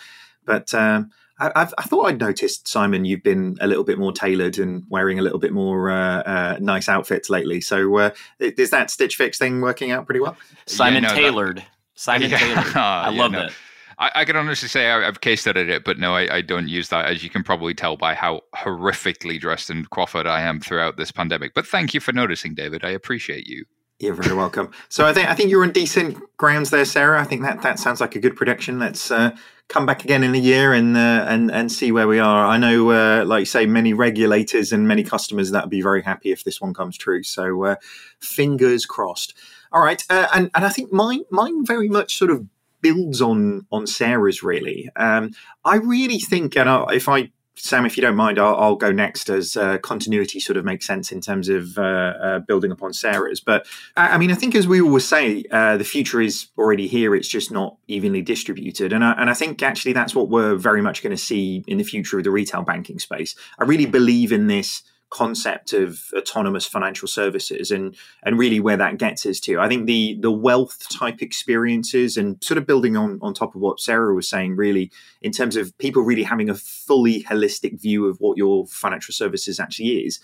but 0.45 0.73
um, 0.73 1.09
I, 1.39 1.51
I've, 1.55 1.73
I 1.77 1.83
thought 1.83 2.03
I'd 2.07 2.19
noticed, 2.19 2.67
Simon, 2.67 3.05
you've 3.05 3.23
been 3.23 3.57
a 3.61 3.67
little 3.67 3.85
bit 3.85 3.97
more 3.97 4.11
tailored 4.11 4.59
and 4.59 4.83
wearing 4.89 5.17
a 5.17 5.21
little 5.21 5.39
bit 5.39 5.53
more 5.53 5.89
uh, 5.89 6.21
uh, 6.23 6.57
nice 6.59 6.89
outfits 6.89 7.29
lately. 7.29 7.61
So, 7.61 7.97
uh, 7.97 8.09
is 8.39 8.71
that 8.71 8.91
Stitch 8.91 9.15
Fix 9.15 9.37
thing 9.39 9.61
working 9.61 9.89
out 9.91 10.05
pretty 10.05 10.19
well? 10.19 10.35
Simon 10.65 11.03
Yeah, 11.03 11.09
no, 11.09 11.15
that- 11.15 11.21
tailored. 11.21 11.65
Simon 11.95 12.29
Yeah. 12.31 12.37
Taylor. 12.39 12.57
I 12.75 13.09
Yeah, 13.11 13.21
love 13.21 13.31
no. 13.31 13.39
that. 13.43 13.53
I, 13.99 14.11
I 14.15 14.25
can 14.25 14.35
honestly 14.35 14.69
say 14.69 14.89
I, 14.89 15.07
I've 15.07 15.21
case 15.21 15.41
studied 15.41 15.69
it, 15.69 15.83
but 15.83 15.99
no, 15.99 16.15
I, 16.15 16.37
I 16.37 16.41
don't 16.41 16.67
use 16.67 16.89
that, 16.89 17.05
as 17.05 17.23
you 17.23 17.29
can 17.29 17.43
probably 17.43 17.73
tell 17.73 17.97
by 17.97 18.15
how 18.15 18.41
horrifically 18.55 19.39
dressed 19.39 19.69
and 19.69 19.89
coiffured 19.89 20.25
I 20.25 20.41
am 20.41 20.59
throughout 20.59 20.97
this 20.97 21.11
pandemic. 21.11 21.53
But 21.53 21.67
thank 21.67 21.93
you 21.93 21.99
for 21.99 22.13
noticing, 22.13 22.55
David. 22.55 22.83
I 22.83 22.91
appreciate 22.91 23.45
you. 23.47 23.65
You're 23.99 24.13
very 24.13 24.33
welcome. 24.33 24.71
So 24.87 25.05
I 25.05 25.11
think 25.11 25.27
I 25.27 25.35
think 25.35 25.51
you're 25.51 25.63
on 25.63 25.73
decent 25.73 26.17
grounds 26.37 26.69
there, 26.69 26.85
Sarah. 26.85 27.19
I 27.19 27.25
think 27.25 27.41
that 27.41 27.61
that 27.63 27.79
sounds 27.79 27.99
like 27.99 28.15
a 28.15 28.19
good 28.19 28.37
prediction. 28.37 28.79
Let's 28.79 29.11
uh, 29.11 29.35
come 29.67 29.85
back 29.85 30.05
again 30.05 30.23
in 30.23 30.33
a 30.33 30.37
year 30.37 30.71
and 30.71 30.95
uh, 30.95 31.25
and 31.27 31.51
and 31.51 31.69
see 31.69 31.91
where 31.91 32.07
we 32.07 32.17
are. 32.17 32.47
I 32.47 32.55
know, 32.55 32.91
uh, 32.91 33.25
like 33.25 33.41
you 33.41 33.45
say, 33.45 33.65
many 33.65 33.91
regulators 33.91 34.71
and 34.71 34.87
many 34.87 35.03
customers 35.03 35.51
that 35.51 35.65
would 35.65 35.69
be 35.69 35.81
very 35.81 36.01
happy 36.01 36.31
if 36.31 36.45
this 36.45 36.61
one 36.61 36.73
comes 36.73 36.97
true. 36.97 37.23
So 37.23 37.65
uh, 37.65 37.75
fingers 38.21 38.85
crossed. 38.85 39.33
All 39.73 39.83
right, 39.83 40.01
uh, 40.09 40.27
and 40.33 40.49
and 40.55 40.63
I 40.63 40.69
think 40.69 40.93
mine 40.93 41.25
mine 41.29 41.65
very 41.65 41.89
much 41.89 42.15
sort 42.17 42.31
of 42.31 42.45
builds 42.81 43.21
on 43.21 43.65
on 43.71 43.87
Sarah's 43.87 44.43
really. 44.43 44.89
Um, 44.95 45.31
I 45.65 45.75
really 45.77 46.19
think, 46.19 46.55
and 46.55 46.69
I, 46.69 46.85
if 46.93 47.07
I 47.09 47.31
Sam, 47.61 47.85
if 47.85 47.97
you 47.97 48.01
don't 48.01 48.15
mind, 48.15 48.39
I'll, 48.39 48.55
I'll 48.55 48.75
go 48.75 48.91
next 48.91 49.29
as 49.29 49.57
uh, 49.57 49.79
continuity 49.79 50.39
sort 50.39 50.55
of 50.55 50.63
makes 50.63 50.87
sense 50.87 51.11
in 51.11 51.19
terms 51.19 51.49
of 51.49 51.77
uh, 51.77 51.81
uh, 51.81 52.39
building 52.39 52.71
upon 52.71 52.93
Sarah's. 52.93 53.41
But 53.41 53.67
I, 53.97 54.15
I 54.15 54.17
mean, 54.17 54.31
I 54.31 54.35
think 54.35 54.55
as 54.55 54.65
we 54.65 54.79
always 54.79 55.05
say, 55.05 55.43
uh, 55.51 55.75
the 55.75 55.83
future 55.83 56.21
is 56.21 56.47
already 56.57 56.87
here. 56.87 57.13
It's 57.15 57.27
just 57.27 57.51
not 57.51 57.75
evenly 57.87 58.21
distributed, 58.21 58.93
and 58.93 59.03
I, 59.03 59.11
and 59.13 59.29
I 59.29 59.33
think 59.33 59.61
actually 59.61 59.93
that's 59.93 60.15
what 60.15 60.29
we're 60.29 60.55
very 60.55 60.81
much 60.81 61.03
going 61.03 61.11
to 61.11 61.21
see 61.21 61.63
in 61.67 61.77
the 61.77 61.83
future 61.83 62.17
of 62.17 62.23
the 62.23 62.31
retail 62.31 62.61
banking 62.61 62.97
space. 62.97 63.35
I 63.59 63.65
really 63.65 63.85
believe 63.85 64.31
in 64.31 64.47
this 64.47 64.81
concept 65.09 65.73
of 65.73 66.03
autonomous 66.15 66.65
financial 66.65 67.07
services 67.07 67.71
and 67.71 67.95
and 68.23 68.37
really 68.37 68.59
where 68.59 68.77
that 68.77 68.97
gets 68.97 69.25
us 69.25 69.39
to. 69.41 69.59
I 69.59 69.67
think 69.67 69.87
the 69.87 70.17
the 70.19 70.31
wealth 70.31 70.87
type 70.89 71.21
experiences 71.21 72.17
and 72.17 72.41
sort 72.43 72.57
of 72.57 72.67
building 72.67 72.95
on 72.95 73.19
on 73.21 73.33
top 73.33 73.55
of 73.55 73.61
what 73.61 73.79
Sarah 73.79 74.13
was 74.13 74.29
saying, 74.29 74.55
really 74.55 74.91
in 75.21 75.31
terms 75.31 75.55
of 75.55 75.77
people 75.77 76.03
really 76.03 76.23
having 76.23 76.49
a 76.49 76.55
fully 76.55 77.23
holistic 77.23 77.81
view 77.81 78.05
of 78.05 78.17
what 78.19 78.37
your 78.37 78.67
financial 78.67 79.13
services 79.13 79.59
actually 79.59 80.05
is. 80.05 80.19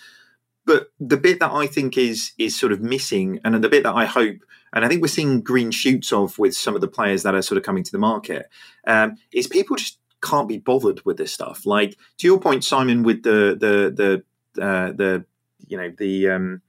But 0.65 0.87
the 0.99 1.17
bit 1.17 1.39
that 1.39 1.51
I 1.51 1.67
think 1.67 1.97
is 1.97 2.31
is 2.37 2.57
sort 2.59 2.71
of 2.71 2.81
missing, 2.81 3.39
and 3.43 3.63
the 3.63 3.69
bit 3.69 3.83
that 3.83 3.95
I 3.95 4.05
hope, 4.05 4.37
and 4.73 4.83
I 4.83 4.87
think 4.87 5.01
we're 5.01 5.07
seeing 5.07 5.41
green 5.41 5.71
shoots 5.71 6.11
of 6.11 6.37
with 6.39 6.55
some 6.55 6.75
of 6.75 6.81
the 6.81 6.87
players 6.87 7.23
that 7.23 7.35
are 7.35 7.41
sort 7.41 7.57
of 7.57 7.63
coming 7.63 7.83
to 7.83 7.91
the 7.91 7.99
market, 7.99 8.47
um, 8.87 9.17
is 9.31 9.47
people 9.47 9.75
just 9.75 9.99
can't 10.23 10.47
be 10.47 10.57
bothered 10.57 11.05
with 11.05 11.17
this 11.17 11.31
stuff. 11.31 11.65
Like 11.65 11.97
to 12.17 12.27
your 12.27 12.39
point, 12.39 12.63
Simon, 12.63 13.03
with 13.03 13.23
the 13.23 13.55
the 13.59 13.93
the 13.95 14.23
uh, 14.59 14.91
the 14.91 15.25
you 15.67 15.77
know 15.77 15.91
the 15.97 16.29
um, 16.29 16.61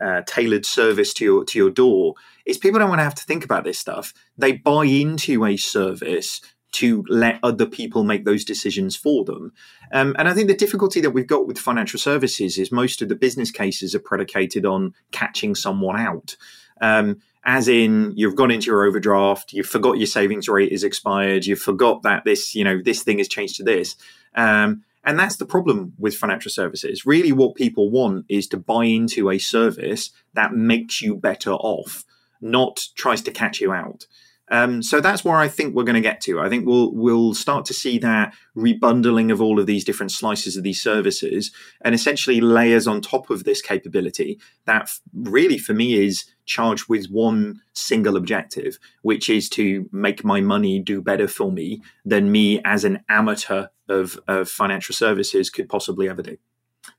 uh, 0.00 0.22
tailored 0.26 0.66
service 0.66 1.12
to 1.14 1.24
your 1.24 1.44
to 1.44 1.58
your 1.58 1.70
door 1.70 2.14
is 2.46 2.58
people 2.58 2.78
don't 2.78 2.88
want 2.88 3.00
to 3.00 3.04
have 3.04 3.14
to 3.16 3.24
think 3.24 3.44
about 3.44 3.64
this 3.64 3.78
stuff. 3.78 4.12
They 4.38 4.52
buy 4.52 4.86
into 4.86 5.44
a 5.44 5.56
service 5.56 6.40
to 6.72 7.04
let 7.08 7.38
other 7.42 7.66
people 7.66 8.04
make 8.04 8.24
those 8.24 8.44
decisions 8.44 8.94
for 8.94 9.24
them. 9.24 9.52
Um, 9.92 10.14
and 10.18 10.28
I 10.28 10.34
think 10.34 10.48
the 10.48 10.54
difficulty 10.54 11.00
that 11.00 11.10
we've 11.10 11.26
got 11.26 11.46
with 11.46 11.58
financial 11.58 11.98
services 11.98 12.58
is 12.58 12.70
most 12.70 13.02
of 13.02 13.08
the 13.08 13.16
business 13.16 13.50
cases 13.50 13.94
are 13.94 14.00
predicated 14.00 14.64
on 14.64 14.94
catching 15.10 15.54
someone 15.54 15.98
out. 15.98 16.36
Um, 16.80 17.20
as 17.44 17.68
in, 17.68 18.12
you've 18.14 18.36
gone 18.36 18.50
into 18.50 18.66
your 18.66 18.84
overdraft, 18.84 19.52
you 19.52 19.62
forgot 19.62 19.98
your 19.98 20.06
savings 20.06 20.48
rate 20.48 20.72
is 20.72 20.84
expired, 20.84 21.46
you 21.46 21.56
forgot 21.56 22.02
that 22.02 22.24
this, 22.24 22.54
you 22.54 22.64
know, 22.64 22.80
this 22.82 23.02
thing 23.02 23.18
has 23.18 23.28
changed 23.28 23.56
to 23.56 23.64
this. 23.64 23.96
Um, 24.34 24.84
and 25.04 25.18
that's 25.18 25.36
the 25.36 25.46
problem 25.46 25.94
with 25.98 26.16
financial 26.16 26.50
services. 26.50 27.06
Really, 27.06 27.32
what 27.32 27.54
people 27.54 27.90
want 27.90 28.26
is 28.28 28.46
to 28.48 28.56
buy 28.56 28.84
into 28.84 29.30
a 29.30 29.38
service 29.38 30.10
that 30.34 30.52
makes 30.52 31.00
you 31.00 31.16
better 31.16 31.52
off, 31.52 32.04
not 32.40 32.86
tries 32.96 33.22
to 33.22 33.30
catch 33.30 33.60
you 33.60 33.72
out. 33.72 34.06
Um, 34.50 34.82
so 34.82 35.00
that's 35.00 35.24
where 35.24 35.36
I 35.36 35.46
think 35.46 35.74
we're 35.74 35.84
going 35.84 35.94
to 35.94 36.00
get 36.00 36.20
to. 36.22 36.40
I 36.40 36.48
think 36.48 36.66
we'll 36.66 36.92
we'll 36.92 37.34
start 37.34 37.64
to 37.66 37.74
see 37.74 37.98
that 37.98 38.34
rebundling 38.56 39.30
of 39.30 39.40
all 39.40 39.60
of 39.60 39.66
these 39.66 39.84
different 39.84 40.10
slices 40.10 40.56
of 40.56 40.64
these 40.64 40.82
services, 40.82 41.52
and 41.82 41.94
essentially 41.94 42.40
layers 42.40 42.88
on 42.88 43.00
top 43.00 43.30
of 43.30 43.44
this 43.44 43.62
capability 43.62 44.40
that 44.66 44.90
really, 45.14 45.56
for 45.56 45.72
me, 45.72 45.94
is 45.94 46.24
charged 46.46 46.88
with 46.88 47.06
one 47.06 47.60
single 47.74 48.16
objective, 48.16 48.78
which 49.02 49.30
is 49.30 49.48
to 49.50 49.88
make 49.92 50.24
my 50.24 50.40
money 50.40 50.80
do 50.80 51.00
better 51.00 51.28
for 51.28 51.52
me 51.52 51.80
than 52.04 52.32
me 52.32 52.60
as 52.64 52.82
an 52.82 53.04
amateur 53.08 53.68
of, 53.90 54.18
of 54.28 54.48
financial 54.48 54.94
services 54.94 55.50
could 55.50 55.68
possibly 55.68 56.08
ever 56.08 56.22
do. 56.22 56.36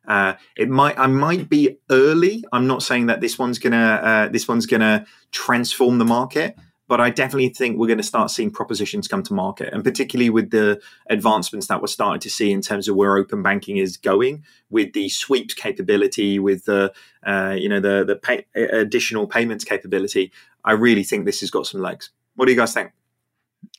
Uh, 0.08 0.34
it 0.56 0.70
might 0.70 0.98
I 0.98 1.08
might 1.08 1.50
be 1.50 1.78
early. 1.90 2.44
I'm 2.52 2.68
not 2.68 2.84
saying 2.84 3.08
that 3.08 3.20
this 3.20 3.40
one's 3.40 3.60
gonna 3.60 3.78
uh, 3.78 4.28
this 4.30 4.48
one's 4.48 4.66
gonna 4.66 5.06
transform 5.32 5.98
the 5.98 6.06
market, 6.06 6.56
but 6.92 7.00
I 7.00 7.10
definitely 7.10 7.48
think 7.48 7.78
we're 7.78 7.88
going 7.88 8.00
to 8.00 8.04
start 8.04 8.32
seeing 8.32 8.52
propositions 8.52 9.08
come 9.08 9.24
to 9.24 9.34
market, 9.34 9.74
and 9.74 9.82
particularly 9.82 10.30
with 10.30 10.52
the 10.52 10.82
advancements 11.10 11.68
that 11.68 11.80
we're 11.80 11.88
starting 11.88 12.20
to 12.20 12.30
see 12.30 12.52
in 12.52 12.62
terms 12.62 12.90
of 12.90 12.98
where 12.98 13.16
open 13.16 13.42
banking 13.42 13.78
is 13.78 13.96
going, 13.96 14.44
with 14.70 14.92
the 14.92 15.08
sweeps 15.08 15.54
capability, 15.54 16.38
with 16.38 16.66
the 16.66 16.92
uh, 17.26 17.56
you 17.58 17.70
know 17.70 17.80
the 17.80 18.04
the 18.04 18.18
pay, 18.18 18.46
additional 18.56 19.26
payments 19.26 19.64
capability. 19.64 20.34
I 20.66 20.74
really 20.74 21.04
think 21.06 21.24
this 21.24 21.40
has 21.40 21.50
got 21.50 21.66
some 21.66 21.80
legs. 21.80 22.10
What 22.36 22.48
do 22.48 22.52
you 22.52 22.58
guys 22.58 22.74
think? 22.74 22.92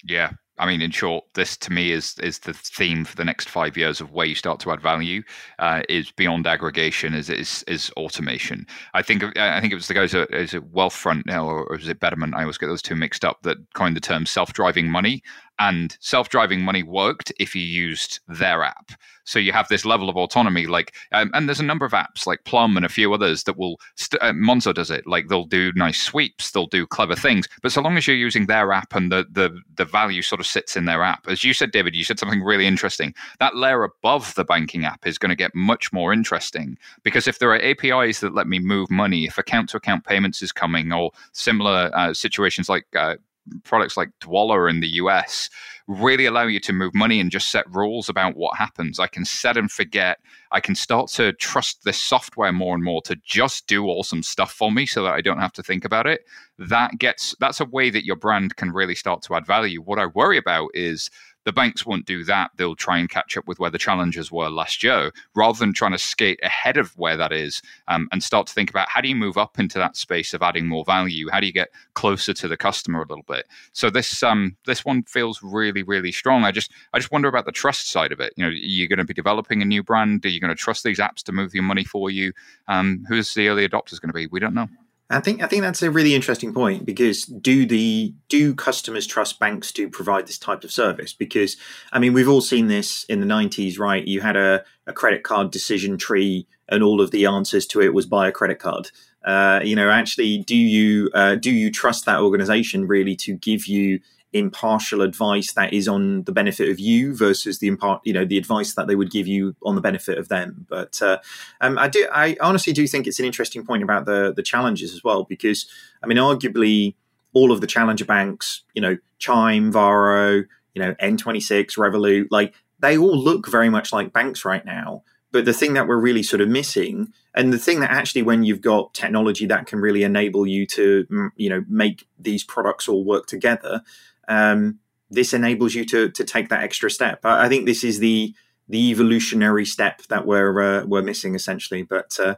Yeah. 0.02 0.32
I 0.58 0.66
mean, 0.66 0.82
in 0.82 0.90
short, 0.90 1.24
this 1.34 1.56
to 1.58 1.72
me 1.72 1.92
is 1.92 2.18
is 2.18 2.38
the 2.40 2.52
theme 2.52 3.04
for 3.04 3.16
the 3.16 3.24
next 3.24 3.48
five 3.48 3.76
years 3.76 4.00
of 4.00 4.12
where 4.12 4.26
you 4.26 4.34
start 4.34 4.60
to 4.60 4.70
add 4.70 4.80
value. 4.80 5.22
Uh, 5.58 5.82
is 5.88 6.10
beyond 6.10 6.46
aggregation, 6.46 7.14
is 7.14 7.30
is 7.30 7.64
is 7.66 7.90
automation. 7.96 8.66
I 8.94 9.02
think 9.02 9.24
I 9.38 9.60
think 9.60 9.72
it 9.72 9.76
was 9.76 9.88
the 9.88 9.94
guys 9.94 10.14
at 10.14 10.30
is 10.30 10.54
it 10.54 10.72
Wealthfront 10.72 11.24
now 11.26 11.46
or, 11.46 11.64
or 11.64 11.78
is 11.78 11.88
it 11.88 12.00
Betterment? 12.00 12.34
I 12.34 12.42
always 12.42 12.58
get 12.58 12.66
those 12.66 12.82
two 12.82 12.96
mixed 12.96 13.24
up. 13.24 13.42
That 13.42 13.58
coined 13.74 13.96
the 13.96 14.00
term 14.00 14.26
self-driving 14.26 14.90
money. 14.90 15.22
And 15.58 15.96
self-driving 16.00 16.60
money 16.60 16.82
worked 16.82 17.32
if 17.38 17.54
you 17.54 17.62
used 17.62 18.20
their 18.26 18.64
app. 18.64 18.92
So 19.24 19.38
you 19.38 19.52
have 19.52 19.68
this 19.68 19.84
level 19.84 20.08
of 20.08 20.16
autonomy. 20.16 20.66
Like, 20.66 20.94
um, 21.12 21.30
and 21.34 21.48
there's 21.48 21.60
a 21.60 21.64
number 21.64 21.86
of 21.86 21.92
apps 21.92 22.26
like 22.26 22.44
Plum 22.44 22.76
and 22.76 22.84
a 22.84 22.88
few 22.88 23.12
others 23.12 23.44
that 23.44 23.56
will. 23.56 23.80
St- 23.96 24.22
uh, 24.22 24.32
Monzo 24.32 24.74
does 24.74 24.90
it. 24.90 25.06
Like 25.06 25.28
they'll 25.28 25.44
do 25.44 25.72
nice 25.74 26.00
sweeps, 26.00 26.50
they'll 26.50 26.66
do 26.66 26.86
clever 26.86 27.14
things. 27.14 27.48
But 27.62 27.72
so 27.72 27.80
long 27.80 27.96
as 27.96 28.06
you're 28.06 28.16
using 28.16 28.46
their 28.46 28.72
app 28.72 28.94
and 28.94 29.12
the 29.12 29.26
the 29.30 29.56
the 29.76 29.84
value 29.84 30.22
sort 30.22 30.40
of 30.40 30.46
sits 30.46 30.76
in 30.76 30.84
their 30.84 31.02
app, 31.02 31.28
as 31.28 31.44
you 31.44 31.54
said, 31.54 31.70
David, 31.70 31.94
you 31.94 32.04
said 32.04 32.18
something 32.18 32.42
really 32.42 32.66
interesting. 32.66 33.14
That 33.38 33.56
layer 33.56 33.84
above 33.84 34.34
the 34.34 34.44
banking 34.44 34.84
app 34.84 35.06
is 35.06 35.18
going 35.18 35.30
to 35.30 35.36
get 35.36 35.54
much 35.54 35.92
more 35.92 36.12
interesting 36.12 36.76
because 37.02 37.28
if 37.28 37.38
there 37.38 37.50
are 37.50 37.62
APIs 37.62 38.20
that 38.20 38.34
let 38.34 38.48
me 38.48 38.58
move 38.58 38.90
money, 38.90 39.24
if 39.24 39.38
account 39.38 39.68
to 39.70 39.76
account 39.76 40.04
payments 40.04 40.42
is 40.42 40.52
coming, 40.52 40.92
or 40.92 41.12
similar 41.32 41.90
uh, 41.94 42.12
situations 42.12 42.68
like 42.68 42.86
uh, 42.96 43.16
products 43.64 43.96
like 43.96 44.10
Dwolla 44.20 44.70
in 44.70 44.80
the 44.80 44.88
US 44.88 45.50
really 45.88 46.26
allow 46.26 46.46
you 46.46 46.60
to 46.60 46.72
move 46.72 46.94
money 46.94 47.20
and 47.20 47.30
just 47.30 47.50
set 47.50 47.68
rules 47.70 48.08
about 48.08 48.36
what 48.36 48.56
happens. 48.56 49.00
I 49.00 49.06
can 49.06 49.24
set 49.24 49.56
and 49.56 49.70
forget. 49.70 50.18
I 50.52 50.60
can 50.60 50.74
start 50.74 51.08
to 51.12 51.32
trust 51.34 51.84
this 51.84 52.02
software 52.02 52.52
more 52.52 52.74
and 52.74 52.84
more 52.84 53.02
to 53.02 53.16
just 53.24 53.66
do 53.66 53.86
awesome 53.86 54.22
stuff 54.22 54.52
for 54.52 54.70
me 54.70 54.86
so 54.86 55.02
that 55.02 55.14
I 55.14 55.20
don't 55.20 55.40
have 55.40 55.52
to 55.54 55.62
think 55.62 55.84
about 55.84 56.06
it. 56.06 56.24
That 56.58 56.98
gets 56.98 57.34
that's 57.40 57.60
a 57.60 57.64
way 57.64 57.90
that 57.90 58.04
your 58.04 58.16
brand 58.16 58.56
can 58.56 58.70
really 58.70 58.94
start 58.94 59.22
to 59.22 59.34
add 59.34 59.46
value. 59.46 59.82
What 59.82 59.98
I 59.98 60.06
worry 60.06 60.38
about 60.38 60.70
is 60.74 61.10
the 61.44 61.52
banks 61.52 61.84
won't 61.84 62.06
do 62.06 62.24
that. 62.24 62.50
They'll 62.56 62.76
try 62.76 62.98
and 62.98 63.08
catch 63.08 63.36
up 63.36 63.46
with 63.46 63.58
where 63.58 63.70
the 63.70 63.78
challenges 63.78 64.30
were 64.30 64.50
last 64.50 64.82
year 64.82 65.12
rather 65.34 65.58
than 65.58 65.72
trying 65.72 65.92
to 65.92 65.98
skate 65.98 66.40
ahead 66.42 66.76
of 66.76 66.96
where 66.98 67.16
that 67.16 67.32
is 67.32 67.62
um, 67.88 68.08
and 68.12 68.22
start 68.22 68.46
to 68.46 68.54
think 68.54 68.70
about 68.70 68.88
how 68.88 69.00
do 69.00 69.08
you 69.08 69.16
move 69.16 69.36
up 69.36 69.58
into 69.58 69.78
that 69.78 69.96
space 69.96 70.34
of 70.34 70.42
adding 70.42 70.66
more 70.66 70.84
value? 70.84 71.28
How 71.30 71.40
do 71.40 71.46
you 71.46 71.52
get 71.52 71.70
closer 71.94 72.32
to 72.34 72.48
the 72.48 72.56
customer 72.56 73.02
a 73.02 73.06
little 73.06 73.24
bit? 73.26 73.46
So 73.72 73.90
this 73.90 74.22
um, 74.22 74.56
this 74.66 74.84
one 74.84 75.02
feels 75.04 75.42
really 75.42 75.82
really 75.82 76.12
strong. 76.12 76.44
I 76.44 76.52
just 76.52 76.70
I 76.92 76.98
just 76.98 77.12
wonder 77.12 77.28
about 77.28 77.46
the 77.46 77.52
trust 77.52 77.90
side 77.90 78.12
of 78.12 78.20
it. 78.20 78.32
You 78.36 78.44
know, 78.44 78.50
you're 78.54 78.88
going 78.88 78.98
to 78.98 79.04
be 79.04 79.14
developing 79.14 79.62
a 79.62 79.66
new 79.66 79.82
brand. 79.82 80.24
Are 80.24 80.28
you 80.28 80.40
going 80.40 80.54
to 80.54 80.60
trust 80.60 80.84
these 80.84 80.98
apps 80.98 81.22
to 81.24 81.32
move 81.32 81.54
your 81.54 81.64
money 81.64 81.84
for 81.84 82.10
you? 82.10 82.32
Um, 82.68 83.04
who's 83.08 83.34
the 83.34 83.48
early 83.48 83.68
adopters 83.68 84.00
going 84.00 84.08
to 84.08 84.14
be? 84.14 84.26
We 84.26 84.40
don't 84.40 84.54
know. 84.54 84.68
I 85.12 85.20
think 85.20 85.42
I 85.42 85.46
think 85.46 85.62
that's 85.62 85.82
a 85.82 85.90
really 85.90 86.14
interesting 86.14 86.54
point 86.54 86.86
because 86.86 87.24
do 87.26 87.66
the 87.66 88.14
do 88.28 88.54
customers 88.54 89.06
trust 89.06 89.38
banks 89.38 89.70
to 89.72 89.88
provide 89.88 90.26
this 90.26 90.38
type 90.38 90.64
of 90.64 90.72
service? 90.72 91.12
Because 91.12 91.56
I 91.92 91.98
mean, 91.98 92.14
we've 92.14 92.28
all 92.28 92.40
seen 92.40 92.68
this 92.68 93.04
in 93.04 93.20
the 93.20 93.26
'90s, 93.26 93.78
right? 93.78 94.06
You 94.06 94.22
had 94.22 94.36
a, 94.36 94.64
a 94.86 94.92
credit 94.92 95.22
card 95.22 95.50
decision 95.50 95.98
tree, 95.98 96.46
and 96.68 96.82
all 96.82 97.00
of 97.00 97.10
the 97.10 97.26
answers 97.26 97.66
to 97.68 97.82
it 97.82 97.92
was 97.92 98.06
buy 98.06 98.26
a 98.28 98.32
credit 98.32 98.58
card. 98.58 98.90
Uh, 99.24 99.60
you 99.62 99.76
know, 99.76 99.90
actually, 99.90 100.38
do 100.38 100.56
you 100.56 101.10
uh, 101.14 101.34
do 101.34 101.50
you 101.50 101.70
trust 101.70 102.06
that 102.06 102.20
organization 102.20 102.86
really 102.88 103.14
to 103.16 103.34
give 103.34 103.66
you 103.66 104.00
impartial 104.32 105.02
advice 105.02 105.52
that 105.52 105.72
is 105.72 105.86
on 105.86 106.22
the 106.24 106.32
benefit 106.32 106.68
of 106.70 106.80
you 106.80 107.14
versus 107.14 107.58
the 107.58 107.68
impart 107.68 108.00
you 108.04 108.12
know 108.12 108.24
the 108.24 108.38
advice 108.38 108.74
that 108.74 108.86
they 108.86 108.94
would 108.94 109.10
give 109.10 109.26
you 109.26 109.54
on 109.62 109.74
the 109.74 109.80
benefit 109.80 110.18
of 110.18 110.28
them. 110.28 110.66
But 110.68 111.00
uh, 111.02 111.18
um, 111.60 111.78
i 111.78 111.88
do 111.88 112.08
i 112.12 112.36
honestly 112.40 112.72
do 112.72 112.86
think 112.86 113.06
it's 113.06 113.18
an 113.18 113.26
interesting 113.26 113.64
point 113.64 113.82
about 113.82 114.06
the 114.06 114.32
the 114.34 114.42
challenges 114.42 114.94
as 114.94 115.04
well 115.04 115.24
because 115.24 115.66
i 116.02 116.06
mean 116.06 116.18
arguably 116.18 116.94
all 117.34 117.52
of 117.52 117.60
the 117.60 117.66
challenger 117.66 118.04
banks 118.04 118.62
you 118.74 118.82
know 118.82 118.96
chime 119.18 119.70
varo 119.70 120.44
you 120.74 120.82
know 120.82 120.94
n26 120.94 121.76
revolut 121.76 122.26
like 122.30 122.54
they 122.82 122.98
all 122.98 123.16
look 123.16 123.48
very 123.48 123.70
much 123.70 123.92
like 123.92 124.12
banks 124.12 124.44
right 124.44 124.64
now. 124.66 125.04
But 125.30 125.46
the 125.46 125.54
thing 125.54 125.72
that 125.74 125.88
we're 125.88 125.98
really 125.98 126.22
sort 126.22 126.42
of 126.42 126.48
missing, 126.50 127.10
and 127.34 127.50
the 127.50 127.58
thing 127.58 127.80
that 127.80 127.90
actually, 127.90 128.20
when 128.20 128.42
you've 128.42 128.60
got 128.60 128.92
technology 128.92 129.46
that 129.46 129.66
can 129.66 129.78
really 129.78 130.02
enable 130.02 130.46
you 130.46 130.66
to, 130.66 131.06
mm, 131.10 131.30
you 131.36 131.48
know, 131.48 131.64
make 131.68 132.06
these 132.18 132.44
products 132.44 132.86
all 132.86 133.02
work 133.02 133.26
together, 133.26 133.82
um, 134.28 134.78
this 135.10 135.32
enables 135.32 135.74
you 135.74 135.84
to 135.86 136.10
to 136.10 136.24
take 136.24 136.48
that 136.48 136.62
extra 136.62 136.90
step. 136.90 137.24
I, 137.24 137.46
I, 137.46 137.48
think 137.48 137.66
this 137.66 137.84
is 137.84 137.98
the 137.98 138.34
the 138.68 138.90
evolutionary 138.90 139.66
step 139.66 140.02
that 140.08 140.26
we're 140.26 140.60
uh, 140.60 140.84
we're 140.84 141.02
missing 141.02 141.34
essentially. 141.34 141.82
But 141.82 142.18
uh, 142.18 142.36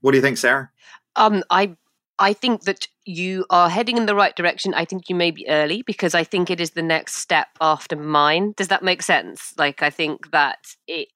what 0.00 0.12
do 0.12 0.18
you 0.18 0.22
think, 0.22 0.38
Sarah? 0.38 0.70
Um, 1.16 1.44
I 1.50 1.76
I 2.18 2.32
think 2.32 2.62
that 2.62 2.88
you 3.04 3.44
are 3.50 3.68
heading 3.68 3.96
in 3.96 4.06
the 4.06 4.14
right 4.14 4.34
direction. 4.34 4.74
I 4.74 4.84
think 4.84 5.08
you 5.08 5.14
may 5.14 5.30
be 5.30 5.48
early 5.48 5.82
because 5.82 6.14
I 6.14 6.24
think 6.24 6.50
it 6.50 6.60
is 6.60 6.70
the 6.70 6.82
next 6.82 7.16
step 7.16 7.48
after 7.60 7.96
mine. 7.96 8.54
Does 8.56 8.68
that 8.68 8.82
make 8.82 9.02
sense? 9.02 9.52
Like 9.58 9.82
I 9.82 9.90
think 9.90 10.30
that 10.30 10.58
it 10.86 11.08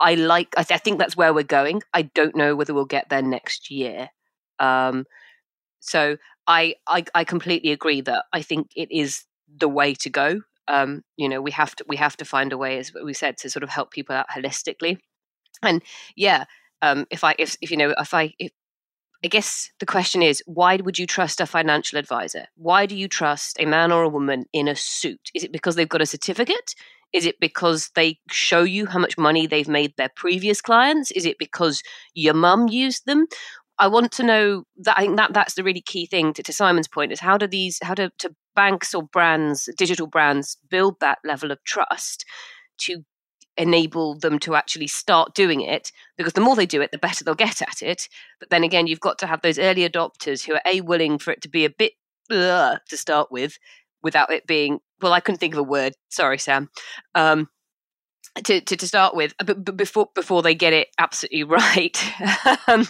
I 0.00 0.14
like. 0.14 0.48
I, 0.56 0.62
th- 0.62 0.78
I, 0.78 0.82
think 0.82 0.98
that's 0.98 1.16
where 1.16 1.32
we're 1.32 1.44
going. 1.44 1.82
I 1.92 2.02
don't 2.02 2.36
know 2.36 2.56
whether 2.56 2.74
we'll 2.74 2.84
get 2.84 3.08
there 3.08 3.22
next 3.22 3.70
year. 3.70 4.10
Um, 4.58 5.06
so 5.84 6.16
I, 6.46 6.74
I, 6.86 7.04
I 7.14 7.24
completely 7.24 7.70
agree 7.70 8.00
that 8.02 8.24
I 8.32 8.42
think 8.42 8.70
it 8.74 8.90
is 8.90 9.24
the 9.56 9.68
way 9.68 9.94
to 9.94 10.10
go. 10.10 10.40
Um, 10.66 11.02
you 11.16 11.28
know, 11.28 11.42
we 11.42 11.50
have 11.50 11.76
to 11.76 11.84
we 11.86 11.96
have 11.96 12.16
to 12.16 12.24
find 12.24 12.52
a 12.52 12.58
way, 12.58 12.78
as 12.78 12.90
we 12.94 13.12
said, 13.12 13.36
to 13.38 13.50
sort 13.50 13.62
of 13.62 13.68
help 13.68 13.90
people 13.90 14.16
out 14.16 14.30
holistically. 14.34 14.98
And 15.62 15.82
yeah, 16.16 16.44
um, 16.80 17.06
if 17.10 17.22
I 17.22 17.34
if 17.38 17.56
if 17.60 17.70
you 17.70 17.76
know 17.76 17.94
if 17.98 18.14
I 18.14 18.32
if 18.38 18.50
I 19.22 19.28
guess 19.28 19.70
the 19.78 19.86
question 19.86 20.22
is, 20.22 20.42
why 20.46 20.76
would 20.76 20.98
you 20.98 21.06
trust 21.06 21.40
a 21.40 21.46
financial 21.46 21.98
advisor? 21.98 22.46
Why 22.56 22.86
do 22.86 22.96
you 22.96 23.08
trust 23.08 23.58
a 23.60 23.66
man 23.66 23.92
or 23.92 24.02
a 24.02 24.08
woman 24.08 24.46
in 24.52 24.68
a 24.68 24.76
suit? 24.76 25.30
Is 25.34 25.44
it 25.44 25.52
because 25.52 25.76
they've 25.76 25.88
got 25.88 26.02
a 26.02 26.06
certificate? 26.06 26.74
Is 27.12 27.26
it 27.26 27.38
because 27.40 27.90
they 27.94 28.18
show 28.30 28.64
you 28.64 28.86
how 28.86 28.98
much 28.98 29.16
money 29.16 29.46
they've 29.46 29.68
made 29.68 29.94
their 29.96 30.10
previous 30.16 30.60
clients? 30.60 31.10
Is 31.12 31.24
it 31.24 31.38
because 31.38 31.82
your 32.14 32.34
mum 32.34 32.68
used 32.68 33.06
them? 33.06 33.26
I 33.78 33.88
want 33.88 34.12
to 34.12 34.22
know 34.22 34.64
that 34.78 34.98
I 34.98 35.02
think 35.02 35.16
that 35.16 35.32
that's 35.32 35.54
the 35.54 35.64
really 35.64 35.80
key 35.80 36.06
thing 36.06 36.32
to, 36.34 36.42
to 36.42 36.52
Simon's 36.52 36.88
point 36.88 37.12
is 37.12 37.20
how 37.20 37.36
do 37.36 37.46
these 37.46 37.78
how 37.82 37.94
do 37.94 38.10
to 38.18 38.34
banks 38.54 38.94
or 38.94 39.02
brands, 39.02 39.68
digital 39.76 40.06
brands 40.06 40.56
build 40.70 41.00
that 41.00 41.18
level 41.24 41.50
of 41.50 41.62
trust 41.64 42.24
to 42.78 43.04
enable 43.56 44.18
them 44.18 44.38
to 44.40 44.54
actually 44.54 44.86
start 44.86 45.34
doing 45.34 45.60
it 45.60 45.92
because 46.16 46.32
the 46.32 46.40
more 46.40 46.56
they 46.56 46.66
do 46.66 46.80
it 46.82 46.90
the 46.90 46.98
better 46.98 47.22
they'll 47.22 47.36
get 47.36 47.62
at 47.62 47.82
it 47.82 48.08
but 48.40 48.50
then 48.50 48.64
again 48.64 48.88
you've 48.88 48.98
got 48.98 49.16
to 49.16 49.28
have 49.28 49.42
those 49.42 49.60
early 49.60 49.88
adopters 49.88 50.44
who 50.44 50.54
are 50.54 50.60
a 50.66 50.80
willing 50.80 51.18
for 51.18 51.30
it 51.30 51.40
to 51.40 51.48
be 51.48 51.64
a 51.64 51.70
bit 51.70 51.92
to 52.30 52.80
start 52.88 53.30
with 53.30 53.56
without 54.02 54.32
it 54.32 54.44
being 54.48 54.80
well, 55.04 55.12
I 55.12 55.20
couldn't 55.20 55.38
think 55.38 55.54
of 55.54 55.58
a 55.58 55.64
word. 55.64 55.94
Sorry, 56.08 56.38
Sam. 56.38 56.70
Um, 57.14 57.48
to, 58.44 58.60
to, 58.60 58.76
to, 58.76 58.86
start 58.86 59.14
with, 59.14 59.34
but, 59.44 59.76
before 59.76 60.08
before 60.14 60.42
they 60.42 60.54
get 60.54 60.72
it 60.72 60.88
absolutely 60.98 61.44
right. 61.44 62.02
um, 62.68 62.86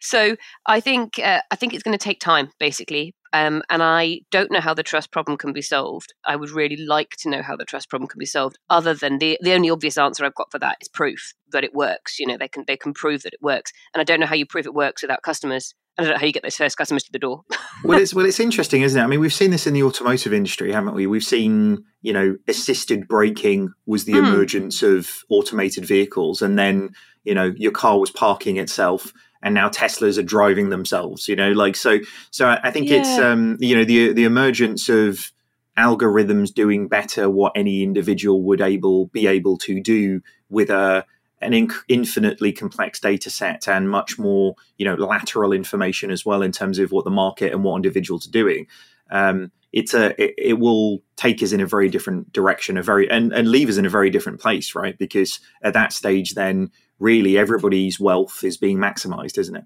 so 0.00 0.36
I 0.66 0.80
think 0.80 1.18
uh, 1.18 1.42
I 1.50 1.56
think 1.56 1.74
it's 1.74 1.82
going 1.82 1.96
to 1.96 2.02
take 2.02 2.20
time, 2.20 2.50
basically, 2.58 3.14
um, 3.32 3.62
and 3.70 3.82
I 3.82 4.20
don't 4.30 4.50
know 4.50 4.60
how 4.60 4.74
the 4.74 4.82
trust 4.82 5.10
problem 5.12 5.36
can 5.36 5.52
be 5.52 5.62
solved. 5.62 6.12
I 6.24 6.36
would 6.36 6.50
really 6.50 6.76
like 6.76 7.16
to 7.20 7.30
know 7.30 7.42
how 7.42 7.56
the 7.56 7.64
trust 7.64 7.88
problem 7.88 8.08
can 8.08 8.18
be 8.18 8.26
solved. 8.26 8.58
Other 8.68 8.94
than 8.94 9.18
the 9.18 9.38
the 9.42 9.52
only 9.52 9.70
obvious 9.70 9.98
answer 9.98 10.24
I've 10.24 10.34
got 10.34 10.50
for 10.50 10.58
that 10.58 10.78
is 10.80 10.88
proof 10.88 11.34
that 11.52 11.64
it 11.64 11.74
works. 11.74 12.18
You 12.18 12.26
know, 12.26 12.36
they 12.36 12.48
can 12.48 12.64
they 12.66 12.76
can 12.76 12.92
prove 12.92 13.22
that 13.22 13.34
it 13.34 13.42
works, 13.42 13.72
and 13.94 14.00
I 14.00 14.04
don't 14.04 14.20
know 14.20 14.26
how 14.26 14.34
you 14.34 14.46
prove 14.46 14.66
it 14.66 14.74
works 14.74 15.02
without 15.02 15.22
customers. 15.22 15.74
I 16.00 16.04
don't 16.04 16.12
know 16.14 16.18
how 16.18 16.26
you 16.26 16.32
get 16.32 16.42
those 16.42 16.56
first 16.56 16.78
customers 16.78 17.02
to 17.04 17.12
the 17.12 17.18
door. 17.18 17.42
well, 17.84 18.00
it's 18.00 18.14
well, 18.14 18.24
it's 18.24 18.40
interesting, 18.40 18.80
isn't 18.80 18.98
it? 18.98 19.04
I 19.04 19.06
mean, 19.06 19.20
we've 19.20 19.34
seen 19.34 19.50
this 19.50 19.66
in 19.66 19.74
the 19.74 19.82
automotive 19.82 20.32
industry, 20.32 20.72
haven't 20.72 20.94
we? 20.94 21.06
We've 21.06 21.22
seen, 21.22 21.84
you 22.00 22.12
know, 22.12 22.36
assisted 22.48 23.06
braking 23.06 23.72
was 23.84 24.06
the 24.06 24.14
mm. 24.14 24.18
emergence 24.18 24.82
of 24.82 25.10
automated 25.28 25.84
vehicles, 25.84 26.40
and 26.40 26.58
then, 26.58 26.90
you 27.24 27.34
know, 27.34 27.52
your 27.56 27.72
car 27.72 27.98
was 27.98 28.10
parking 28.10 28.56
itself, 28.56 29.12
and 29.42 29.54
now 29.54 29.68
Teslas 29.68 30.16
are 30.16 30.22
driving 30.22 30.70
themselves. 30.70 31.28
You 31.28 31.36
know, 31.36 31.52
like 31.52 31.76
so. 31.76 31.98
So 32.30 32.48
I 32.48 32.70
think 32.70 32.88
yeah. 32.88 33.00
it's, 33.00 33.18
um, 33.18 33.58
you 33.60 33.76
know, 33.76 33.84
the 33.84 34.14
the 34.14 34.24
emergence 34.24 34.88
of 34.88 35.30
algorithms 35.76 36.52
doing 36.52 36.88
better 36.88 37.28
what 37.28 37.52
any 37.54 37.82
individual 37.82 38.42
would 38.42 38.62
able 38.62 39.06
be 39.06 39.26
able 39.26 39.58
to 39.58 39.82
do 39.82 40.22
with 40.48 40.70
a 40.70 41.04
an 41.40 41.52
inc- 41.52 41.82
infinitely 41.88 42.52
complex 42.52 43.00
data 43.00 43.30
set 43.30 43.68
and 43.68 43.90
much 43.90 44.18
more, 44.18 44.54
you 44.76 44.84
know, 44.84 44.94
lateral 44.94 45.52
information 45.52 46.10
as 46.10 46.24
well 46.24 46.42
in 46.42 46.52
terms 46.52 46.78
of 46.78 46.92
what 46.92 47.04
the 47.04 47.10
market 47.10 47.52
and 47.52 47.64
what 47.64 47.76
individuals 47.76 48.26
are 48.26 48.32
doing. 48.32 48.66
Um, 49.10 49.50
it's 49.72 49.94
a 49.94 50.20
it, 50.22 50.34
it, 50.36 50.58
will 50.58 51.00
take 51.16 51.42
us 51.42 51.52
in 51.52 51.60
a 51.60 51.66
very 51.66 51.88
different 51.88 52.32
direction, 52.32 52.76
a 52.76 52.82
very 52.82 53.10
and, 53.10 53.32
and 53.32 53.48
leave 53.48 53.68
us 53.68 53.76
in 53.76 53.86
a 53.86 53.90
very 53.90 54.10
different 54.10 54.40
place, 54.40 54.74
right? 54.74 54.98
Because 54.98 55.40
at 55.62 55.74
that 55.74 55.92
stage, 55.92 56.34
then 56.34 56.70
really 56.98 57.38
everybody's 57.38 57.98
wealth 57.98 58.44
is 58.44 58.56
being 58.56 58.78
maximized, 58.78 59.38
isn't 59.38 59.56
it? 59.56 59.64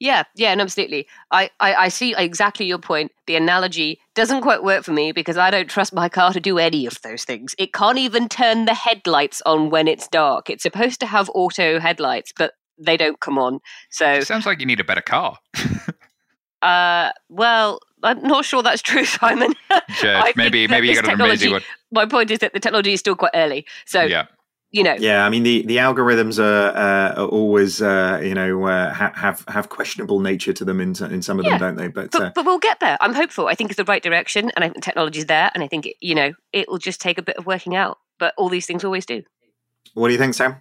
Yeah, 0.00 0.22
yeah, 0.36 0.52
and 0.52 0.60
absolutely. 0.60 1.08
I, 1.32 1.50
I, 1.58 1.74
I 1.74 1.88
see 1.88 2.14
exactly 2.16 2.66
your 2.66 2.78
point. 2.78 3.10
The 3.26 3.34
analogy 3.34 4.00
doesn't 4.14 4.42
quite 4.42 4.62
work 4.62 4.84
for 4.84 4.92
me 4.92 5.10
because 5.10 5.36
I 5.36 5.50
don't 5.50 5.68
trust 5.68 5.92
my 5.92 6.08
car 6.08 6.32
to 6.32 6.40
do 6.40 6.58
any 6.58 6.86
of 6.86 7.00
those 7.02 7.24
things. 7.24 7.54
It 7.58 7.72
can't 7.72 7.98
even 7.98 8.28
turn 8.28 8.66
the 8.66 8.74
headlights 8.74 9.42
on 9.44 9.70
when 9.70 9.88
it's 9.88 10.06
dark. 10.06 10.50
It's 10.50 10.62
supposed 10.62 11.00
to 11.00 11.06
have 11.06 11.28
auto 11.34 11.80
headlights, 11.80 12.32
but 12.36 12.52
they 12.78 12.96
don't 12.96 13.18
come 13.18 13.38
on. 13.38 13.58
So 13.90 14.12
it 14.12 14.26
sounds 14.26 14.46
like 14.46 14.60
you 14.60 14.66
need 14.66 14.78
a 14.78 14.84
better 14.84 15.00
car. 15.00 15.36
uh, 16.62 17.10
well, 17.28 17.80
I'm 18.04 18.22
not 18.22 18.44
sure 18.44 18.62
that's 18.62 18.82
true, 18.82 19.04
Simon. 19.04 19.54
Sure, 19.88 20.22
maybe 20.36 20.68
maybe 20.68 20.88
you 20.88 20.94
got 20.94 21.12
an 21.12 21.20
amazing 21.20 21.52
one. 21.52 21.62
My 21.90 22.06
point 22.06 22.30
is 22.30 22.38
that 22.38 22.52
the 22.52 22.60
technology 22.60 22.92
is 22.92 23.00
still 23.00 23.16
quite 23.16 23.32
early. 23.34 23.66
So 23.84 24.02
yeah 24.02 24.26
you 24.70 24.82
know. 24.82 24.94
Yeah, 24.98 25.24
I 25.24 25.30
mean 25.30 25.42
the, 25.42 25.64
the 25.66 25.78
algorithms 25.78 26.38
are, 26.38 26.76
uh, 26.76 27.22
are 27.22 27.28
always 27.28 27.80
uh, 27.80 28.20
you 28.22 28.34
know 28.34 28.66
uh, 28.66 28.92
ha- 28.92 29.12
have 29.14 29.44
have 29.48 29.68
questionable 29.68 30.20
nature 30.20 30.52
to 30.52 30.64
them 30.64 30.80
in, 30.80 30.90
in 31.04 31.22
some 31.22 31.38
of 31.38 31.44
yeah. 31.44 31.52
them, 31.52 31.60
don't 31.60 31.76
they? 31.76 31.88
But, 31.88 32.10
but, 32.10 32.22
uh, 32.22 32.32
but 32.34 32.44
we'll 32.44 32.58
get 32.58 32.80
there. 32.80 32.98
I'm 33.00 33.14
hopeful. 33.14 33.48
I 33.48 33.54
think 33.54 33.70
it's 33.70 33.76
the 33.76 33.84
right 33.84 34.02
direction, 34.02 34.50
and 34.56 34.64
I 34.64 34.68
think 34.68 34.84
technology 34.84 35.20
is 35.20 35.26
there, 35.26 35.50
and 35.54 35.62
I 35.62 35.68
think 35.68 35.86
it, 35.86 35.96
you 36.00 36.14
know 36.14 36.32
it 36.52 36.68
will 36.68 36.78
just 36.78 37.00
take 37.00 37.18
a 37.18 37.22
bit 37.22 37.36
of 37.36 37.46
working 37.46 37.74
out. 37.74 37.98
But 38.18 38.34
all 38.36 38.48
these 38.48 38.66
things 38.66 38.84
always 38.84 39.06
do. 39.06 39.22
What 39.94 40.08
do 40.08 40.12
you 40.12 40.18
think, 40.18 40.34
Sam? 40.34 40.56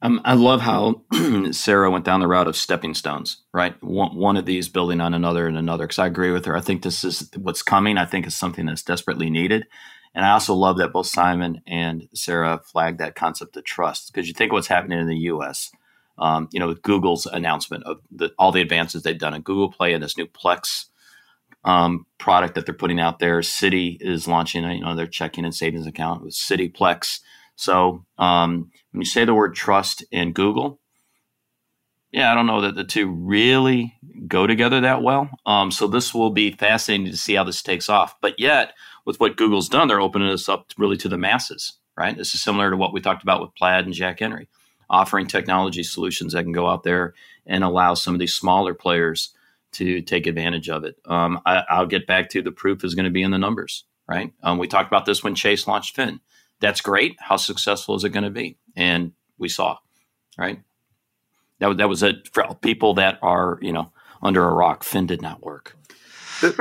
Um, 0.00 0.20
I 0.24 0.34
love 0.34 0.60
how 0.60 1.02
Sarah 1.50 1.90
went 1.90 2.04
down 2.04 2.20
the 2.20 2.28
route 2.28 2.46
of 2.46 2.56
stepping 2.56 2.94
stones, 2.94 3.42
right? 3.52 3.80
One, 3.82 4.14
one 4.14 4.36
of 4.36 4.46
these 4.46 4.68
building 4.68 5.00
on 5.00 5.12
another 5.12 5.48
and 5.48 5.56
another. 5.56 5.84
Because 5.84 5.98
I 5.98 6.06
agree 6.06 6.30
with 6.30 6.44
her. 6.44 6.56
I 6.56 6.60
think 6.60 6.82
this 6.82 7.02
is 7.02 7.28
what's 7.36 7.62
coming. 7.62 7.98
I 7.98 8.04
think 8.04 8.26
is 8.26 8.36
something 8.36 8.66
that's 8.66 8.84
desperately 8.84 9.28
needed. 9.28 9.66
And 10.14 10.24
I 10.24 10.30
also 10.30 10.54
love 10.54 10.78
that 10.78 10.92
both 10.92 11.06
Simon 11.06 11.62
and 11.66 12.08
Sarah 12.14 12.60
flagged 12.64 12.98
that 12.98 13.14
concept 13.14 13.56
of 13.56 13.64
trust 13.64 14.12
because 14.12 14.28
you 14.28 14.34
think 14.34 14.52
what's 14.52 14.66
happening 14.66 14.98
in 14.98 15.06
the 15.06 15.16
U.S. 15.16 15.70
Um, 16.18 16.48
you 16.52 16.58
know, 16.58 16.68
with 16.68 16.82
Google's 16.82 17.26
announcement 17.26 17.84
of 17.84 18.00
the, 18.10 18.30
all 18.38 18.52
the 18.52 18.60
advances 18.60 19.02
they've 19.02 19.18
done 19.18 19.34
in 19.34 19.42
Google 19.42 19.72
Pay 19.72 19.92
and 19.92 20.02
this 20.02 20.16
new 20.16 20.26
Plex 20.26 20.86
um, 21.64 22.06
product 22.18 22.54
that 22.54 22.66
they're 22.66 22.74
putting 22.74 23.00
out 23.00 23.18
there. 23.18 23.40
Citi 23.40 23.98
is 24.00 24.26
launching, 24.26 24.64
you 24.64 24.80
know, 24.80 24.94
their 24.94 25.06
checking 25.06 25.44
and 25.44 25.54
savings 25.54 25.86
account 25.86 26.22
with 26.22 26.34
Citi 26.34 26.72
Plex. 26.72 27.20
So 27.56 28.04
um, 28.18 28.70
when 28.92 29.02
you 29.02 29.06
say 29.06 29.24
the 29.24 29.34
word 29.34 29.54
trust 29.54 30.04
in 30.10 30.32
Google, 30.32 30.80
yeah, 32.10 32.32
I 32.32 32.34
don't 32.34 32.46
know 32.46 32.62
that 32.62 32.74
the 32.74 32.84
two 32.84 33.10
really 33.10 33.94
go 34.26 34.46
together 34.46 34.80
that 34.80 35.02
well. 35.02 35.28
Um, 35.44 35.70
so 35.70 35.86
this 35.86 36.14
will 36.14 36.30
be 36.30 36.52
fascinating 36.52 37.06
to 37.06 37.16
see 37.16 37.34
how 37.34 37.44
this 37.44 37.62
takes 37.62 37.88
off. 37.88 38.14
But 38.22 38.38
yet, 38.38 38.72
with 39.08 39.18
what 39.20 39.38
Google's 39.38 39.70
done, 39.70 39.88
they're 39.88 40.02
opening 40.02 40.28
this 40.28 40.50
up 40.50 40.70
really 40.76 40.98
to 40.98 41.08
the 41.08 41.16
masses, 41.16 41.78
right? 41.96 42.14
This 42.14 42.34
is 42.34 42.42
similar 42.42 42.68
to 42.68 42.76
what 42.76 42.92
we 42.92 43.00
talked 43.00 43.22
about 43.22 43.40
with 43.40 43.54
Plaid 43.54 43.86
and 43.86 43.94
Jack 43.94 44.20
Henry, 44.20 44.50
offering 44.90 45.26
technology 45.26 45.82
solutions 45.82 46.34
that 46.34 46.42
can 46.42 46.52
go 46.52 46.68
out 46.68 46.82
there 46.82 47.14
and 47.46 47.64
allow 47.64 47.94
some 47.94 48.14
of 48.14 48.20
these 48.20 48.34
smaller 48.34 48.74
players 48.74 49.32
to 49.72 50.02
take 50.02 50.26
advantage 50.26 50.68
of 50.68 50.84
it. 50.84 50.96
Um, 51.06 51.40
I, 51.46 51.80
will 51.80 51.86
get 51.86 52.06
back 52.06 52.28
to 52.30 52.42
the 52.42 52.52
proof 52.52 52.84
is 52.84 52.94
going 52.94 53.06
to 53.06 53.10
be 53.10 53.22
in 53.22 53.30
the 53.30 53.38
numbers, 53.38 53.86
right? 54.06 54.34
Um, 54.42 54.58
we 54.58 54.68
talked 54.68 54.88
about 54.88 55.06
this 55.06 55.24
when 55.24 55.34
Chase 55.34 55.66
launched 55.66 55.96
Finn. 55.96 56.20
That's 56.60 56.82
great. 56.82 57.16
How 57.18 57.38
successful 57.38 57.94
is 57.94 58.04
it 58.04 58.10
going 58.10 58.24
to 58.24 58.30
be? 58.30 58.58
And 58.76 59.12
we 59.38 59.48
saw, 59.48 59.78
right? 60.36 60.60
That, 61.60 61.78
that 61.78 61.88
was 61.88 62.02
it 62.02 62.28
for 62.28 62.54
people 62.56 62.92
that 62.94 63.18
are, 63.22 63.58
you 63.62 63.72
know, 63.72 63.90
under 64.20 64.46
a 64.46 64.52
rock. 64.52 64.84
Finn 64.84 65.06
did 65.06 65.22
not 65.22 65.42
work. 65.42 65.77
But 66.40 66.56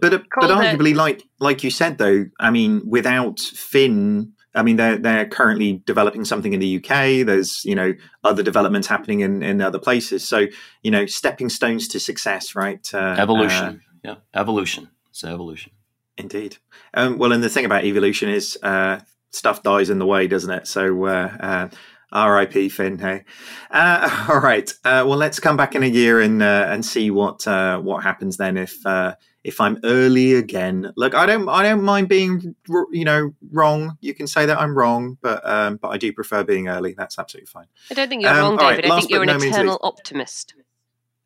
but 0.00 0.14
uh, 0.14 0.18
but 0.40 0.50
arguably, 0.50 0.94
like 0.94 1.22
like 1.40 1.64
you 1.64 1.70
said, 1.70 1.98
though, 1.98 2.26
I 2.40 2.50
mean, 2.50 2.82
without 2.86 3.40
Finn, 3.40 4.32
I 4.54 4.62
mean, 4.62 4.76
they're 4.76 4.98
they're 4.98 5.26
currently 5.26 5.82
developing 5.84 6.24
something 6.24 6.52
in 6.52 6.60
the 6.60 6.76
UK. 6.76 7.26
There's 7.26 7.64
you 7.64 7.74
know 7.74 7.92
other 8.24 8.42
developments 8.42 8.88
happening 8.88 9.20
in 9.20 9.42
in 9.42 9.60
other 9.60 9.78
places. 9.78 10.26
So 10.26 10.46
you 10.82 10.90
know, 10.90 11.06
stepping 11.06 11.48
stones 11.48 11.88
to 11.88 12.00
success, 12.00 12.54
right? 12.54 12.88
Uh, 12.92 13.16
evolution, 13.18 13.64
uh, 13.64 13.98
yeah, 14.02 14.14
evolution. 14.34 14.88
It's 15.10 15.24
evolution. 15.24 15.72
Indeed. 16.18 16.56
Um, 16.94 17.18
well, 17.18 17.32
and 17.32 17.42
the 17.42 17.50
thing 17.50 17.66
about 17.66 17.84
evolution 17.84 18.30
is 18.30 18.58
uh, 18.62 19.00
stuff 19.30 19.62
dies 19.62 19.90
in 19.90 19.98
the 19.98 20.06
way, 20.06 20.26
doesn't 20.26 20.50
it? 20.50 20.66
So, 20.66 21.04
uh, 21.04 21.36
uh, 21.40 21.68
R.I.P. 22.12 22.68
Finn. 22.68 22.98
Hey, 22.98 23.24
uh, 23.70 24.26
all 24.30 24.40
right. 24.40 24.70
Uh, 24.84 25.04
well, 25.06 25.18
let's 25.18 25.40
come 25.40 25.56
back 25.56 25.74
in 25.74 25.82
a 25.82 25.88
year 25.88 26.20
and 26.20 26.42
uh, 26.42 26.66
and 26.68 26.84
see 26.84 27.10
what 27.10 27.46
uh, 27.46 27.78
what 27.80 28.02
happens 28.02 28.36
then 28.36 28.56
if 28.56 28.84
uh, 28.86 29.14
if 29.44 29.60
I'm 29.60 29.78
early 29.84 30.34
again. 30.34 30.92
Look, 30.96 31.14
I 31.14 31.26
don't 31.26 31.48
I 31.48 31.62
don't 31.62 31.82
mind 31.82 32.08
being 32.08 32.54
you 32.90 33.04
know 33.04 33.32
wrong. 33.50 33.96
You 34.00 34.14
can 34.14 34.26
say 34.26 34.46
that 34.46 34.58
I'm 34.58 34.76
wrong, 34.76 35.18
but 35.20 35.48
um, 35.48 35.76
but 35.76 35.88
I 35.88 35.98
do 35.98 36.12
prefer 36.12 36.44
being 36.44 36.68
early. 36.68 36.94
That's 36.96 37.18
absolutely 37.18 37.46
fine. 37.46 37.66
I 37.90 37.94
don't 37.94 38.08
think 38.08 38.22
you're 38.22 38.30
um, 38.32 38.38
wrong, 38.38 38.56
David. 38.56 38.84
Right, 38.84 38.92
I 38.92 38.98
think 38.98 39.10
you're 39.10 39.22
an 39.22 39.28
no 39.28 39.36
eternal 39.36 39.78
optimist. 39.82 40.54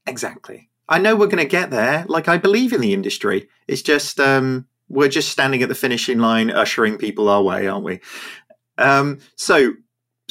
Exactly. 0.07 0.69
I 0.89 0.99
know 0.99 1.15
we're 1.15 1.27
going 1.27 1.39
to 1.39 1.45
get 1.45 1.71
there. 1.71 2.05
Like 2.09 2.29
I 2.29 2.37
believe 2.37 2.73
in 2.73 2.81
the 2.81 2.93
industry. 2.93 3.49
It's 3.69 3.83
just 3.83 4.19
um, 4.19 4.67
we're 4.89 5.09
just 5.09 5.31
standing 5.31 5.63
at 5.63 5.69
the 5.69 5.75
finishing 5.75 6.19
line, 6.19 6.51
ushering 6.51 6.99
people 6.99 7.29
our 7.29 7.43
way, 7.43 7.69
aren't 7.69 7.85
we? 7.85 8.01
Um, 8.77 9.19
so 9.37 9.75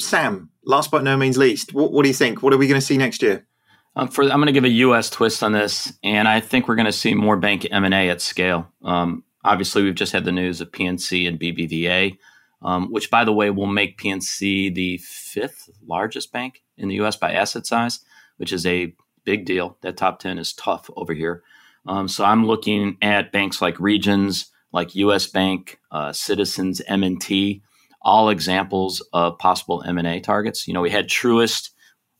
Sam, 0.00 0.50
last 0.64 0.90
but 0.90 1.02
no 1.04 1.16
means 1.16 1.38
least, 1.38 1.72
what, 1.72 1.92
what 1.92 2.02
do 2.02 2.08
you 2.08 2.14
think? 2.14 2.42
What 2.42 2.52
are 2.52 2.58
we 2.58 2.66
going 2.66 2.80
to 2.80 2.86
see 2.86 2.96
next 2.96 3.22
year? 3.22 3.46
Um, 3.96 4.08
for, 4.08 4.22
I'm 4.22 4.38
going 4.38 4.46
to 4.46 4.52
give 4.52 4.64
a 4.64 4.68
U.S. 4.68 5.10
twist 5.10 5.42
on 5.42 5.52
this, 5.52 5.92
and 6.02 6.28
I 6.28 6.40
think 6.40 6.68
we're 6.68 6.76
going 6.76 6.86
to 6.86 6.92
see 6.92 7.14
more 7.14 7.36
bank 7.36 7.66
M&A 7.70 8.08
at 8.08 8.20
scale. 8.20 8.70
Um, 8.82 9.24
obviously, 9.44 9.82
we've 9.82 9.94
just 9.94 10.12
had 10.12 10.24
the 10.24 10.32
news 10.32 10.60
of 10.60 10.70
PNC 10.70 11.26
and 11.26 11.40
BBVA, 11.40 12.16
um, 12.62 12.92
which, 12.92 13.10
by 13.10 13.24
the 13.24 13.32
way, 13.32 13.50
will 13.50 13.66
make 13.66 13.98
PNC 13.98 14.74
the 14.74 14.98
fifth 14.98 15.68
largest 15.86 16.32
bank 16.32 16.62
in 16.76 16.88
the 16.88 16.96
U.S. 16.96 17.16
by 17.16 17.32
asset 17.32 17.66
size, 17.66 18.00
which 18.36 18.52
is 18.52 18.64
a 18.64 18.94
big 19.24 19.44
deal. 19.44 19.76
That 19.82 19.96
top 19.96 20.20
10 20.20 20.38
is 20.38 20.52
tough 20.52 20.88
over 20.96 21.12
here. 21.12 21.42
Um, 21.86 22.08
so 22.08 22.24
I'm 22.24 22.46
looking 22.46 22.96
at 23.02 23.32
banks 23.32 23.60
like 23.60 23.80
Regions, 23.80 24.50
like 24.72 24.94
U.S. 24.94 25.26
Bank, 25.26 25.80
uh, 25.90 26.12
Citizens, 26.12 26.80
M&T, 26.86 27.62
all 28.02 28.30
examples 28.30 29.00
of 29.12 29.38
possible 29.38 29.82
M&A 29.86 30.20
targets. 30.20 30.66
You 30.66 30.74
know, 30.74 30.80
we 30.80 30.90
had 30.90 31.08
Truist. 31.08 31.70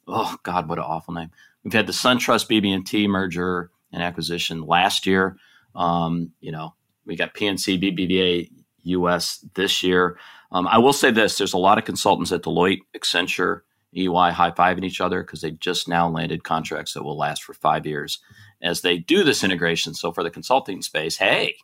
Oh 0.07 0.37
God, 0.43 0.69
what 0.69 0.79
an 0.79 0.85
awful 0.85 1.15
name. 1.15 1.31
We've 1.65 1.73
had 1.73 1.87
the 1.87 1.93
SunTrust 1.93 2.49
BB&T 2.49 3.07
merger 3.09 3.71
and 3.93 4.03
acquisition 4.03 4.67
last 4.67 5.07
year. 5.07 5.37
Um, 5.75 6.33
you 6.41 6.53
know, 6.53 6.75
we 7.05 7.17
got 7.17 7.35
PNC, 7.35 7.83
BBVA, 7.83 8.51
US 8.83 9.45
this 9.55 9.83
year. 9.83 10.19
Um, 10.53 10.67
I 10.67 10.79
will 10.79 10.93
say 10.93 11.11
this: 11.11 11.39
there's 11.39 11.53
a 11.53 11.59
lot 11.59 11.79
of 11.79 11.85
consultants 11.85 12.33
at 12.33 12.43
Deloitte, 12.43 12.81
Accenture, 12.97 13.61
EY 13.95 14.33
high 14.33 14.53
fiving 14.53 14.85
each 14.85 15.01
other 15.01 15.23
because 15.23 15.41
they 15.41 15.53
just 15.53 15.89
now 15.89 16.09
landed 16.09 16.45
contracts 16.45 16.95
that 16.95 17.03
will 17.03 17.17
last 17.17 17.43
for 17.43 17.55
five 17.55 17.87
years 17.87 18.21
as 18.63 18.81
they 18.83 18.99
do 18.99 19.25
this 19.25 19.43
integration. 19.43 19.95
So 19.95 20.13
for 20.13 20.23
the 20.23 20.31
consulting 20.31 20.83
space, 20.83 21.17
hey, 21.17 21.57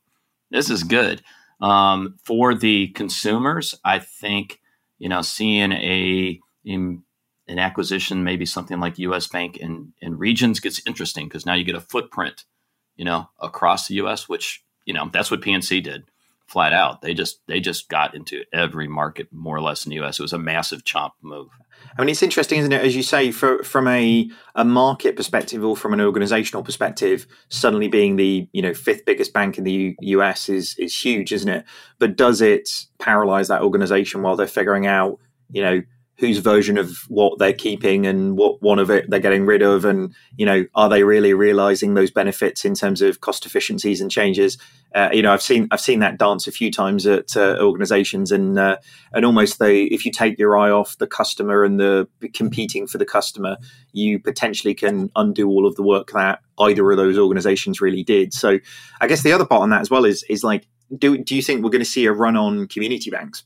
this 0.51 0.71
is 0.71 0.83
good. 0.83 1.23
Um, 1.61 2.17
for 2.23 2.55
the 2.55 2.89
consumers, 2.89 3.75
I 3.85 3.99
think 3.99 4.61
you 4.99 5.09
know 5.09 5.23
seeing 5.23 5.73
a 5.73 6.41
in, 6.65 7.03
an 7.49 7.59
acquisition, 7.59 8.25
maybe 8.25 8.45
something 8.45 8.81
like 8.81 8.99
U.S. 8.99 9.27
Bank 9.27 9.59
and 9.61 9.93
and 10.03 10.19
regions 10.19 10.61
gets 10.61 10.81
interesting 10.87 11.27
because 11.27 11.47
now 11.47 11.55
you 11.55 11.65
get 11.65 11.75
a 11.75 11.81
footprint, 11.81 12.45
you 12.97 13.05
know, 13.05 13.31
across 13.41 13.89
the 13.89 13.95
U.S. 13.97 14.29
Which 14.29 14.63
you 14.85 14.93
know 14.93 15.09
that's 15.13 15.31
what 15.31 15.41
PNC 15.41 15.83
did 15.83 16.05
flat 16.47 16.73
out. 16.73 17.03
They 17.03 17.15
just 17.15 17.41
they 17.47 17.61
just 17.61 17.89
got 17.89 18.15
into 18.15 18.45
every 18.53 18.89
market 18.89 19.29
more 19.33 19.57
or 19.57 19.61
less 19.61 19.85
in 19.85 19.91
the 19.91 19.97
U.S. 19.97 20.19
It 20.19 20.23
was 20.23 20.33
a 20.33 20.39
massive 20.39 20.85
chomp 20.85 21.13
move. 21.23 21.49
I 21.97 22.03
mean, 22.03 22.11
it's 22.11 22.23
interesting, 22.23 22.61
isn't 22.61 22.73
it? 22.73 22.85
As 22.85 22.97
you 22.97 23.03
say, 23.03 23.31
for, 23.31 23.63
from 23.63 23.87
a, 23.89 24.31
a 24.55 24.65
market 24.65 25.17
perspective 25.17 25.65
or 25.65 25.77
from 25.77 25.93
an 25.93 26.01
organizational 26.01 26.63
perspective, 26.63 27.27
suddenly 27.49 27.89
being 27.89 28.17
the 28.17 28.49
you 28.53 28.63
know 28.63 28.75
fifth 28.75 29.05
biggest 29.05 29.33
bank 29.33 29.59
in 29.59 29.65
the 29.65 29.73
U- 29.73 29.95
US 30.01 30.49
is 30.49 30.77
is 30.79 30.99
huge, 30.99 31.33
isn't 31.33 31.49
it? 31.49 31.65
But 31.99 32.17
does 32.17 32.41
it 32.41 32.69
paralyze 32.99 33.49
that 33.49 33.63
organization 33.63 34.23
while 34.23 34.37
they're 34.37 34.47
figuring 34.47 34.87
out 34.87 35.19
you 35.51 35.63
know 35.63 35.83
whose 36.19 36.39
version 36.39 36.79
of 36.79 37.05
what 37.09 37.39
they're 37.39 37.53
keeping 37.53 38.07
and 38.07 38.37
what 38.37 38.63
one 38.63 38.79
of 38.79 38.91
it 38.91 39.09
they're 39.11 39.21
getting 39.21 39.47
rid 39.47 39.63
of? 39.63 39.85
And 39.85 40.15
you 40.37 40.47
know 40.47 40.65
are 40.75 40.89
they 40.89 41.03
really 41.03 41.35
realizing 41.35 41.95
those 41.95 42.11
benefits 42.11 42.65
in 42.65 42.75
terms 42.75 43.03
of 43.03 43.21
cost 43.21 43.47
efficiencies 43.47 44.01
and 44.01 44.11
changes? 44.11 44.59
Uh, 44.95 45.11
you 45.13 45.21
know 45.21 45.31
i've 45.31 45.43
seen 45.43 45.69
i've 45.73 45.81
seen 45.81 45.99
that 45.99 46.17
dance 46.17 46.47
a 46.47 46.53
few 46.53 46.71
times 46.71 47.07
at 47.07 47.37
uh, 47.37 47.59
organizations 47.61 48.33
and 48.33 48.59
uh, 48.59 48.79
and 49.13 49.27
almost 49.27 49.59
they 49.59 49.83
if 49.85 50.07
you 50.07 50.11
take 50.11 50.39
your 50.39 50.57
eye 50.57 50.71
off 50.71 50.97
the 50.97 51.07
customer 51.07 51.65
and 51.65 51.79
the 51.79 52.09
competing 52.33 52.87
for 52.87 52.97
the 52.97 53.05
customer 53.05 53.59
you 53.93 54.19
potentially 54.19 54.75
can 54.75 55.11
undo 55.15 55.49
all 55.49 55.67
of 55.67 55.75
the 55.75 55.83
work 55.83 56.13
that 56.13 56.41
either 56.61 56.91
of 56.91 56.97
those 56.97 57.19
organizations 57.19 57.81
really 57.81 58.03
did. 58.03 58.33
So 58.33 58.59
i 59.01 59.07
guess 59.07 59.23
the 59.23 59.33
other 59.33 59.45
part 59.45 59.63
on 59.63 59.71
that 59.71 59.83
as 59.83 59.91
well 59.91 60.07
is 60.07 60.25
is 60.31 60.43
like 60.43 60.67
do 60.97 61.19
do 61.19 61.37
you 61.37 61.43
think 61.43 61.63
we're 61.63 61.71
going 61.71 61.81
to 61.81 61.85
see 61.85 62.07
a 62.07 62.13
run 62.13 62.37
on 62.37 62.67
community 62.67 63.11
banks 63.11 63.45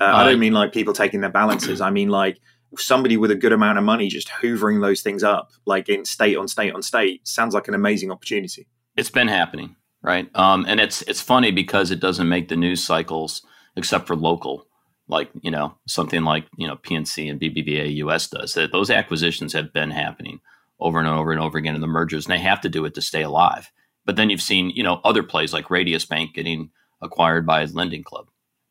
uh, 0.00 0.04
I 0.04 0.24
don't 0.24 0.38
mean 0.38 0.54
like 0.54 0.72
people 0.72 0.94
taking 0.94 1.20
their 1.20 1.30
balances. 1.30 1.80
I 1.80 1.90
mean 1.90 2.08
like 2.08 2.40
somebody 2.76 3.16
with 3.16 3.30
a 3.30 3.36
good 3.36 3.52
amount 3.52 3.78
of 3.78 3.84
money 3.84 4.08
just 4.08 4.28
hoovering 4.28 4.80
those 4.80 5.02
things 5.02 5.22
up, 5.22 5.50
like 5.66 5.88
in 5.88 6.04
state 6.04 6.36
on 6.36 6.48
state 6.48 6.72
on 6.72 6.82
state, 6.82 7.26
sounds 7.26 7.54
like 7.54 7.68
an 7.68 7.74
amazing 7.74 8.10
opportunity. 8.10 8.66
It's 8.96 9.10
been 9.10 9.28
happening, 9.28 9.76
right? 10.02 10.28
Um, 10.34 10.64
and 10.66 10.80
it's 10.80 11.02
it's 11.02 11.20
funny 11.20 11.50
because 11.50 11.90
it 11.90 12.00
doesn't 12.00 12.28
make 12.28 12.48
the 12.48 12.56
news 12.56 12.82
cycles 12.82 13.42
except 13.76 14.06
for 14.06 14.16
local, 14.16 14.66
like 15.06 15.30
you 15.42 15.50
know 15.50 15.74
something 15.86 16.22
like 16.22 16.46
you 16.56 16.66
know 16.66 16.76
PNC 16.76 17.30
and 17.30 17.40
BBVA 17.40 17.94
US 17.96 18.28
does. 18.28 18.54
That 18.54 18.72
those 18.72 18.90
acquisitions 18.90 19.52
have 19.52 19.72
been 19.72 19.90
happening 19.90 20.40
over 20.78 20.98
and 20.98 21.08
over 21.08 21.30
and 21.30 21.40
over 21.40 21.58
again 21.58 21.74
in 21.74 21.82
the 21.82 21.86
mergers, 21.86 22.24
and 22.24 22.32
they 22.32 22.42
have 22.42 22.62
to 22.62 22.68
do 22.68 22.84
it 22.86 22.94
to 22.94 23.02
stay 23.02 23.22
alive. 23.22 23.70
But 24.06 24.16
then 24.16 24.30
you've 24.30 24.40
seen 24.40 24.70
you 24.70 24.82
know 24.82 25.00
other 25.04 25.22
plays 25.22 25.52
like 25.52 25.70
Radius 25.70 26.06
Bank 26.06 26.34
getting 26.34 26.70
acquired 27.02 27.44
by 27.44 27.64
Lending 27.64 28.02
Club 28.02 28.29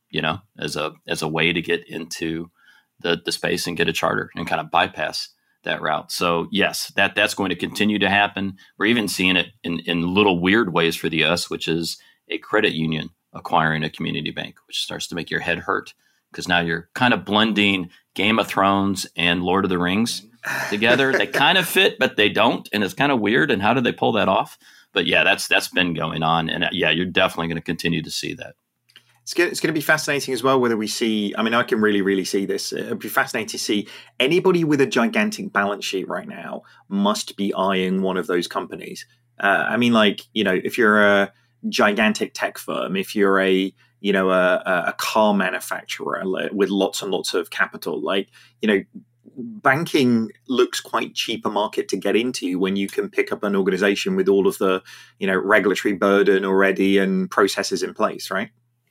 you 0.10 0.22
know, 0.22 0.40
as 0.58 0.76
a 0.76 0.94
as 1.08 1.22
a 1.22 1.28
way 1.28 1.54
to 1.54 1.62
get 1.62 1.88
into 1.88 2.50
the 3.00 3.22
the 3.24 3.32
space 3.32 3.68
and 3.68 3.78
get 3.78 3.90
a 3.90 3.94
charter 3.94 4.30
and 4.36 4.48
kind 4.48 4.62
of 4.62 4.72
bypass 4.72 5.30
that 5.64 5.82
route. 5.82 6.12
So 6.12 6.48
yes, 6.52 6.92
that 6.96 7.16
that's 7.16 7.34
going 7.34 7.50
to 7.50 7.56
continue 7.56 8.00
to 8.00 8.10
happen. 8.10 8.58
We're 8.78 8.86
even 8.86 9.08
seeing 9.08 9.36
it 9.36 9.48
in 9.64 9.80
in 9.80 10.14
little 10.14 10.40
weird 10.40 10.74
ways 10.74 10.96
for 10.96 11.10
the 11.10 11.24
US, 11.26 11.50
which 11.50 11.68
is 11.68 11.98
a 12.30 12.38
credit 12.38 12.74
union 12.74 13.10
acquiring 13.34 13.84
a 13.84 13.90
community 13.90 14.32
bank, 14.32 14.56
which 14.68 14.82
starts 14.82 15.08
to 15.08 15.16
make 15.16 15.30
your 15.30 15.40
head 15.40 15.60
hurt 15.60 15.94
because 16.32 16.48
now 16.48 16.60
you're 16.60 16.90
kind 16.94 17.14
of 17.14 17.26
blending 17.26 17.90
Game 18.14 18.40
of 18.40 18.48
Thrones 18.48 19.08
and 19.16 19.44
Lord 19.44 19.66
of 19.66 19.70
the 19.70 19.80
Rings 19.80 20.26
together. 20.70 21.12
they 21.12 21.28
kind 21.46 21.58
of 21.58 21.68
fit, 21.68 21.98
but 22.00 22.18
they 22.18 22.30
don't, 22.30 22.68
and 22.74 22.84
it's 22.84 22.94
kind 22.94 23.12
of 23.12 23.20
weird. 23.20 23.52
And 23.52 23.62
how 23.62 23.74
do 23.74 23.82
they 23.82 23.92
pull 23.92 24.14
that 24.14 24.30
off? 24.30 24.58
But 24.94 25.06
yeah, 25.06 25.24
that's 25.24 25.48
that's 25.48 25.68
been 25.68 25.94
going 25.94 26.24
on, 26.24 26.50
and 26.50 26.64
uh, 26.64 26.70
yeah, 26.72 26.90
you're 26.90 27.06
definitely 27.06 27.48
going 27.48 27.58
to 27.58 27.62
continue 27.62 28.02
to 28.02 28.12
see 28.12 28.34
that 28.36 28.56
it's 29.38 29.60
going, 29.60 29.70
to 29.70 29.74
be 29.74 29.82
fascinating 29.82 30.34
as 30.34 30.44
well 30.44 30.60
whether 30.60 30.78
we 30.78 30.88
see 30.88 31.34
i 31.38 31.42
mean 31.42 31.54
i 31.54 31.64
can 31.64 31.82
really 31.82 32.02
really 32.02 32.26
see 32.26 32.46
this. 32.46 32.74
It'd 32.74 33.00
be 33.00 33.10
fascinating 33.10 33.50
to 33.50 33.60
see 33.60 33.88
anybody 34.20 34.64
with 34.64 34.82
a 34.82 34.88
gigantic 34.88 35.52
balance 35.54 35.86
sheet 35.86 36.08
right 36.08 36.28
now 36.28 36.64
must 36.88 37.38
be 37.38 37.54
eyeing 37.54 38.02
one 38.02 38.18
of 38.18 38.28
those 38.28 38.48
companies. 38.48 39.06
Uh, 39.40 39.66
i 39.70 39.78
mean 39.78 39.94
like 39.94 40.22
you 40.34 40.44
know 40.44 40.60
if 40.64 40.78
you're 40.78 41.02
a 41.02 41.32
gigantic 41.68 42.34
tech 42.34 42.58
firm 42.58 42.96
if 42.96 43.16
you're 43.16 43.40
a 43.40 43.74
you 44.02 44.14
know 44.14 44.30
a, 44.30 44.84
a 44.88 44.94
car 44.98 45.34
manufacturer 45.34 46.24
with 46.52 46.70
lots 46.70 47.02
and 47.02 47.12
lots 47.12 47.34
of 47.34 47.50
capital 47.50 48.02
like 48.02 48.30
you 48.62 48.68
know 48.68 48.84
banking 49.36 50.32
looks 50.48 50.80
quite 50.80 51.14
cheap 51.16 51.46
a 51.46 51.50
market 51.50 51.88
to 51.88 51.98
get 51.98 52.16
into 52.16 52.60
when 52.60 52.76
you 52.76 52.88
can 52.88 53.10
pick 53.10 53.32
up 53.32 53.44
an 53.44 53.56
organization 53.56 54.16
with 54.16 54.28
all 54.28 54.48
of 54.48 54.58
the 54.58 54.82
you 55.20 55.28
know 55.28 55.38
regulatory 55.38 55.94
burden 55.94 56.46
already 56.46 56.98
and 56.98 57.30
processes 57.30 57.84
in 57.84 57.94
place 57.94 58.32
right 58.32 58.50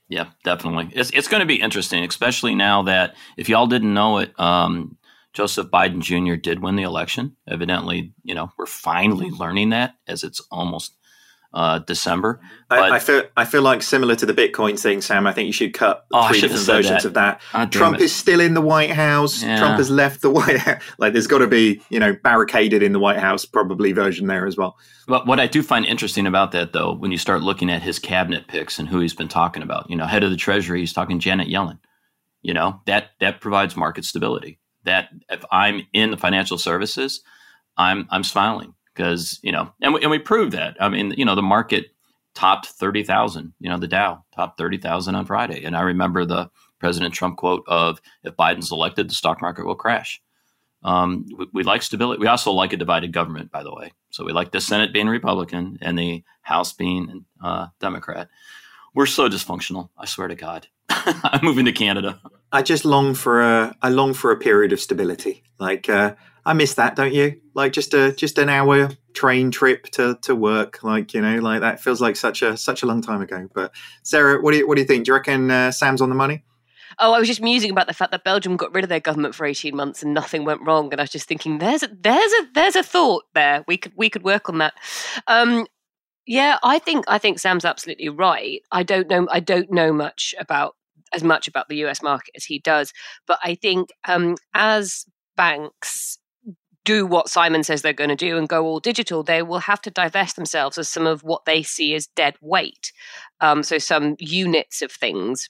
yeah, 0.09 0.29
definitely. 0.43 0.89
It's 0.93 1.11
it's 1.11 1.27
going 1.27 1.41
to 1.41 1.45
be 1.45 1.61
interesting, 1.61 2.03
especially 2.03 2.55
now 2.55 2.83
that 2.83 3.15
if 3.37 3.47
y'all 3.47 3.67
didn't 3.67 3.93
know 3.93 4.17
it, 4.17 4.37
um, 4.39 4.97
Joseph 5.33 5.67
Biden 5.67 6.01
Jr. 6.01 6.35
did 6.35 6.61
win 6.61 6.75
the 6.75 6.83
election. 6.83 7.37
Evidently, 7.47 8.13
you 8.23 8.33
know, 8.33 8.51
we're 8.57 8.65
finally 8.65 9.29
learning 9.29 9.69
that 9.69 9.93
as 10.07 10.23
it's 10.23 10.41
almost 10.51 10.95
uh, 11.53 11.79
December. 11.79 12.39
I, 12.69 12.91
I, 12.91 12.99
feel 12.99 13.23
I 13.35 13.45
feel 13.45 13.63
like 13.63 13.81
similar 13.81 14.15
to 14.15 14.25
the 14.25 14.33
Bitcoin 14.33 14.79
thing, 14.79 15.01
Sam. 15.01 15.25
I 15.25 15.33
think 15.33 15.47
you 15.47 15.53
should 15.53 15.73
cut 15.73 16.05
oh, 16.13 16.27
three 16.27 16.41
different 16.41 16.65
versions 16.65 17.03
that. 17.03 17.05
of 17.05 17.13
that. 17.15 17.41
Oh, 17.53 17.65
Trump 17.65 17.95
it. 17.97 18.03
is 18.03 18.15
still 18.15 18.39
in 18.39 18.53
the 18.53 18.61
White 18.61 18.91
House. 18.91 19.41
Yeah. 19.41 19.57
Trump 19.57 19.77
has 19.77 19.89
left 19.89 20.21
the 20.21 20.29
White 20.29 20.57
House. 20.57 20.81
Like, 20.99 21.13
there's 21.13 21.27
got 21.27 21.39
to 21.39 21.47
be 21.47 21.81
you 21.89 21.99
know 21.99 22.15
barricaded 22.23 22.83
in 22.83 22.93
the 22.93 22.99
White 22.99 23.19
House 23.19 23.45
probably 23.45 23.91
version 23.91 24.27
there 24.27 24.45
as 24.45 24.57
well. 24.57 24.77
But 25.07 25.25
what 25.25 25.39
I 25.39 25.47
do 25.47 25.63
find 25.63 25.85
interesting 25.85 26.27
about 26.27 26.51
that, 26.51 26.73
though, 26.73 26.93
when 26.93 27.11
you 27.11 27.17
start 27.17 27.41
looking 27.41 27.71
at 27.71 27.81
his 27.81 27.97
cabinet 27.97 28.47
picks 28.47 28.77
and 28.77 28.87
who 28.87 28.99
he's 28.99 29.15
been 29.15 29.27
talking 29.27 29.63
about, 29.63 29.89
you 29.89 29.95
know, 29.95 30.05
head 30.05 30.23
of 30.23 30.29
the 30.29 30.37
Treasury, 30.37 30.81
he's 30.81 30.93
talking 30.93 31.19
Janet 31.19 31.47
Yellen. 31.47 31.79
You 32.41 32.53
know 32.53 32.81
that 32.85 33.09
that 33.19 33.41
provides 33.41 33.75
market 33.75 34.05
stability. 34.05 34.59
That 34.83 35.09
if 35.29 35.43
I'm 35.51 35.81
in 35.93 36.11
the 36.11 36.17
financial 36.17 36.57
services, 36.57 37.21
I'm 37.75 38.07
I'm 38.11 38.23
smiling 38.23 38.75
because 38.99 39.39
you 39.41 39.53
know, 39.53 39.71
and 39.81 39.93
we, 39.93 40.01
and 40.01 40.11
we 40.11 40.19
proved 40.19 40.51
that. 40.51 40.75
I 40.81 40.89
mean, 40.89 41.13
you 41.15 41.23
know, 41.23 41.35
the 41.35 41.41
market 41.41 41.87
topped 42.35 42.67
thirty 42.67 43.03
thousand. 43.03 43.53
You 43.61 43.69
know, 43.69 43.77
the 43.77 43.87
Dow 43.87 44.25
topped 44.35 44.57
thirty 44.57 44.77
thousand 44.77 45.15
on 45.15 45.25
Friday, 45.25 45.63
and 45.63 45.75
I 45.75 45.81
remember 45.81 46.25
the 46.25 46.49
President 46.79 47.13
Trump 47.13 47.37
quote 47.37 47.63
of 47.67 48.01
"If 48.23 48.35
Biden's 48.35 48.73
elected, 48.73 49.09
the 49.09 49.15
stock 49.15 49.41
market 49.41 49.65
will 49.65 49.75
crash." 49.75 50.21
Um, 50.83 51.25
we, 51.37 51.47
we, 51.53 51.63
like 51.63 51.81
stability. 51.81 52.19
We 52.19 52.27
also 52.27 52.51
like 52.51 52.73
a 52.73 52.77
divided 52.77 53.13
government, 53.13 53.51
by 53.51 53.63
the 53.63 53.73
way. 53.73 53.93
So 54.11 54.25
we 54.25 54.33
like 54.33 54.51
the 54.51 54.61
Senate 54.61 54.93
being 54.93 55.07
Republican 55.07 55.77
and 55.81 55.97
the 55.97 56.23
House 56.41 56.73
being 56.73 57.25
uh, 57.41 57.67
Democrat. 57.79 58.27
we're 58.93 59.05
so 59.05 59.29
dysfunctional. 59.29 59.89
I 59.97 60.07
swear 60.07 60.27
to 60.27 60.35
God, 60.35 60.67
I'm 60.89 61.43
moving 61.43 61.65
to 61.65 61.71
Canada. 61.71 62.19
I 62.51 62.63
just 62.63 62.83
long 62.83 63.13
for 63.13 63.41
a 63.41 63.75
I 63.81 63.89
long 63.89 64.13
for 64.13 64.31
a 64.31 64.37
period 64.37 64.73
of 64.73 64.81
stability. 64.81 65.43
Like 65.57 65.87
uh, 65.87 66.15
I 66.49 66.53
miss 66.53 66.73
that, 66.73 66.95
don't 66.95 67.13
you? 67.13 67.39
Like 67.53 67.73
just 67.73 67.93
a 67.93 68.11
just 68.11 68.39
an 68.39 68.49
hour 68.49 68.89
train 69.13 69.51
trip 69.51 69.83
to, 69.91 70.17
to 70.23 70.35
work. 70.35 70.81
Like 70.81 71.13
you 71.13 71.21
know, 71.21 71.37
like 71.37 71.61
that 71.61 71.79
feels 71.79 72.01
like 72.01 72.15
such 72.15 72.41
a 72.41 72.57
such 72.57 72.81
a 72.81 72.87
long 72.87 73.03
time 73.03 73.21
ago. 73.21 73.47
But 73.53 73.71
Sarah, 74.01 74.41
what 74.41 74.53
do 74.53 74.57
you 74.57 74.67
what 74.67 74.73
do 74.73 74.81
you 74.81 74.87
think? 74.87 75.05
Do 75.05 75.09
you 75.09 75.13
reckon 75.13 75.51
uh, 75.51 75.71
Sam's 75.71 76.01
on 76.01 76.09
the 76.09 76.15
money? 76.15 76.43
Oh, 76.97 77.13
I 77.13 77.19
was 77.19 77.27
just 77.27 77.39
musing 77.39 77.69
about 77.69 77.85
the 77.85 77.93
fact 77.93 78.09
that 78.11 78.23
Belgium 78.23 78.57
got 78.57 78.73
rid 78.73 78.83
of 78.83 78.89
their 78.89 78.99
government 78.99 79.35
for 79.35 79.45
eighteen 79.45 79.75
months 79.75 80.01
and 80.01 80.11
nothing 80.11 80.43
went 80.43 80.65
wrong, 80.65 80.91
and 80.91 80.99
I 80.99 81.03
was 81.03 81.11
just 81.11 81.27
thinking, 81.27 81.59
there's 81.59 81.83
a 81.83 81.89
there's 82.01 82.33
a 82.33 82.47
there's 82.55 82.75
a 82.75 82.81
thought 82.81 83.25
there. 83.35 83.63
We 83.67 83.77
could 83.77 83.93
we 83.95 84.09
could 84.09 84.23
work 84.23 84.49
on 84.49 84.57
that. 84.57 84.73
Um, 85.27 85.67
yeah, 86.25 86.57
I 86.63 86.79
think 86.79 87.05
I 87.07 87.19
think 87.19 87.37
Sam's 87.37 87.63
absolutely 87.63 88.09
right. 88.09 88.63
I 88.71 88.81
don't 88.81 89.07
know 89.07 89.27
I 89.29 89.39
don't 89.39 89.71
know 89.71 89.93
much 89.93 90.33
about 90.39 90.75
as 91.13 91.23
much 91.23 91.47
about 91.47 91.69
the 91.69 91.77
US 91.85 92.01
market 92.01 92.31
as 92.35 92.45
he 92.45 92.57
does. 92.57 92.91
But 93.27 93.37
I 93.43 93.53
think 93.53 93.91
um, 94.07 94.35
as 94.55 95.05
banks 95.39 96.18
do 96.85 97.05
what 97.05 97.29
Simon 97.29 97.63
says 97.63 97.81
they're 97.81 97.93
going 97.93 98.09
to 98.09 98.15
do 98.15 98.37
and 98.37 98.49
go 98.49 98.65
all 98.65 98.79
digital, 98.79 99.23
they 99.23 99.41
will 99.41 99.59
have 99.59 99.81
to 99.81 99.91
divest 99.91 100.35
themselves 100.35 100.77
of 100.77 100.87
some 100.87 101.05
of 101.05 101.23
what 101.23 101.45
they 101.45 101.61
see 101.63 101.93
as 101.93 102.07
dead 102.07 102.35
weight. 102.41 102.91
Um, 103.41 103.63
so 103.63 103.77
some 103.77 104.15
units 104.19 104.81
of 104.81 104.91
things 104.91 105.49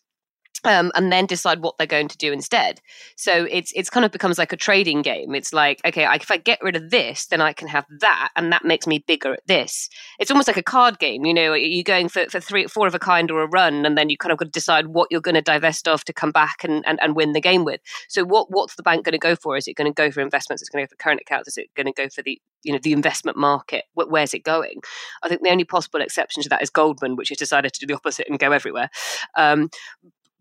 um, 0.64 0.92
and 0.96 1.12
then 1.12 1.26
decide 1.26 1.62
what 1.62 1.78
they're 1.78 1.88
going 1.88 2.08
to 2.08 2.18
do 2.18 2.32
instead. 2.32 2.82
So 3.16 3.48
it's 3.50 3.72
it's 3.76 3.90
kind 3.90 4.06
of 4.06 4.12
becomes 4.12 4.38
like 4.38 4.54
a 4.54 4.58
trading 4.58 5.02
game. 5.02 5.36
It's 5.36 5.54
like 5.54 5.82
okay, 5.86 6.06
I, 6.06 6.16
if 6.16 6.32
I 6.32 6.38
get 6.38 6.60
rid 6.62 6.76
of 6.76 6.90
this, 6.90 7.28
then 7.28 7.42
I 7.42 7.54
can 7.54 7.68
have 7.68 7.86
that, 8.00 8.30
and 8.36 8.52
that 8.52 8.66
makes 8.66 8.88
me 8.88 9.04
bigger 9.08 9.34
at 9.34 9.46
this. 9.48 9.90
It's 10.20 10.32
almost 10.32 10.48
like 10.48 10.58
a 10.58 10.64
card 10.64 11.00
game. 11.00 11.26
You 11.26 11.34
know, 11.34 11.54
you're 11.54 11.84
going 11.84 12.10
for, 12.10 12.26
for 12.30 12.40
three, 12.40 12.68
four 12.68 12.88
of 12.88 12.96
a 12.96 13.00
kind 13.00 13.32
or 13.32 13.42
a 13.42 13.48
run, 13.48 13.86
and 13.86 13.98
then 13.98 14.10
you 14.10 14.18
kind 14.18 14.32
of 14.32 14.38
got 14.38 14.46
to 14.46 14.52
decide 14.52 14.88
what 14.88 15.08
you're 15.12 15.22
going 15.22 15.36
to 15.36 15.42
divest 15.42 15.88
of 15.88 16.04
to 16.06 16.14
come 16.14 16.32
back 16.32 16.64
and, 16.64 16.84
and, 16.88 17.00
and 17.02 17.16
win 17.16 17.34
the 17.34 17.42
game 17.42 17.64
with. 17.64 17.82
So 18.08 18.24
what 18.24 18.52
what's 18.52 18.76
the 18.76 18.84
bank 18.84 19.06
going 19.06 19.14
to 19.14 19.20
go 19.20 19.36
for? 19.36 19.58
Is 19.58 19.68
it 19.68 19.76
going 19.76 19.92
to 19.92 19.96
go 19.96 20.12
for 20.12 20.22
investments? 20.22 20.62
Is 20.62 20.70
it 20.70 20.72
going 20.72 20.86
to 20.86 20.88
go 20.88 20.96
for 20.96 21.04
current 21.04 21.22
accounts? 21.22 21.48
Is 21.48 21.58
it 21.58 21.74
going 21.76 21.88
to 21.88 21.94
go 21.94 22.10
for 22.10 22.22
the 22.22 22.40
you 22.64 22.74
know 22.74 22.80
the 22.82 22.94
investment 22.94 23.38
market? 23.38 23.86
Where's 23.94 24.34
it 24.34 24.44
going? 24.44 24.82
I 25.24 25.30
think 25.30 25.42
the 25.42 25.50
only 25.50 25.64
possible 25.64 26.02
exception 26.02 26.44
to 26.44 26.50
that 26.50 26.62
is 26.62 26.70
Goldman, 26.70 27.16
which 27.16 27.30
has 27.30 27.38
decided 27.38 27.74
to 27.74 27.80
do 27.80 27.88
the 27.88 27.96
opposite 27.96 28.28
and 28.30 28.40
go 28.40 28.52
everywhere. 28.52 28.90
Um, 29.36 29.70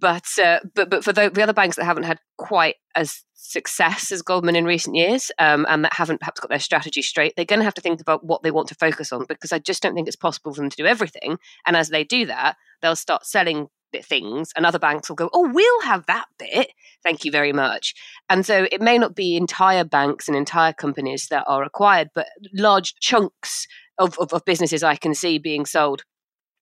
but 0.00 0.26
uh, 0.42 0.60
but 0.74 0.90
but 0.90 1.04
for 1.04 1.12
the, 1.12 1.30
the, 1.30 1.42
other 1.42 1.52
banks 1.52 1.76
that 1.76 1.84
haven't 1.84 2.04
had 2.04 2.18
quite 2.36 2.76
as 2.94 3.24
success 3.34 4.12
as 4.12 4.22
Goldman 4.22 4.56
in 4.56 4.64
recent 4.64 4.96
years, 4.96 5.30
um, 5.38 5.66
and 5.68 5.84
that 5.84 5.94
haven't 5.94 6.20
perhaps 6.20 6.40
got 6.40 6.50
their 6.50 6.58
strategy 6.58 7.02
straight, 7.02 7.34
they're 7.36 7.44
going 7.44 7.60
to 7.60 7.64
have 7.64 7.74
to 7.74 7.80
think 7.80 8.00
about 8.00 8.24
what 8.24 8.42
they 8.42 8.50
want 8.50 8.68
to 8.68 8.74
focus 8.74 9.12
on 9.12 9.24
because 9.28 9.52
I 9.52 9.58
just 9.58 9.82
don't 9.82 9.94
think 9.94 10.06
it's 10.06 10.16
possible 10.16 10.54
for 10.54 10.60
them 10.60 10.70
to 10.70 10.76
do 10.76 10.86
everything. 10.86 11.38
And 11.66 11.76
as 11.76 11.88
they 11.88 12.04
do 12.04 12.26
that, 12.26 12.56
they'll 12.82 12.96
start 12.96 13.26
selling 13.26 13.68
things, 14.02 14.52
and 14.54 14.66
other 14.66 14.78
banks 14.78 15.08
will 15.08 15.16
go, 15.16 15.30
"Oh, 15.32 15.48
we'll 15.48 15.82
have 15.82 16.06
that 16.06 16.26
bit, 16.38 16.72
thank 17.02 17.24
you 17.24 17.32
very 17.32 17.52
much." 17.52 17.94
And 18.28 18.44
so 18.44 18.68
it 18.70 18.80
may 18.82 18.98
not 18.98 19.14
be 19.14 19.36
entire 19.36 19.84
banks 19.84 20.28
and 20.28 20.36
entire 20.36 20.72
companies 20.72 21.28
that 21.28 21.44
are 21.46 21.62
acquired, 21.62 22.10
but 22.14 22.28
large 22.52 22.94
chunks 23.00 23.66
of, 23.98 24.18
of, 24.18 24.32
of 24.32 24.44
businesses 24.44 24.82
I 24.82 24.96
can 24.96 25.14
see 25.14 25.38
being 25.38 25.66
sold 25.66 26.04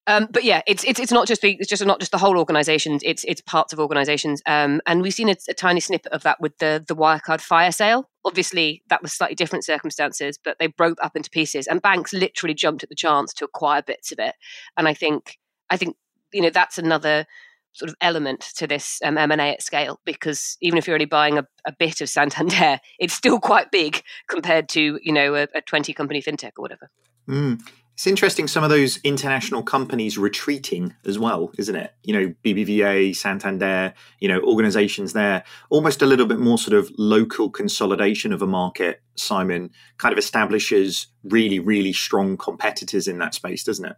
um, 0.07 0.29
but 0.31 0.45
yeah, 0.45 0.63
it's 0.67 0.85
it's 0.85 1.01
it's 1.01 1.11
not 1.11 1.27
just 1.27 1.43
the 1.43 1.57
it's 1.59 1.69
just 1.69 1.85
not 1.85 1.99
just 1.99 2.13
the 2.13 2.19
whole 2.19 2.39
organisations. 2.39 3.03
It's 3.05 3.25
it's 3.25 3.41
parts 3.41 3.73
of 3.73 3.81
organisations, 3.81 4.41
um, 4.47 4.81
and 4.87 5.03
we've 5.03 5.13
seen 5.13 5.29
a, 5.29 5.37
a, 5.49 5.55
tiny 5.55 5.81
snippet 5.81 6.13
of 6.13 6.23
that 6.23 6.41
with 6.41 6.57
the 6.59 6.85
the 6.87 6.95
Wirecard 6.95 7.41
fire 7.41 7.73
sale. 7.73 8.09
Obviously, 8.25 8.83
that 8.89 9.03
was 9.03 9.13
slightly 9.13 9.35
different 9.35 9.65
circumstances, 9.65 10.39
but 10.43 10.59
they 10.59 10.69
broke 10.69 10.99
up 11.03 11.17
into 11.17 11.29
pieces, 11.31 11.67
and 11.67 11.83
banks 11.83 12.13
literally 12.13 12.55
jumped 12.55 12.85
at 12.85 12.89
the 12.89 12.95
chance 12.95 13.33
to 13.35 13.45
acquire 13.45 13.83
bits 13.83 14.13
of 14.13 14.19
it. 14.21 14.37
And 14.77 14.87
I 14.87 14.95
think 14.95 15.39
I 15.71 15.77
think 15.77 15.97
you 16.33 16.41
know 16.41 16.51
that's 16.51 16.79
another 16.79 17.27
sort 17.73 17.91
of 17.91 17.97
element 18.01 18.41
to 18.57 18.67
this 18.67 19.01
um, 19.05 19.19
M&A 19.19 19.53
at 19.53 19.63
scale 19.63 20.01
because 20.07 20.57
even 20.63 20.79
if 20.79 20.87
you're 20.87 20.97
only 20.97 21.05
buying 21.05 21.37
a, 21.37 21.47
a, 21.67 21.73
bit 21.73 22.01
of 22.01 22.09
Santander, 22.09 22.81
it's 22.99 23.13
still 23.13 23.39
quite 23.39 23.71
big 23.71 24.03
compared 24.29 24.69
to 24.71 24.99
you 25.03 25.13
know 25.13 25.35
a, 25.35 25.49
a 25.55 25.61
20 25.61 25.93
company 25.93 26.23
fintech 26.23 26.53
or 26.57 26.63
whatever. 26.63 26.91
Mm. 27.29 27.61
It's 27.97 28.07
interesting 28.07 28.47
some 28.47 28.63
of 28.63 28.69
those 28.69 28.99
international 29.05 29.63
companies 29.63 30.19
retreating 30.19 30.95
as 31.07 31.19
well, 31.19 31.51
isn't 31.57 31.75
it? 31.75 31.95
You 32.03 32.13
know, 32.13 32.35
BBVA, 32.45 33.17
Santander, 33.17 33.95
you 34.21 34.29
know, 34.29 34.39
organizations 34.43 35.15
there, 35.15 35.45
almost 35.71 36.03
a 36.03 36.07
little 36.07 36.27
bit 36.27 36.39
more 36.39 36.59
sort 36.59 36.77
of 36.77 36.93
local 36.99 37.49
consolidation 37.49 38.35
of 38.35 38.43
a 38.43 38.47
market, 38.47 39.01
Simon, 39.15 39.71
kind 39.97 40.13
of 40.13 40.19
establishes 40.19 41.07
really, 41.25 41.59
really 41.59 41.95
strong 41.95 42.37
competitors 42.37 43.09
in 43.09 43.17
that 43.17 43.33
space, 43.33 43.65
doesn't 43.65 43.87
it? 43.87 43.97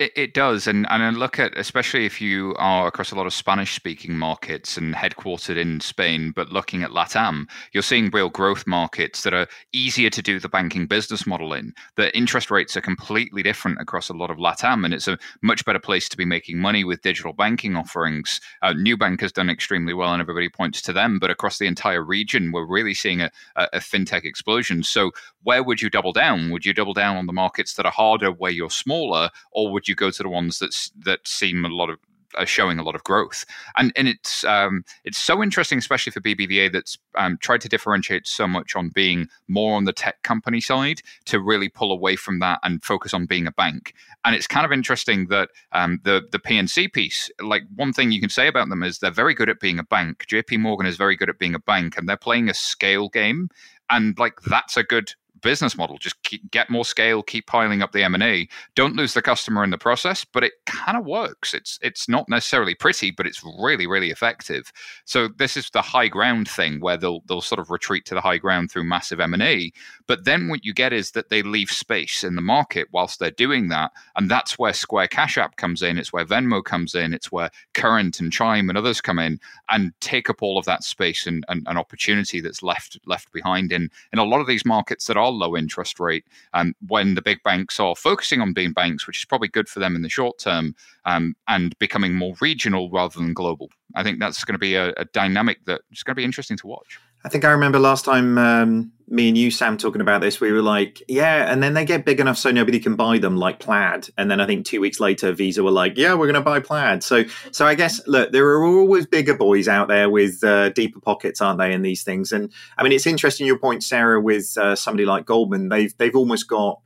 It, 0.00 0.12
it, 0.16 0.32
does, 0.32 0.66
and 0.66 0.86
and 0.90 1.02
I 1.02 1.10
look 1.10 1.38
at 1.38 1.58
especially 1.58 2.06
if 2.06 2.22
you 2.22 2.54
are 2.58 2.86
across 2.86 3.12
a 3.12 3.14
lot 3.14 3.26
of 3.26 3.34
Spanish-speaking 3.34 4.16
markets 4.16 4.78
and 4.78 4.94
headquartered 4.94 5.58
in 5.58 5.78
Spain, 5.80 6.32
but 6.34 6.50
looking 6.50 6.82
at 6.82 6.92
LATAM, 6.92 7.46
you're 7.72 7.82
seeing 7.82 8.08
real 8.08 8.30
growth 8.30 8.66
markets 8.66 9.24
that 9.24 9.34
are 9.34 9.46
easier 9.74 10.08
to 10.08 10.22
do 10.22 10.40
the 10.40 10.48
banking 10.48 10.86
business 10.86 11.26
model 11.26 11.52
in. 11.52 11.74
The 11.96 12.16
interest 12.16 12.50
rates 12.50 12.78
are 12.78 12.80
completely 12.80 13.42
different 13.42 13.78
across 13.78 14.08
a 14.08 14.14
lot 14.14 14.30
of 14.30 14.38
LATAM, 14.38 14.86
and 14.86 14.94
it's 14.94 15.06
a 15.06 15.18
much 15.42 15.66
better 15.66 15.78
place 15.78 16.08
to 16.08 16.16
be 16.16 16.24
making 16.24 16.56
money 16.56 16.82
with 16.82 17.02
digital 17.02 17.34
banking 17.34 17.76
offerings. 17.76 18.40
Uh, 18.62 18.72
Nubank 18.72 19.20
has 19.20 19.32
done 19.32 19.50
extremely 19.50 19.92
well, 19.92 20.14
and 20.14 20.22
everybody 20.22 20.48
points 20.48 20.80
to 20.80 20.94
them. 20.94 21.18
But 21.18 21.30
across 21.30 21.58
the 21.58 21.66
entire 21.66 22.02
region, 22.02 22.52
we're 22.52 22.64
really 22.64 22.94
seeing 22.94 23.20
a, 23.20 23.30
a, 23.56 23.68
a 23.74 23.78
fintech 23.80 24.24
explosion. 24.24 24.82
So, 24.82 25.10
where 25.42 25.62
would 25.62 25.82
you 25.82 25.90
double 25.90 26.14
down? 26.14 26.50
Would 26.52 26.64
you 26.64 26.72
double 26.72 26.94
down 26.94 27.18
on 27.18 27.26
the 27.26 27.34
markets 27.34 27.74
that 27.74 27.84
are 27.84 27.92
harder, 27.92 28.32
where 28.32 28.50
you're 28.50 28.70
smaller, 28.70 29.28
or 29.52 29.70
would 29.70 29.88
you 29.89 29.89
you 29.90 29.94
go 29.94 30.10
to 30.10 30.22
the 30.22 30.28
ones 30.28 30.58
that 30.60 30.74
that 31.04 31.26
seem 31.26 31.64
a 31.64 31.68
lot 31.68 31.90
of 31.90 31.98
are 32.36 32.46
showing 32.46 32.78
a 32.78 32.82
lot 32.82 32.94
of 32.94 33.04
growth, 33.04 33.44
and 33.76 33.92
and 33.96 34.08
it's 34.08 34.44
um, 34.44 34.84
it's 35.04 35.18
so 35.18 35.42
interesting, 35.42 35.78
especially 35.78 36.12
for 36.12 36.20
BBVA 36.20 36.72
that's 36.72 36.98
um, 37.16 37.38
tried 37.40 37.60
to 37.62 37.68
differentiate 37.68 38.26
so 38.26 38.46
much 38.46 38.76
on 38.76 38.90
being 38.90 39.28
more 39.48 39.76
on 39.76 39.84
the 39.84 39.92
tech 39.92 40.22
company 40.22 40.60
side 40.60 41.00
to 41.26 41.40
really 41.40 41.68
pull 41.68 41.92
away 41.92 42.16
from 42.16 42.38
that 42.40 42.60
and 42.62 42.84
focus 42.84 43.14
on 43.14 43.26
being 43.26 43.46
a 43.46 43.52
bank. 43.52 43.94
And 44.24 44.34
it's 44.34 44.46
kind 44.46 44.64
of 44.64 44.72
interesting 44.72 45.26
that 45.26 45.50
um, 45.72 46.00
the 46.04 46.22
the 46.30 46.38
PNC 46.38 46.92
piece, 46.92 47.30
like 47.40 47.62
one 47.74 47.92
thing 47.92 48.12
you 48.12 48.20
can 48.20 48.30
say 48.30 48.46
about 48.46 48.68
them 48.68 48.82
is 48.82 48.98
they're 48.98 49.10
very 49.10 49.34
good 49.34 49.48
at 49.48 49.60
being 49.60 49.78
a 49.78 49.84
bank. 49.84 50.26
JP 50.26 50.60
Morgan 50.60 50.86
is 50.86 50.96
very 50.96 51.16
good 51.16 51.30
at 51.30 51.38
being 51.38 51.54
a 51.54 51.60
bank, 51.60 51.96
and 51.96 52.08
they're 52.08 52.16
playing 52.16 52.48
a 52.48 52.54
scale 52.54 53.08
game, 53.08 53.48
and 53.90 54.18
like 54.18 54.40
that's 54.42 54.76
a 54.76 54.84
good 54.84 55.14
business 55.42 55.76
model. 55.76 55.98
Just 55.98 56.22
keep, 56.22 56.50
get 56.50 56.70
more 56.70 56.84
scale, 56.84 57.22
keep 57.22 57.46
piling 57.46 57.82
up 57.82 57.92
the 57.92 58.02
M 58.02 58.14
and 58.14 58.22
A. 58.22 58.48
Don't 58.74 58.96
lose 58.96 59.14
the 59.14 59.22
customer 59.22 59.64
in 59.64 59.70
the 59.70 59.78
process, 59.78 60.24
but 60.24 60.44
it 60.44 60.52
kind 60.66 60.96
of 60.96 61.04
works. 61.04 61.54
It's 61.54 61.78
it's 61.82 62.08
not 62.08 62.28
necessarily 62.28 62.74
pretty, 62.74 63.10
but 63.10 63.26
it's 63.26 63.42
really 63.58 63.86
really 63.86 64.10
effective. 64.10 64.72
So 65.04 65.28
this 65.28 65.56
is 65.56 65.70
the 65.70 65.82
high 65.82 66.08
ground 66.08 66.48
thing 66.48 66.80
where 66.80 66.96
they'll 66.96 67.22
they'll 67.26 67.40
sort 67.40 67.58
of 67.58 67.70
retreat 67.70 68.04
to 68.06 68.14
the 68.14 68.20
high 68.20 68.38
ground 68.38 68.70
through 68.70 68.84
massive 68.84 69.20
M 69.20 69.34
and 69.34 69.42
A. 69.42 69.72
But 70.06 70.24
then 70.24 70.48
what 70.48 70.64
you 70.64 70.74
get 70.74 70.92
is 70.92 71.12
that 71.12 71.28
they 71.28 71.42
leave 71.42 71.70
space 71.70 72.24
in 72.24 72.34
the 72.34 72.42
market 72.42 72.88
whilst 72.92 73.18
they're 73.18 73.30
doing 73.30 73.68
that, 73.68 73.92
and 74.16 74.30
that's 74.30 74.58
where 74.58 74.72
Square 74.72 75.08
Cash 75.08 75.38
App 75.38 75.56
comes 75.56 75.82
in. 75.82 75.98
It's 75.98 76.12
where 76.12 76.24
Venmo 76.24 76.62
comes 76.62 76.94
in. 76.94 77.14
It's 77.14 77.32
where 77.32 77.50
Current 77.74 78.20
and 78.20 78.32
Chime 78.32 78.68
and 78.68 78.78
others 78.78 79.00
come 79.00 79.18
in 79.18 79.40
and 79.68 79.92
take 80.00 80.28
up 80.30 80.42
all 80.42 80.58
of 80.58 80.64
that 80.66 80.84
space 80.84 81.26
and, 81.26 81.44
and, 81.48 81.66
and 81.66 81.78
opportunity 81.78 82.40
that's 82.40 82.62
left 82.62 82.98
left 83.06 83.32
behind 83.32 83.72
in 83.72 83.90
in 84.12 84.18
a 84.18 84.24
lot 84.24 84.40
of 84.40 84.46
these 84.46 84.64
markets 84.64 85.06
that 85.06 85.16
are 85.16 85.29
low 85.30 85.56
interest 85.56 86.00
rate 86.00 86.24
um, 86.54 86.74
when 86.88 87.14
the 87.14 87.22
big 87.22 87.42
banks 87.42 87.80
are 87.80 87.96
focusing 87.96 88.40
on 88.40 88.52
being 88.52 88.72
banks, 88.72 89.06
which 89.06 89.18
is 89.18 89.24
probably 89.24 89.48
good 89.48 89.68
for 89.68 89.80
them 89.80 89.96
in 89.96 90.02
the 90.02 90.08
short 90.08 90.38
term, 90.38 90.74
um, 91.04 91.34
and 91.48 91.78
becoming 91.78 92.14
more 92.14 92.34
regional 92.40 92.90
rather 92.90 93.18
than 93.18 93.34
global. 93.34 93.70
I 93.94 94.02
think 94.02 94.20
that's 94.20 94.44
going 94.44 94.54
to 94.54 94.58
be 94.58 94.74
a, 94.74 94.92
a 94.96 95.04
dynamic 95.06 95.58
that's 95.64 96.02
going 96.02 96.12
to 96.12 96.20
be 96.20 96.24
interesting 96.24 96.56
to 96.58 96.66
watch. 96.66 96.98
I 97.24 97.28
think 97.28 97.44
I 97.44 97.50
remember 97.50 97.78
last 97.78 98.04
time 98.04 98.38
um, 98.38 98.92
me 99.10 99.28
and 99.28 99.36
you, 99.36 99.50
Sam, 99.50 99.76
talking 99.76 100.00
about 100.00 100.20
this. 100.20 100.40
We 100.40 100.52
were 100.52 100.62
like, 100.62 101.02
yeah, 101.08 101.52
and 101.52 101.62
then 101.62 101.74
they 101.74 101.84
get 101.84 102.04
big 102.06 102.20
enough 102.20 102.38
so 102.38 102.50
nobody 102.50 102.78
can 102.78 102.94
buy 102.96 103.18
them, 103.18 103.36
like 103.36 103.58
Plaid. 103.58 104.08
And 104.16 104.30
then 104.30 104.40
I 104.40 104.46
think 104.46 104.64
two 104.64 104.80
weeks 104.80 105.00
later, 105.00 105.32
Visa 105.32 105.62
were 105.62 105.70
like, 105.72 105.98
yeah, 105.98 106.14
we're 106.14 106.26
going 106.26 106.34
to 106.34 106.40
buy 106.40 106.60
Plaid. 106.60 107.02
So, 107.02 107.24
so 107.50 107.66
I 107.66 107.74
guess 107.74 108.00
look, 108.06 108.32
there 108.32 108.46
are 108.46 108.64
always 108.64 109.06
bigger 109.06 109.34
boys 109.34 109.68
out 109.68 109.88
there 109.88 110.08
with 110.08 110.42
uh, 110.44 110.70
deeper 110.70 111.00
pockets, 111.00 111.40
aren't 111.40 111.58
they, 111.58 111.74
in 111.74 111.82
these 111.82 112.04
things? 112.04 112.32
And 112.32 112.52
I 112.78 112.84
mean, 112.84 112.92
it's 112.92 113.06
interesting 113.06 113.46
your 113.46 113.58
point, 113.58 113.82
Sarah, 113.82 114.20
with 114.20 114.56
uh, 114.56 114.76
somebody 114.76 115.04
like 115.04 115.26
Goldman. 115.26 115.68
They've 115.68 115.94
they've 115.98 116.16
almost 116.16 116.48
got 116.48 116.80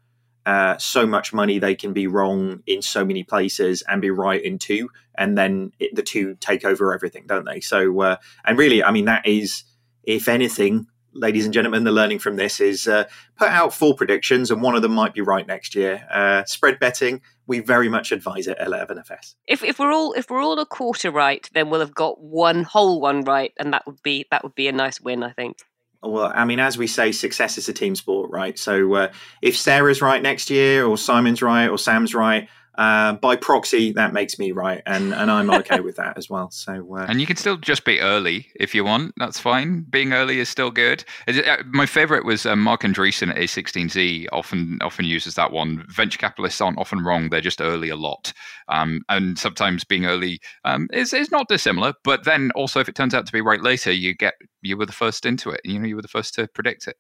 uh, 0.47 0.79
so 0.79 1.07
much 1.07 1.33
money 1.33 1.59
they 1.59 1.75
can 1.75 1.93
be 1.93 2.07
wrong 2.07 2.63
in 2.67 2.83
so 2.83 3.05
many 3.05 3.23
places 3.23 3.83
and 3.87 4.03
be 4.03 4.11
right 4.11 4.43
in 4.43 4.59
two, 4.59 4.89
and 5.17 5.39
then 5.39 5.73
it, 5.79 5.95
the 5.95 6.03
two 6.03 6.37
take 6.41 6.65
over 6.65 6.93
everything, 6.93 7.25
don't 7.27 7.45
they? 7.45 7.61
So, 7.61 8.01
uh, 8.01 8.17
and 8.45 8.59
really, 8.59 8.83
I 8.83 8.91
mean, 8.91 9.05
that 9.05 9.27
is 9.27 9.65
if 10.07 10.29
anything, 10.29 10.87
ladies 11.13 11.45
and 11.45 11.55
gentlemen, 11.55 11.85
the 11.85 11.93
learning 11.93 12.19
from 12.19 12.37
this 12.37 12.61
is 12.61 12.87
uh, 12.87 13.05
put 13.37 13.49
out 13.49 13.73
four 13.73 13.95
predictions, 13.95 14.51
and 14.51 14.63
one 14.63 14.75
of 14.75 14.83
them 14.83 14.93
might 14.93 15.15
be 15.15 15.21
right 15.21 15.47
next 15.47 15.75
year. 15.75 16.07
Uh, 16.11 16.45
spread 16.45 16.79
betting, 16.79 17.23
we 17.47 17.61
very 17.61 17.89
much 17.89 18.13
advise 18.13 18.47
it 18.47 18.59
at 18.59 18.69
11FS. 18.69 19.35
If, 19.47 19.63
if 19.63 19.79
we're 19.79 19.93
all 19.93 20.13
if 20.13 20.31
we're 20.31 20.43
all 20.43 20.59
a 20.59 20.67
quarter 20.67 21.11
right, 21.11 21.49
then 21.55 21.71
we'll 21.71 21.81
have 21.81 21.95
got 21.95 22.21
one 22.21 22.65
whole 22.65 23.01
one 23.01 23.23
right, 23.23 23.53
and 23.59 23.73
that 23.73 23.87
would 23.87 24.03
be 24.03 24.27
that 24.31 24.43
would 24.43 24.55
be 24.55 24.69
a 24.69 24.73
nice 24.73 25.01
win, 25.01 25.23
I 25.23 25.33
think. 25.33 25.59
Well, 26.03 26.31
I 26.35 26.45
mean, 26.45 26.61
as 26.61 26.77
we 26.77 26.87
say, 26.87 27.13
success 27.13 27.57
is 27.57 27.69
a 27.69 27.73
team 27.73 27.95
sport, 27.95 28.31
right? 28.31 28.59
So 28.59 28.93
uh, 28.95 29.13
if 29.41 29.57
Sarah's 29.57 30.03
right 30.03 30.21
next 30.21 30.51
year, 30.51 30.85
or 30.85 30.99
Simon's 30.99 31.41
right, 31.41 31.67
or 31.69 31.79
Sam's 31.79 32.15
right, 32.15 32.49
uh, 32.77 33.13
by 33.15 33.37
proxy, 33.37 33.93
that 33.93 34.13
makes 34.13 34.39
me 34.39 34.53
right, 34.53 34.83
and, 34.87 35.15
and 35.15 35.31
I'm 35.31 35.51
okay 35.51 35.81
with 35.81 35.97
that 35.97 36.19
as 36.19 36.29
well. 36.29 36.51
So, 36.51 36.97
uh, 36.97 37.07
and 37.09 37.21
you 37.21 37.27
can 37.27 37.37
still 37.37 37.57
just 37.57 37.85
be 37.85 38.01
early 38.01 38.49
if 38.57 38.75
you 38.75 38.85
want. 38.85 39.15
That's 39.17 39.39
fine. 39.39 39.87
Being 39.89 40.13
early 40.13 40.41
is 40.41 40.49
still 40.49 40.71
good. 40.71 41.05
Uh, 41.29 41.59
my 41.67 41.87
favorite 41.87 42.25
was 42.25 42.47
um, 42.47 42.61
Marc 42.61 42.83
Andreessen 42.83 43.31
at 43.31 43.37
A16Z. 43.37 44.27
Often, 44.33 44.79
often 44.83 45.05
uses 45.05 45.37
that 45.37 45.53
one. 45.53 45.85
Venture 45.89 46.19
capitalists 46.19 46.61
aren't 46.61 46.79
often 46.79 47.05
wrong. 47.05 47.29
They're 47.29 47.41
just 47.41 47.61
early 47.61 47.91
a 47.91 47.97
lot, 47.97 48.33
um, 48.69 49.03
and 49.09 49.39
sometimes 49.39 49.85
being 49.85 50.07
early 50.07 50.41
um, 50.65 50.89
is 50.93 51.13
is 51.13 51.31
not 51.31 51.49
dissimilar. 51.49 51.95
But 52.03 52.25
then 52.25 52.51
also, 52.55 52.81
if 52.81 52.89
it 52.89 52.97
turns 52.97 53.15
out 53.15 53.27
to 53.27 53.33
be 53.33 53.41
right 53.41 53.63
later, 53.63 53.93
you 53.93 54.15
get 54.15 54.35
you 54.63 54.77
were 54.77 54.87
the 54.87 54.93
first 54.93 55.27
into 55.27 55.51
it. 55.51 55.61
You 55.65 55.79
know, 55.79 55.87
you 55.87 55.97
were 55.97 56.03
the 56.03 56.09
first 56.09 56.35
to 56.35 56.49
predict 56.49 56.89
it. 56.89 56.97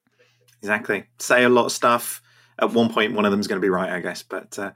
Exactly. 0.64 1.04
Say 1.18 1.44
a 1.44 1.48
lot 1.48 1.66
of 1.66 1.72
stuff 1.72 2.22
at 2.58 2.72
one 2.72 2.92
point 2.92 3.14
one 3.14 3.24
of 3.24 3.30
them 3.30 3.40
is 3.40 3.46
going 3.46 3.60
to 3.60 3.64
be 3.64 3.70
right, 3.70 3.90
I 3.90 4.00
guess. 4.00 4.22
But 4.22 4.58
uh, 4.58 4.72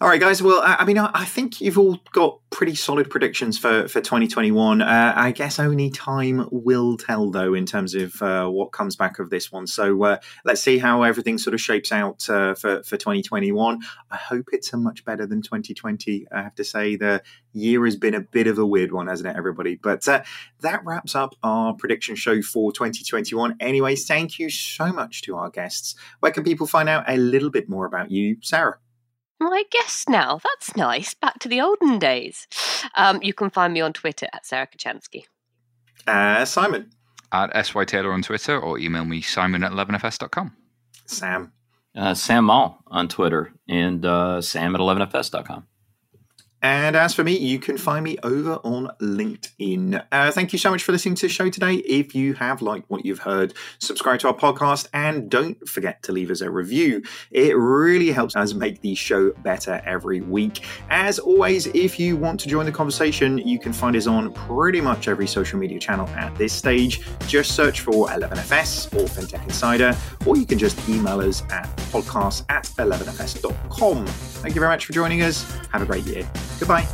all 0.00 0.06
right, 0.06 0.20
guys. 0.20 0.40
Well, 0.40 0.62
I, 0.64 0.84
mean, 0.84 0.96
I, 0.96 1.10
I, 1.12 1.24
think 1.24 1.60
you've 1.60 1.76
all 1.76 1.98
got 2.12 2.38
pretty 2.50 2.76
solid 2.76 3.10
predictions 3.10 3.58
for 3.58 3.88
for 3.88 4.00
2021. 4.00 4.80
Uh, 4.80 5.12
I 5.16 5.32
guess 5.32 5.58
only 5.58 5.90
time 5.90 6.48
will 6.52 6.96
tell, 6.96 7.32
though, 7.32 7.52
in 7.52 7.66
terms 7.66 7.96
of 7.96 8.22
uh, 8.22 8.46
what 8.46 8.70
comes 8.70 8.94
back 8.94 9.18
of 9.18 9.30
this 9.30 9.50
one. 9.50 9.66
So 9.66 10.04
uh, 10.04 10.18
let's 10.44 10.62
see 10.62 10.78
how 10.78 11.02
everything 11.02 11.36
sort 11.36 11.54
of 11.54 11.60
shapes 11.60 11.90
out 11.90 12.30
uh, 12.30 12.54
for 12.54 12.84
for 12.84 12.96
2021. 12.96 13.80
I 14.12 14.16
hope 14.16 14.50
it's 14.52 14.72
a 14.72 14.76
much 14.76 15.04
better 15.04 15.26
than 15.26 15.42
2020. 15.42 16.26
I 16.30 16.42
have 16.42 16.54
to 16.54 16.64
say 16.64 16.94
the 16.94 17.20
year 17.52 17.84
has 17.84 17.96
been 17.96 18.14
a 18.14 18.20
bit 18.20 18.46
of 18.46 18.56
a 18.56 18.66
weird 18.66 18.92
one, 18.92 19.08
hasn't 19.08 19.28
it, 19.28 19.36
everybody? 19.36 19.74
But 19.74 20.06
uh, 20.06 20.22
that 20.60 20.84
wraps 20.84 21.16
up 21.16 21.34
our 21.42 21.74
prediction 21.74 22.14
show 22.14 22.40
for 22.40 22.70
2021. 22.70 23.56
Anyways, 23.58 24.06
thank 24.06 24.38
you 24.38 24.48
so 24.48 24.92
much 24.92 25.22
to 25.22 25.36
our 25.36 25.50
guests. 25.50 25.96
Where 26.20 26.30
can 26.30 26.44
people 26.44 26.68
find 26.68 26.88
out 26.88 27.07
a 27.08 27.16
little 27.16 27.50
bit 27.50 27.68
more 27.68 27.86
about 27.86 28.10
you, 28.10 28.36
Sarah? 28.42 28.78
My 29.40 29.62
guest 29.70 30.08
now. 30.08 30.40
That's 30.42 30.76
nice. 30.76 31.14
Back 31.14 31.38
to 31.40 31.48
the 31.48 31.60
olden 31.60 31.98
days. 31.98 32.46
Um, 32.94 33.20
you 33.22 33.32
can 33.32 33.50
find 33.50 33.72
me 33.72 33.80
on 33.80 33.92
Twitter 33.92 34.26
at 34.32 34.44
Sarah 34.44 34.66
Kocianski. 34.66 35.24
Uh, 36.06 36.44
Simon. 36.44 36.90
At 37.30 37.66
SY 37.66 37.84
Taylor 37.84 38.12
on 38.12 38.22
Twitter 38.22 38.58
or 38.58 38.78
email 38.78 39.04
me 39.04 39.20
simon 39.20 39.62
at 39.62 39.72
11fs.com. 39.72 40.56
Sam. 41.06 41.52
Uh, 41.94 42.14
Sam 42.14 42.44
Maule 42.46 42.78
on 42.88 43.08
Twitter 43.08 43.52
and 43.68 44.04
uh, 44.04 44.40
sam 44.40 44.74
at 44.74 44.80
11fs.com. 44.80 45.66
And 46.62 46.96
as 46.96 47.14
for 47.14 47.22
me, 47.22 47.38
you 47.38 47.58
can 47.58 47.78
find 47.78 48.04
me 48.04 48.18
over 48.22 48.54
on 48.64 48.90
LinkedIn. 49.00 50.04
Uh, 50.10 50.30
thank 50.32 50.52
you 50.52 50.58
so 50.58 50.70
much 50.70 50.82
for 50.82 50.92
listening 50.92 51.14
to 51.16 51.26
the 51.26 51.32
show 51.32 51.48
today. 51.48 51.74
If 51.74 52.14
you 52.14 52.34
have 52.34 52.62
liked 52.62 52.90
what 52.90 53.04
you've 53.04 53.20
heard, 53.20 53.54
subscribe 53.78 54.20
to 54.20 54.28
our 54.28 54.34
podcast 54.34 54.88
and 54.92 55.30
don't 55.30 55.68
forget 55.68 56.02
to 56.04 56.12
leave 56.12 56.30
us 56.30 56.40
a 56.40 56.50
review. 56.50 57.02
It 57.30 57.56
really 57.56 58.10
helps 58.10 58.34
us 58.34 58.54
make 58.54 58.80
the 58.80 58.94
show 58.94 59.30
better 59.42 59.80
every 59.84 60.20
week. 60.20 60.64
As 60.90 61.18
always, 61.18 61.66
if 61.68 61.98
you 62.00 62.16
want 62.16 62.40
to 62.40 62.48
join 62.48 62.66
the 62.66 62.72
conversation, 62.72 63.38
you 63.38 63.58
can 63.58 63.72
find 63.72 63.94
us 63.94 64.06
on 64.06 64.32
pretty 64.32 64.80
much 64.80 65.06
every 65.06 65.26
social 65.26 65.58
media 65.58 65.78
channel 65.78 66.08
at 66.08 66.34
this 66.34 66.52
stage. 66.52 67.02
Just 67.28 67.52
search 67.52 67.80
for 67.80 68.08
11FS 68.08 68.94
or 68.96 69.06
FinTech 69.06 69.44
Insider, 69.44 69.96
or 70.26 70.36
you 70.36 70.46
can 70.46 70.58
just 70.58 70.88
email 70.88 71.20
us 71.20 71.42
at 71.50 71.68
podcast 71.92 72.44
at 72.48 72.64
11fs.com. 72.64 74.06
Thank 74.06 74.54
you 74.54 74.60
very 74.60 74.72
much 74.72 74.86
for 74.86 74.92
joining 74.92 75.22
us. 75.22 75.56
Have 75.72 75.82
a 75.82 75.86
great 75.86 76.04
year. 76.04 76.28
Goodbye. 76.58 76.86